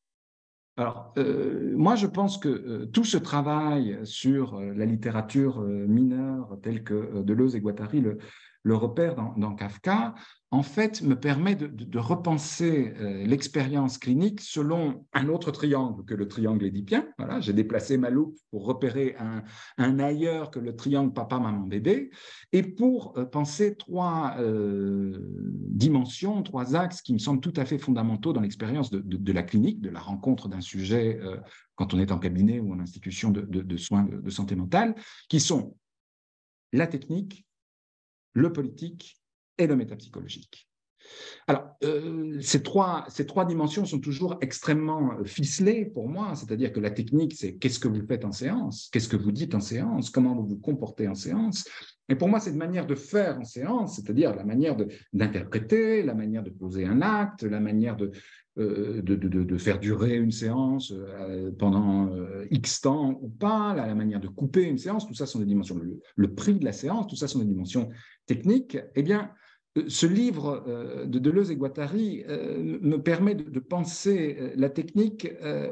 [0.77, 6.59] Alors, euh, moi, je pense que euh, tout ce travail sur euh, la littérature mineure,
[6.63, 8.19] telle que Deleuze et Guattari le,
[8.65, 10.15] le repère dans, Kafka,
[10.51, 16.29] en fait, me permet de, repenser euh, l'expérience clinique selon un autre triangle que le
[16.29, 17.07] triangle édipien.
[17.41, 22.11] J'ai déplacé ma loupe pour repérer un, ailleurs que le triangle papa, maman, bébé,
[22.53, 25.19] et pour euh, penser trois euh,
[25.69, 29.83] dimensions, trois axes qui me semblent tout à fait fondamentaux dans l'expérience de, la clinique,
[29.83, 31.21] de la rencontre d'un sujet
[31.75, 34.95] quand on est en cabinet ou en institution de soins de santé mentale,
[35.29, 35.77] qui sont
[36.73, 37.45] la technique,
[38.35, 39.21] le politique
[39.57, 40.69] et le métapsychologique.
[41.47, 46.73] Alors, euh, ces, trois, ces trois dimensions sont toujours extrêmement euh, ficelées pour moi, c'est-à-dire
[46.73, 49.61] que la technique, c'est qu'est-ce que vous faites en séance, qu'est-ce que vous dites en
[49.61, 51.69] séance, comment vous vous comportez en séance.
[52.09, 54.77] Et pour moi, c'est une manière de faire en séance, c'est-à-dire la manière
[55.13, 58.11] d'interpréter, la manière de poser un acte, la manière de,
[58.59, 60.93] euh, de, de, faire durer une séance
[61.59, 62.11] pendant
[62.51, 65.81] X temps ou pas, la, manière de couper une séance, tout ça sont des dimensions.
[66.17, 67.89] Le, prix de la séance, tout ça sont des dimensions
[68.27, 68.79] techniques.
[68.95, 69.31] Eh bien,
[69.89, 75.29] ce livre euh, de Deleuze et Guattari euh, me permet de penser euh, la technique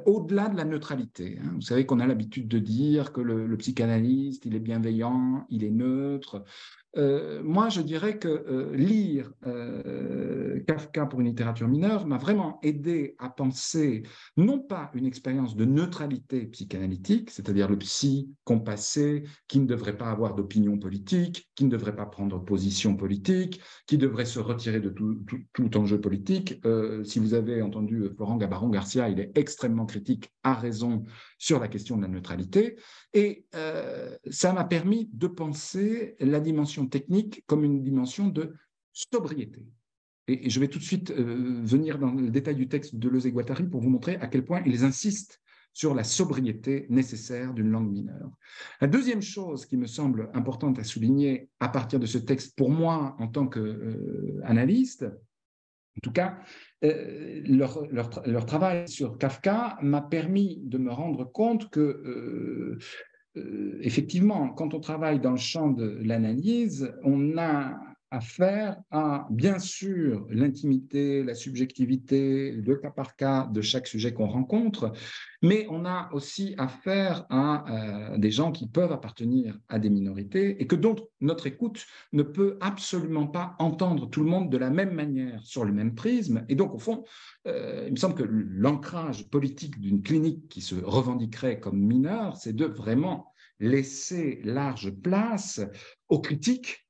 [0.06, 1.38] au-delà de la neutralité.
[1.40, 1.52] Hein.
[1.54, 5.70] Vous savez qu'on a l'habitude de dire que le, psychanalyste, il est bienveillant, il est
[5.70, 6.44] neutre.
[6.96, 9.32] Moi, je dirais que lire
[10.66, 14.02] Kafka pour une littérature mineure m'a vraiment aidé à penser
[14.36, 20.10] non pas une expérience de neutralité psychanalytique, c'est-à-dire le psy compassé qui ne devrait pas
[20.10, 24.90] avoir d'opinion politique, qui ne devrait pas prendre position politique, qui devrait se retirer de
[24.90, 25.18] tout,
[25.52, 26.60] tout, enjeu politique.
[26.64, 31.04] Euh, si vous avez entendu Florent Gabaron Garcia, il est extrêmement critique, à raison,
[31.38, 32.76] sur la question de la neutralité.
[33.14, 38.54] Et euh, ça m'a permis de penser la dimension technique comme une dimension de
[38.92, 39.64] sobriété.
[40.28, 43.26] Et, je vais tout de suite euh, venir dans le détail du texte de Deleuze
[43.26, 45.40] et Guattari pour vous montrer à quel point ils insistent
[45.74, 48.30] sur la sobriété nécessaire d'une langue mineure.
[48.80, 52.70] La deuxième chose qui me semble importante à souligner à partir de ce texte, pour
[52.70, 55.18] moi en tant qu'analyste, euh,
[55.96, 56.38] en tout cas,
[56.84, 62.78] euh, leur, leur, travail sur Kafka m'a permis de me rendre compte que,
[63.34, 70.26] effectivement, quand on travaille dans le champ de l'analyse, on a affaire à, bien sûr,
[70.30, 74.92] l'intimité, la subjectivité, le cas par cas de chaque sujet qu'on rencontre,
[75.40, 80.60] mais on a aussi affaire à euh, des gens qui peuvent appartenir à des minorités
[80.62, 84.70] et que donc notre écoute ne peut absolument pas entendre tout le monde de la
[84.70, 86.44] même manière sur le même prisme.
[86.50, 87.04] Et donc, au fond,
[87.46, 92.54] euh, il me semble que l'ancrage politique d'une clinique qui se revendiquerait comme mineure, c'est
[92.54, 95.60] de vraiment laisser large place
[96.08, 96.86] aux critiques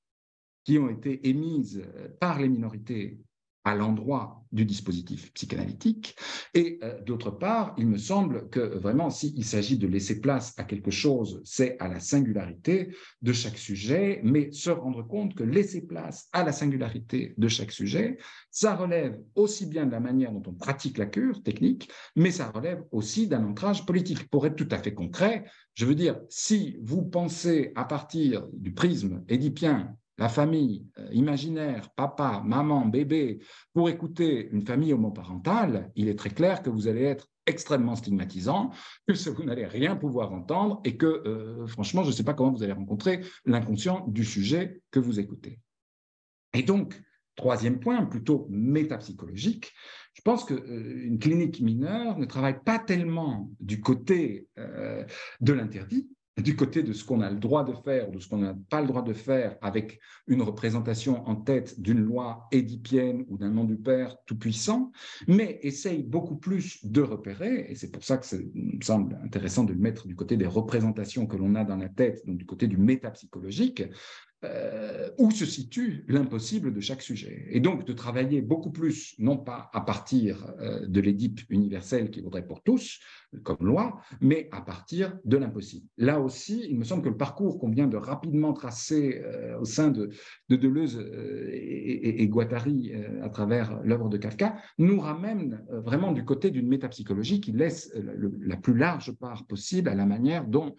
[0.65, 3.19] qui ont été émises euh, par les minorités
[3.65, 6.17] à l'endroit du dispositif psychanalytique.
[6.53, 10.65] Et euh, d'autre part, il me semble que vraiment, s'il s'agit de laisser place à
[10.65, 15.83] quelque chose, c'est à la singularité de chaque sujet, mais se rendre compte que laisser
[15.87, 18.19] place à la singularité de chaque sujet,
[18.51, 22.51] ça relève aussi bien de la manière dont on pratique la cure technique, mais ça
[22.51, 24.29] relève aussi d'un ancrage politique.
[24.29, 25.45] Pour être tout à fait concret,
[25.75, 31.91] je veux dire, si vous pensez à partir du prisme édipien la famille euh, imaginaire,
[31.95, 33.41] papa, maman, bébé,
[33.73, 38.71] pour écouter une famille homoparentale, il est très clair que vous allez être extrêmement stigmatisant,
[39.07, 42.53] que vous n'allez rien pouvoir entendre et que, euh, franchement, je ne sais pas comment
[42.53, 45.59] vous allez rencontrer l'inconscient du sujet que vous écoutez.
[46.55, 47.01] Et donc,
[47.35, 49.73] troisième point, plutôt métapsychologique,
[50.13, 54.47] je pense qu'une euh, clinique mineure ne travaille pas tellement du côté
[55.41, 56.07] de l'interdit,
[56.39, 58.55] du côté de ce qu'on a le droit de faire ou de ce qu'on n'a
[58.71, 63.51] pas le droit de faire avec une représentation en tête d'une loi édipienne ou d'un
[63.51, 64.93] nom du Père tout-puissant,
[65.29, 69.65] mais essaye beaucoup plus de repérer, et c'est pour ça que ça me semble intéressant
[69.65, 72.47] de le mettre du côté des représentations que l'on a dans la tête, donc du
[72.47, 73.83] côté du métapsychologique,
[74.45, 77.47] euh, où se situe l'impossible de chaque sujet.
[77.51, 82.23] Et donc de travailler beaucoup plus, non pas à partir euh, de l'édipe universel qui
[82.23, 82.99] vaudrait pour tous,
[83.45, 85.87] comme loi, mais à partir de l'impossible.
[85.97, 89.65] Là aussi, il me semble que le parcours qu'on vient de rapidement tracer euh, au
[89.65, 90.11] sein de,
[90.49, 90.99] Deleuze
[91.53, 92.93] et, Guattari
[93.23, 97.91] à travers l'œuvre de Kafka nous ramène vraiment du côté d'une métapsychologie qui laisse
[98.41, 100.77] la plus large part possible à la manière dont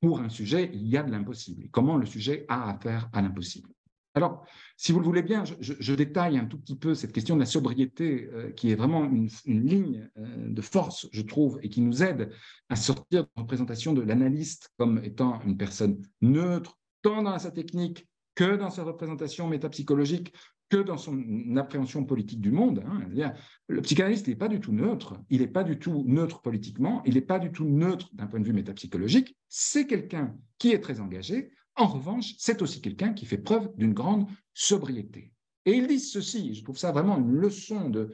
[0.00, 1.68] pour un sujet, il y a de l'impossible.
[1.70, 3.68] comment le sujet a affaire à l'impossible?
[4.16, 4.46] Alors,
[4.78, 7.46] si vous le voulez bien, je, détaille un tout petit peu cette question de la
[7.46, 12.02] sobriété, euh, qui est vraiment une, ligne euh, de force, je trouve, et qui nous
[12.02, 12.30] aide
[12.70, 17.50] à sortir de la représentation de l'analyste comme étant une personne neutre, tant dans sa
[17.50, 20.32] technique que dans sa représentation métapsychologique,
[20.68, 22.82] que dans son appréhension politique du monde.
[22.86, 23.32] Hein.
[23.68, 27.14] Le psychanalyste n'est pas du tout neutre, il n'est pas du tout neutre politiquement, il
[27.14, 31.00] n'est pas du tout neutre d'un point de vue métapsychologique, c'est quelqu'un qui est très
[31.00, 31.50] engagé.
[31.76, 35.32] En revanche, c'est aussi quelqu'un qui fait preuve d'une grande sobriété.
[35.66, 38.12] Et ils disent ceci, je trouve ça vraiment une leçon de,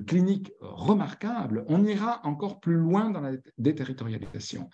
[0.00, 4.68] clinique remarquable, on ira encore plus loin dans la déterritorialisation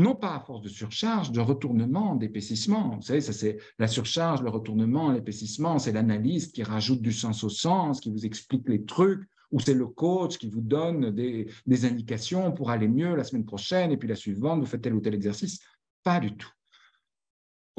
[0.00, 2.96] non pas à force de surcharge, de retournement, d'épaississement.
[2.96, 7.44] Vous savez, ça c'est la surcharge, le retournement, l'épaississement, c'est l'analyse qui rajoute du sens
[7.44, 11.48] au sens, qui vous explique les trucs, ou c'est le coach qui vous donne des,
[11.66, 14.94] des indications pour aller mieux la semaine prochaine, et puis la suivante, vous faites tel
[14.94, 15.60] ou tel exercice.
[16.02, 16.50] Pas du tout.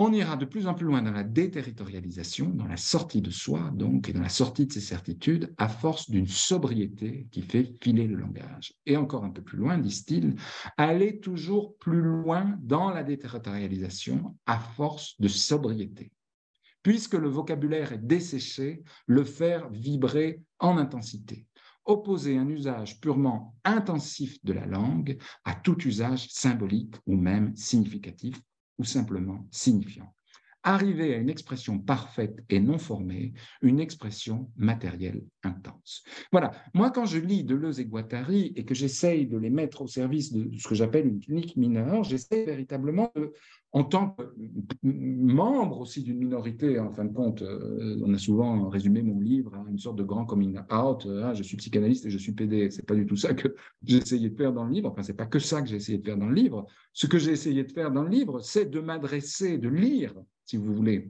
[0.03, 3.69] On ira de plus en plus loin dans la déterritorialisation, dans la sortie de soi,
[3.71, 8.07] donc, et dans la sortie de ses certitudes, à force d'une sobriété qui fait filer
[8.07, 8.73] le langage.
[8.87, 10.33] Et encore un peu plus loin, disent-ils,
[10.75, 16.11] aller toujours plus loin dans la déterritorialisation à force de sobriété.
[16.81, 21.45] Puisque le vocabulaire est desséché, le faire vibrer en intensité
[21.85, 28.39] opposer un usage purement intensif de la langue à tout usage symbolique ou même significatif
[28.81, 30.11] ou simplement signifiant.
[30.63, 36.03] Arriver à une expression parfaite et non formée, une expression matérielle intense.
[36.31, 39.87] Voilà, moi quand je lis Deleuze et Guattari et que j'essaye de les mettre au
[39.87, 43.33] service de ce que j'appelle une clinique mineure, j'essaie véritablement de
[43.73, 44.23] en tant que
[44.83, 49.55] membre aussi d'une minorité, en fin de compte, euh, on a souvent résumé mon livre
[49.55, 52.69] à une sorte de grand coming out, ah, je suis psychanalyste et je suis PD.
[52.69, 54.89] C'est pas du tout ça que j'ai essayé de faire dans le livre.
[54.89, 56.67] Enfin, c'est pas que ça que j'ai essayé de faire dans le livre.
[56.91, 60.13] Ce que j'ai essayé de faire dans le livre, c'est de m'adresser, de lire,
[60.45, 61.09] si vous voulez,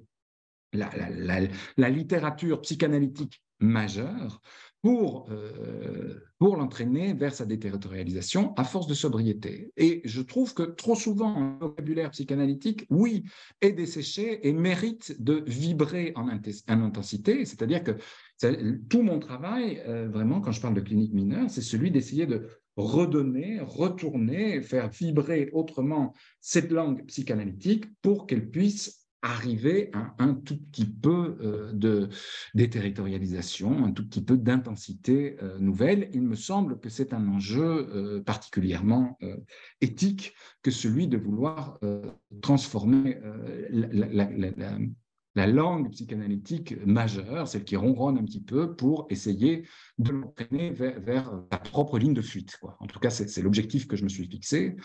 [0.73, 4.41] la littérature psychanalytique majeure
[4.81, 9.71] pour, euh, pour l'entraîner vers sa déterritorialisation à force de sobriété.
[9.77, 13.23] Et je trouve que trop souvent, un vocabulaire psychanalytique, oui,
[13.61, 16.27] est desséché et mérite de vibrer en,
[16.67, 17.45] intensité.
[17.45, 17.91] C'est-à-dire que
[18.89, 22.47] tout mon travail, euh, vraiment, quand je parle de clinique mineure, c'est celui d'essayer de
[22.75, 30.57] redonner, retourner, faire vibrer autrement cette langue psychanalytique pour qu'elle puisse arriver à un tout
[30.57, 32.09] petit peu euh, de
[32.53, 36.09] déterritorialisation, un tout petit peu d'intensité euh, nouvelle.
[36.13, 39.17] Il me semble que c'est un enjeu euh, particulièrement
[39.81, 40.33] éthique
[40.63, 41.79] que celui de vouloir
[42.41, 43.19] transformer
[45.35, 49.67] la, langue psychanalytique majeure, celle qui ronronne un petit peu, pour essayer
[49.97, 52.59] de l'entraîner vers, vers, la propre ligne de fuite.
[52.79, 54.75] En tout cas, c'est l'objectif que je me suis fixé.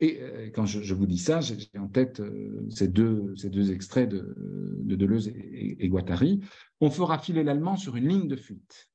[0.00, 3.34] Et euh, quand je, vous dis ça, j'ai en tête euh, ces, deux,
[3.70, 4.34] extraits de,
[4.84, 6.40] Deleuze et, Guattari.
[6.80, 8.90] On fera filer l'allemand sur une ligne de fuite.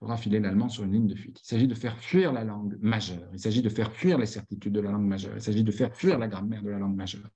[0.00, 1.40] On fera filer l'allemand sur une ligne de fuite.
[1.42, 3.28] Il s'agit de faire fuir la langue majeure.
[3.32, 5.34] Il s'agit de faire fuir les certitudes de la langue majeure.
[5.34, 7.28] Il s'agit de faire fuir la grammaire de la langue majeure.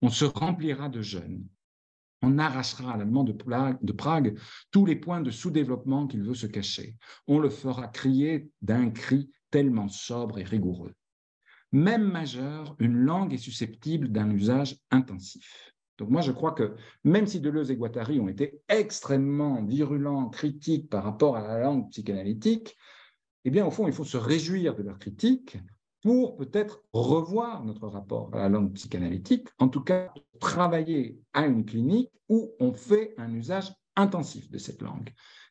[0.00, 1.44] On se remplira de jeunes.
[2.22, 4.38] On arrachera à l'allemand de Prague
[4.70, 6.96] tous les points de sous-développement qu'il veut se cacher.
[7.26, 10.94] On le fera crier d'un cri tellement sobre et rigoureux
[11.72, 15.74] même majeur, une langue est susceptible d'un usage intensif.
[15.98, 16.74] Donc moi, je crois que
[17.04, 21.90] même si Deleuze et Guattari ont été extrêmement virulents, critiques par rapport à la langue
[21.90, 22.76] psychanalytique,
[23.44, 25.58] eh bien, au fond, il faut se réjouir de leur critique
[26.02, 31.64] pour peut-être revoir notre rapport à la langue psychanalytique, en tout cas travailler à une
[31.64, 35.10] clinique où on fait un usage intensif de cette langue,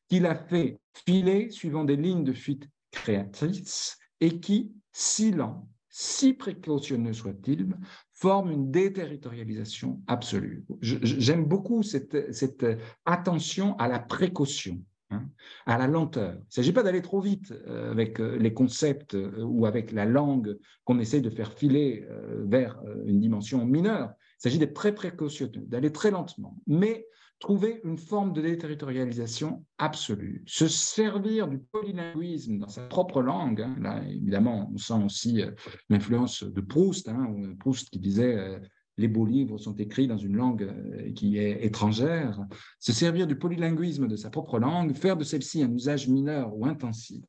[0.10, 6.34] qu'il a fait filer suivant des lignes de fuite créatrices et qui, si lent, si
[6.34, 7.76] précautionneux soit-il,
[8.14, 10.66] forme une déterritorialisation absolue.
[10.82, 12.66] J'aime beaucoup cette,
[13.06, 15.28] attention à la précaution, hein,
[15.66, 16.34] à la lenteur.
[16.36, 19.92] Il ne s'agit pas d'aller trop vite euh, avec euh, les concepts euh, ou avec
[19.92, 22.08] la langue qu'on essaye de faire filer
[22.46, 24.12] vers une dimension mineure.
[24.40, 26.58] Il s'agit d'être très précautionneux, d'aller très lentement.
[26.68, 27.06] Mais
[27.42, 33.62] trouver une forme de déterritorialisation absolue, se servir du polylinguisme dans sa propre langue.
[33.62, 33.76] Hein.
[33.82, 35.52] Là, évidemment, on sent aussi euh,
[35.90, 38.60] l'influence de Proust, hein, Proust qui disait euh,
[38.98, 42.40] les beaux livres sont écrits dans une langue euh, qui est étrangère.
[42.80, 46.66] Se servir du polylinguisme de sa propre langue, faire de celle-ci un usage mineur ou
[46.66, 47.26] intensif,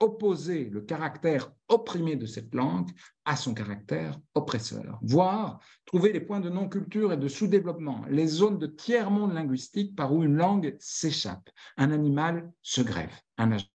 [0.00, 2.90] opposer le caractère opprimé de cette langue
[3.24, 8.58] à son caractère oppresseur, voire trouver les points de non-culture et de sous-développement, les zones
[8.58, 13.68] de tiers-monde linguistique par où une langue s'échappe, un animal se greffe, un agent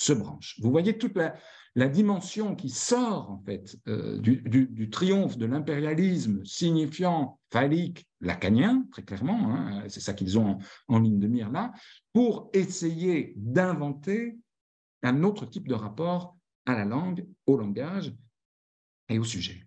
[0.00, 0.58] se branche.
[0.62, 7.38] Vous voyez toute la, dimension qui sort en fait euh, du, triomphe de l'impérialisme signifiant
[7.52, 10.58] phallique lacanien, très clairement, hein, c'est ça qu'ils ont
[10.88, 11.72] en ligne de mire là,
[12.12, 14.38] pour essayer d'inventer
[15.02, 16.36] un autre type de rapport
[16.66, 18.14] à la langue, au langage
[19.08, 19.66] et au sujet.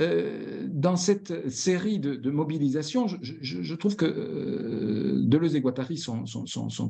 [0.00, 6.24] Euh, dans cette série de, mobilisations, je, trouve que euh, Deleuze et Guattari sont,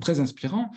[0.00, 0.70] très inspirants.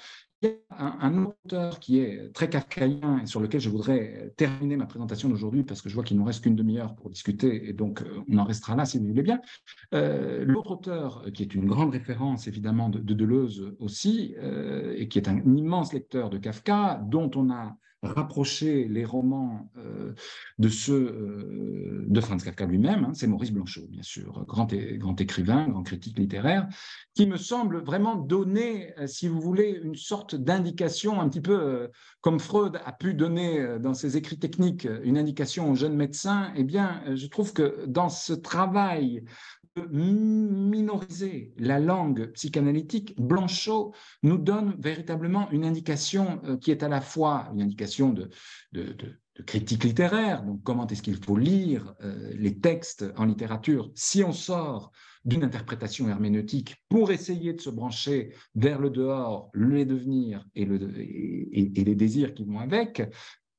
[0.44, 4.76] Il y a un, auteur qui est très kafkaïen et sur lequel je voudrais terminer
[4.76, 7.74] ma présentation d'aujourd'hui parce que je vois qu'il nous reste qu'une demi-heure pour discuter et
[7.74, 9.40] donc euh, on en restera là si vous voulez bien.
[9.92, 14.36] L'autre auteur, qui est une grande référence évidemment de, de Deleuze aussi
[14.96, 20.14] et qui est un immense lecteur de Kafka, dont on a rapprocher les romans euh,
[20.58, 25.22] de ceux euh, de Franz Kafka lui-même, hein, c'est Maurice Blanchot, bien sûr, grand, grand
[25.22, 26.68] écrivain, grand critique littéraire,
[27.14, 31.90] qui me semble vraiment donner, euh, si vous voulez, une sorte d'indication, un petit peu
[32.22, 36.64] comme Freud a pu donner dans ses écrits techniques une indication aux jeunes médecins, eh
[36.64, 39.24] bien, je trouve que dans ce travail
[39.90, 43.94] minoriser la langue psychanalytique, Blanchot
[44.24, 48.30] nous donne véritablement une indication euh, qui est à la fois une indication de,
[49.48, 54.34] critique littéraire, donc comment est-ce qu'il faut lire euh, les textes en littérature si on
[54.34, 54.92] sort
[55.24, 61.84] d'une interprétation herméneutique pour essayer de se brancher vers le dehors, les devenirs et, et
[61.84, 63.02] les désirs qui vont avec,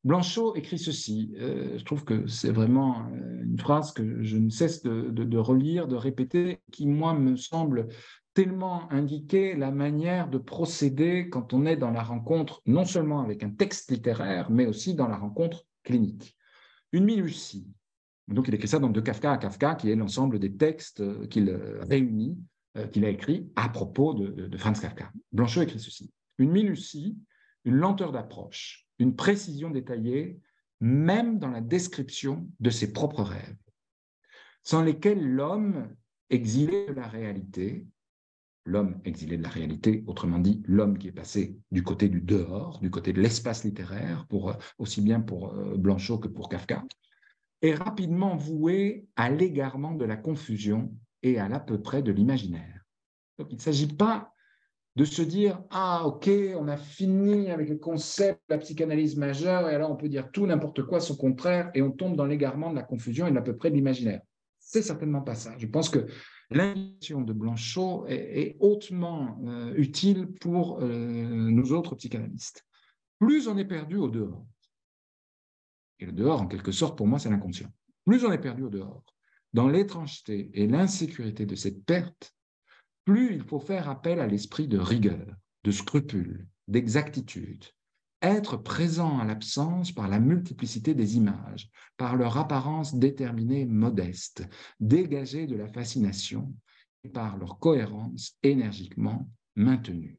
[0.04, 1.32] Blanchot écrit ceci.
[1.38, 5.86] Euh, je trouve que c'est vraiment euh, une phrase que je ne cesse de, relire,
[5.86, 7.88] de répéter, qui, moi, me semble
[8.34, 13.44] tellement indiquer la manière de procéder quand on est dans la rencontre, non seulement avec
[13.44, 16.36] un texte littéraire, mais aussi dans la rencontre clinique.
[16.90, 17.68] Une minutie.
[18.26, 21.50] Donc, il écrit ça dans De Kafka à Kafka, qui est l'ensemble des textes qu'il
[21.88, 22.38] réunit,
[22.90, 25.12] qu'il a écrit à propos de, de Franz Kafka.
[25.30, 27.18] Blanchot écrit ceci Une minutie,
[27.64, 30.40] une lenteur d'approche, une précision détaillée,
[30.80, 33.56] même dans la description de ses propres rêves,
[34.64, 35.94] sans lesquels l'homme
[36.30, 37.86] exilé de la réalité,
[38.64, 42.80] l'homme exilé de la réalité, autrement dit l'homme qui est passé du côté du dehors,
[42.80, 46.84] du côté de l'espace littéraire, pour, euh, aussi bien pour euh, Blanchot que pour Kafka,
[47.60, 50.92] est rapidement voué à l'égarement de la confusion
[51.22, 52.84] et à l'à peu près de l'imaginaire.
[53.38, 54.31] Donc il ne s'agit pas
[54.96, 59.68] de se dire Ah, ok, on a fini avec le concept de la psychanalyse majeure,
[59.68, 62.70] et alors on peut dire tout, n'importe quoi, son contraire, et on tombe dans l'égarement
[62.70, 64.20] de la confusion et l'à peu près l'imaginaire.
[64.58, 65.54] C'est certainement pas ça.
[65.58, 66.06] Je pense que
[66.50, 72.64] l'intuition de Blanchot est, hautement euh, utile pour euh, nous autres psychanalystes.
[73.18, 74.44] Plus on est perdu au dehors,
[76.02, 77.68] et le dehors, en quelque sorte, pour moi, c'est l'inconscient.
[78.04, 79.04] Plus on est perdu au dehors,
[79.52, 82.34] dans l'étrangeté et l'insécurité de cette perte,
[83.04, 85.26] plus il faut faire appel à l'esprit de rigueur,
[85.64, 87.64] de scrupule, d'exactitude,
[88.22, 94.48] être présent à l'absence par la multiplicité des images, par leur apparence déterminée modeste,
[94.78, 96.54] dégagée de la fascination
[97.04, 100.18] et par leur cohérence énergiquement maintenue.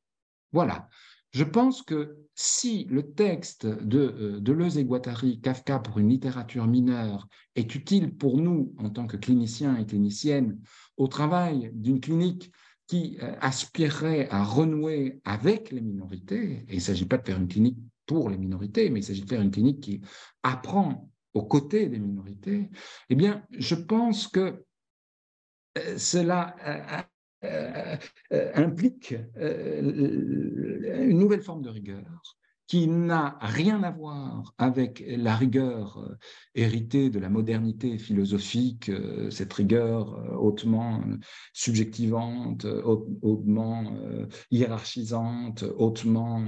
[0.51, 0.89] Voilà.
[1.31, 6.67] Je pense que si le texte de euh, Deleuze et Guattari, Kafka pour une littérature
[6.67, 10.59] mineure, est utile pour nous en tant que cliniciens et cliniciennes
[10.97, 12.51] au travail d'une clinique
[12.87, 17.37] qui euh, aspirerait à renouer avec les minorités, et il ne s'agit pas de faire
[17.39, 20.01] une clinique pour les minorités, mais il s'agit de faire une clinique qui
[20.43, 22.69] apprend aux côtés des minorités,
[23.09, 24.63] eh bien, je pense que
[25.77, 26.55] euh, cela
[27.43, 27.97] euh,
[28.53, 32.37] implique une nouvelle forme de rigueur
[32.67, 36.15] qui n'a rien à voir avec la rigueur euh,
[36.55, 41.01] héritée de la modernité philosophique, euh, cette rigueur euh, hautement
[41.51, 43.97] subjectivante, hautement
[44.51, 46.45] hiérarchisante, hautement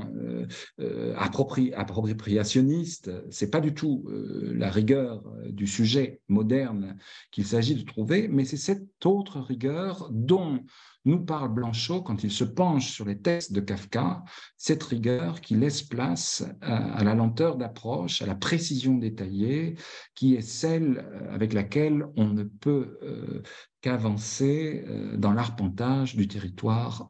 [1.76, 3.12] appropriationniste.
[3.30, 6.98] C'est pas du tout la rigueur du sujet moderne
[7.32, 10.62] qu'il s'agit de trouver, mais c'est cette autre rigueur dont
[11.06, 14.24] nous parle Blanchot quand il se penche sur les textes de Kafka,
[14.58, 19.76] cette rigueur qui laisse place à, la lenteur d'approche, à la précision détaillée,
[20.16, 23.42] qui est celle euh, avec laquelle on ne peut euh,
[23.82, 27.08] qu'avancer euh, dans l'arpentage du territoire,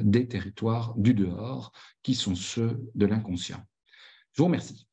[0.00, 1.72] des territoires du dehors,
[2.02, 3.62] qui sont ceux de l'inconscient.
[4.32, 4.87] Je vous remercie.